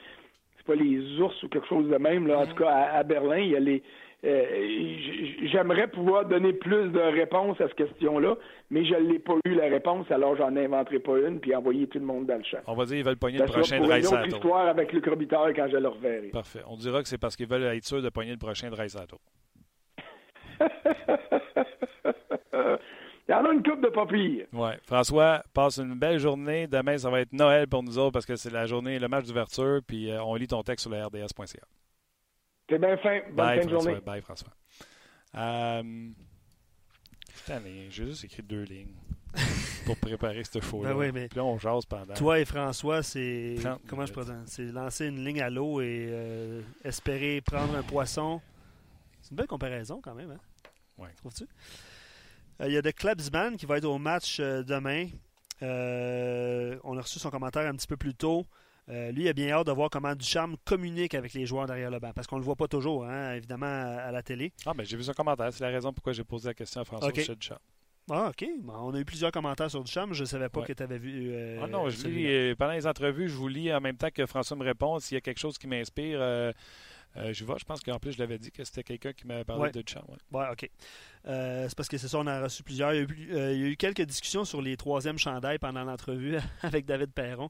[0.57, 2.27] c'est pas les ours ou quelque chose de même.
[2.27, 2.39] Là.
[2.39, 3.83] En tout cas, à, à Berlin, il y a les.
[4.23, 4.45] euh,
[5.51, 8.35] J'aimerais pouvoir donner plus de réponses à cette question-là,
[8.71, 11.99] mais je l'ai pas eu la réponse, alors j'en inventerai pas une puis envoyer tout
[11.99, 12.57] le monde dans le champ.
[12.65, 15.05] On va dire qu'ils veulent pogner Ça le prochain pour une autre histoire avec Luc
[15.05, 16.29] Robitaille quand je le reverrai.
[16.29, 16.61] Parfait.
[16.67, 19.15] On dira que c'est parce qu'ils veulent être sûrs de pogner le prochain Dreisaitl.
[23.27, 24.47] Il y en a une coupe de papier.
[24.53, 24.77] Ouais.
[24.83, 26.67] François, passe une belle journée.
[26.67, 29.25] Demain, ça va être Noël pour nous autres parce que c'est la journée, le match
[29.25, 31.45] d'ouverture, puis euh, on lit ton texte sur le RDS.ca.
[32.69, 33.19] C'est bien fin.
[33.27, 33.91] Bonne Bye, fin de François.
[33.91, 34.05] journée.
[34.05, 34.49] Bye, François.
[35.37, 36.09] Euh,
[37.89, 38.93] j'ai juste écrit deux lignes
[39.85, 40.89] pour préparer ce show-là.
[40.93, 42.13] Ben oui, mais- Puis là, on jase pendant.
[42.13, 43.55] Toi et François, c'est.
[43.61, 47.83] 30 Comment je présente C'est lancer une ligne à l'eau et euh, espérer prendre un
[47.83, 48.41] poisson.
[49.21, 50.39] C'est une belle comparaison quand même, hein?
[50.97, 51.09] Ouais.
[51.17, 51.43] Trouves-tu?
[51.43, 51.47] Euh,
[52.63, 55.07] Il y a de Klebsman qui va être au match euh, demain.
[55.61, 58.45] Euh, on a reçu son commentaire un petit peu plus tôt.
[58.89, 61.89] Euh, lui, il a bien hâte de voir comment Ducharme communique avec les joueurs derrière
[61.89, 62.11] le banc.
[62.13, 64.51] Parce qu'on ne le voit pas toujours, hein, évidemment, à, à la télé.
[64.65, 65.51] Ah, ben j'ai vu son commentaire.
[65.51, 67.17] C'est la raison pourquoi j'ai posé la question à François Ok.
[67.17, 67.57] Michel Duchamp.
[68.11, 68.47] Ah, OK.
[68.61, 70.13] Bon, on a eu plusieurs commentaires sur Ducharme.
[70.13, 70.67] Je ne savais pas Ouais.
[70.67, 71.31] que tu avais vu.
[71.33, 74.11] euh, Ah non, je lis, euh, pendant les entrevues, je vous lis en même temps
[74.13, 74.99] que François me répond.
[74.99, 76.51] S'il y a quelque chose qui m'inspire, euh,
[77.17, 77.57] euh, je vois.
[77.59, 79.71] Je pense qu'en plus, je l'avais dit que c'était quelqu'un qui m'avait parlé Ouais.
[79.71, 80.03] de Duchamp.
[80.09, 80.39] ouais.
[80.39, 80.69] Ouais, OK.
[81.27, 82.93] Euh, c'est parce que c'est ça, on en a reçu plusieurs.
[82.93, 85.59] Il y a, eu, euh, il y a eu quelques discussions sur les troisièmes chandails
[85.59, 87.49] pendant l'entrevue avec David Perron.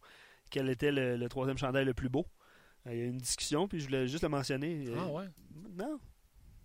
[0.51, 2.25] Quel était le, le troisième chandail le plus beau?
[2.87, 4.85] Euh, il y a eu une discussion, puis je voulais juste le mentionner.
[4.87, 5.25] Euh, Ah ouais?
[5.77, 5.99] Non.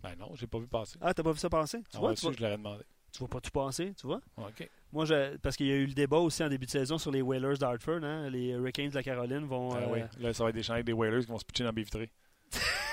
[0.02, 0.96] Ben non, j'ai pas vu passer.
[1.00, 1.78] Ah, t'as pas vu ça passer?
[1.78, 2.84] Tu, Ah vois, tu, je l'aurais demandé.
[3.12, 4.20] tu vois pas tout passer, tu vois?
[4.36, 4.68] OK.
[4.92, 7.10] Moi, je, parce qu'il y a eu le débat aussi en début de saison sur
[7.10, 8.02] les Whalers d'Hartford.
[8.02, 8.28] Hein?
[8.30, 9.72] Les Hurricanes de la Caroline vont...
[9.74, 10.00] Ah euh, oui.
[10.22, 12.06] Là, ça va être des chandails des Whalers qui vont se pitcher dans la.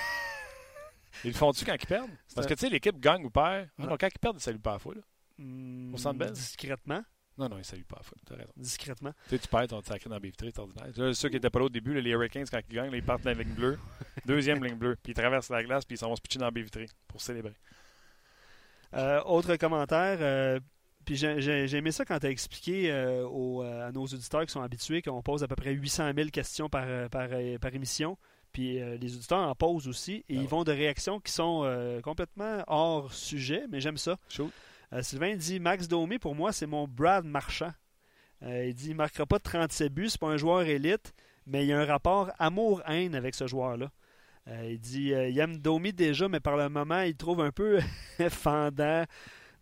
[1.24, 2.10] Ils le font-tu quand ils perdent?
[2.34, 3.68] Parce que, tu sais, l'équipe gagne ou perd.
[3.78, 3.86] Ah Non.
[3.90, 5.02] non, quand ils perdent, ils saluent pas la foule.
[5.38, 6.32] hmm, Au Centre Bell?
[6.32, 7.02] Discrètement.
[7.36, 8.00] Non, non, il ne salue pas.
[8.26, 8.52] Tu as raison.
[8.56, 9.12] Discrètement.
[9.24, 10.88] Tu sais, tu perds ton sacré dans la vitrée, c'est ordinaire.
[10.96, 12.96] Là, ceux qui n'étaient pas là au début, là, les Hurricanes, quand ils gagnent, là,
[12.96, 13.78] ils partent la ligne bleue.
[14.26, 14.96] Deuxième ligne bleue.
[15.02, 17.54] Puis ils traversent la glace, puis ils s'en vont se pitcher dans vitrée pour célébrer.
[18.94, 20.18] Euh, autre commentaire.
[20.20, 20.60] euh,
[21.04, 24.60] puis j'ai- aimé ça quand tu as expliqué euh, aux, à nos auditeurs qui sont
[24.60, 27.28] habitués qu'on pose à peu près 800 000 questions par, par,
[27.60, 28.18] par émission.
[28.58, 31.62] Puis euh, les auditeurs en posent aussi et Ah ils vont de réactions qui sont
[31.62, 34.16] euh, complètement hors sujet, mais j'aime ça.
[34.92, 37.70] Euh, Sylvain dit Max Domi, pour moi, c'est mon Brad Marchand.
[38.42, 41.12] Il dit il marquera pas de 37 buts, c'est pas un joueur élite,
[41.46, 43.92] mais il y a un rapport amour-haine avec ce joueur-là.
[44.64, 47.78] Il dit il aime Domi déjà, mais par le moment, il le trouve un peu
[48.28, 49.04] fendant.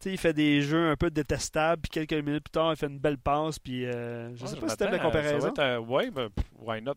[0.07, 2.99] Il fait des jeux un peu détestables, puis quelques minutes plus tard, il fait une
[2.99, 5.53] belle passe, puis je Ouais, sais pas si t'aimes la comparaison.
[5.87, 6.95] Oui, mais pff, why not?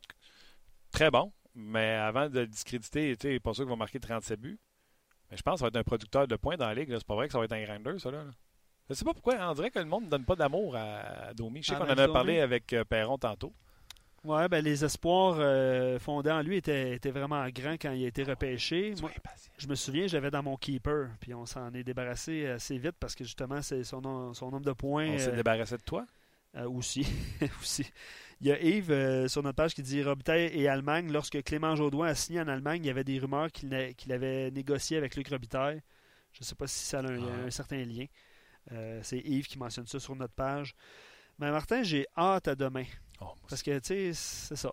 [0.92, 1.34] Très bon.
[1.62, 4.60] Mais avant de le discréditer, tu sais, pas sûr qu'il va marquer 37 buts.
[5.30, 6.90] Mais je pense que ça va être un producteur de points dans la ligue.
[6.92, 8.10] C'est pas vrai que ça va être un grinder, ça.
[8.12, 8.24] Là.
[8.90, 9.36] Je sais pas pourquoi.
[9.40, 11.62] On dirait que le monde ne donne pas d'amour à, à Domi.
[11.62, 12.14] Je sais qu'on en a Domi?
[12.14, 13.54] parlé avec euh, Perron tantôt.
[14.24, 18.08] Ouais, ben, les espoirs euh, fondés en lui étaient, étaient vraiment grands quand il a
[18.08, 18.90] été repêché.
[18.90, 19.52] Moi, Sois impatient.
[19.58, 23.16] je me souviens, j'avais dans mon keeper, puis on s'en est débarrassé assez vite parce
[23.16, 25.10] que justement, c'est son, nom- son nombre de points.
[25.12, 26.06] On s'est euh, débarrassé de toi?
[26.66, 27.08] Aussi.
[27.62, 27.86] aussi.
[28.42, 31.12] Il y a Yves euh, sur notre page qui dit Robitaille et Allemagne.
[31.12, 34.14] Lorsque Clément Jaudoin a signé en Allemagne, il y avait des rumeurs qu'il n'a- qu'il
[34.14, 35.82] avait négocié avec Luc Robitaille.
[36.32, 37.46] Je ne sais pas si ça a un, Ah.
[37.48, 38.06] un certain lien.
[38.72, 40.74] Euh, C'est Yves qui mentionne ça sur notre page.
[41.38, 42.86] Mais Martin, j'ai hâte à demain.
[43.22, 44.72] Oh, Parce que, tu sais, c'est ça.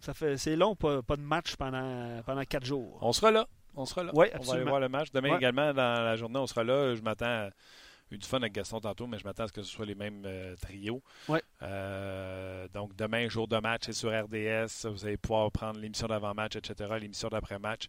[0.00, 2.98] ça fait, c'est long, pas, pas de match pendant, pendant quatre jours.
[3.00, 3.46] On sera là.
[3.76, 4.12] On sera là.
[4.14, 5.10] Oui, on va aller voir le match.
[5.12, 5.36] Demain Ouais.
[5.36, 6.94] également, dans la journée, on sera là.
[6.94, 7.50] Je m'attends à
[8.14, 9.94] eu du fun avec Gaston tantôt, mais je m'attends à ce que ce soit les
[9.94, 11.02] mêmes euh, trios.
[11.28, 11.42] Ouais.
[11.62, 14.88] Euh, donc, demain, jour de match, c'est sur RDS.
[14.88, 17.88] Vous allez pouvoir prendre l'émission d'avant-match, etc., l'émission d'après-match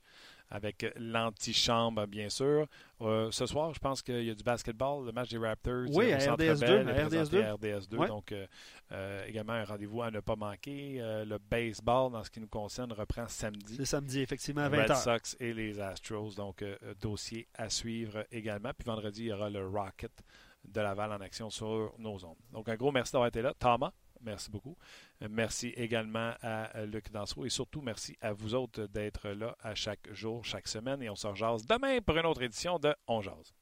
[0.50, 2.68] avec l'antichambre, bien sûr.
[3.02, 5.86] Euh, ce soir, je pense qu'il y a du basketball, le match des Raptors.
[5.90, 7.44] Oui, euh, à Centre RDS2, Bell, à présenté RDS2.
[7.44, 7.96] à RDS2.
[7.98, 8.08] Ouais.
[8.08, 11.02] Donc, euh, également un rendez-vous à ne pas manquer.
[11.02, 13.76] Euh, le baseball, dans ce qui nous concerne, reprend samedi.
[13.78, 15.04] C'est samedi, effectivement, à Red 20h.
[15.04, 16.36] Sox et les Astros.
[16.36, 16.64] Donc,
[17.02, 18.72] dossier à suivre également.
[18.78, 20.24] Puis vendredi, il y aura le Rocket
[20.64, 22.38] de Laval en action sur nos ondes.
[22.52, 23.54] Donc, un gros merci d'avoir été là.
[23.58, 23.92] Thomas,
[24.26, 24.76] merci beaucoup.
[25.22, 29.56] Euh, Merci également à euh, Luc Dansereau et surtout merci à vous autres d'être là
[29.62, 31.02] à chaque jour, chaque semaine.
[31.02, 33.54] Et on se rejase demain pour une autre édition de On Jase.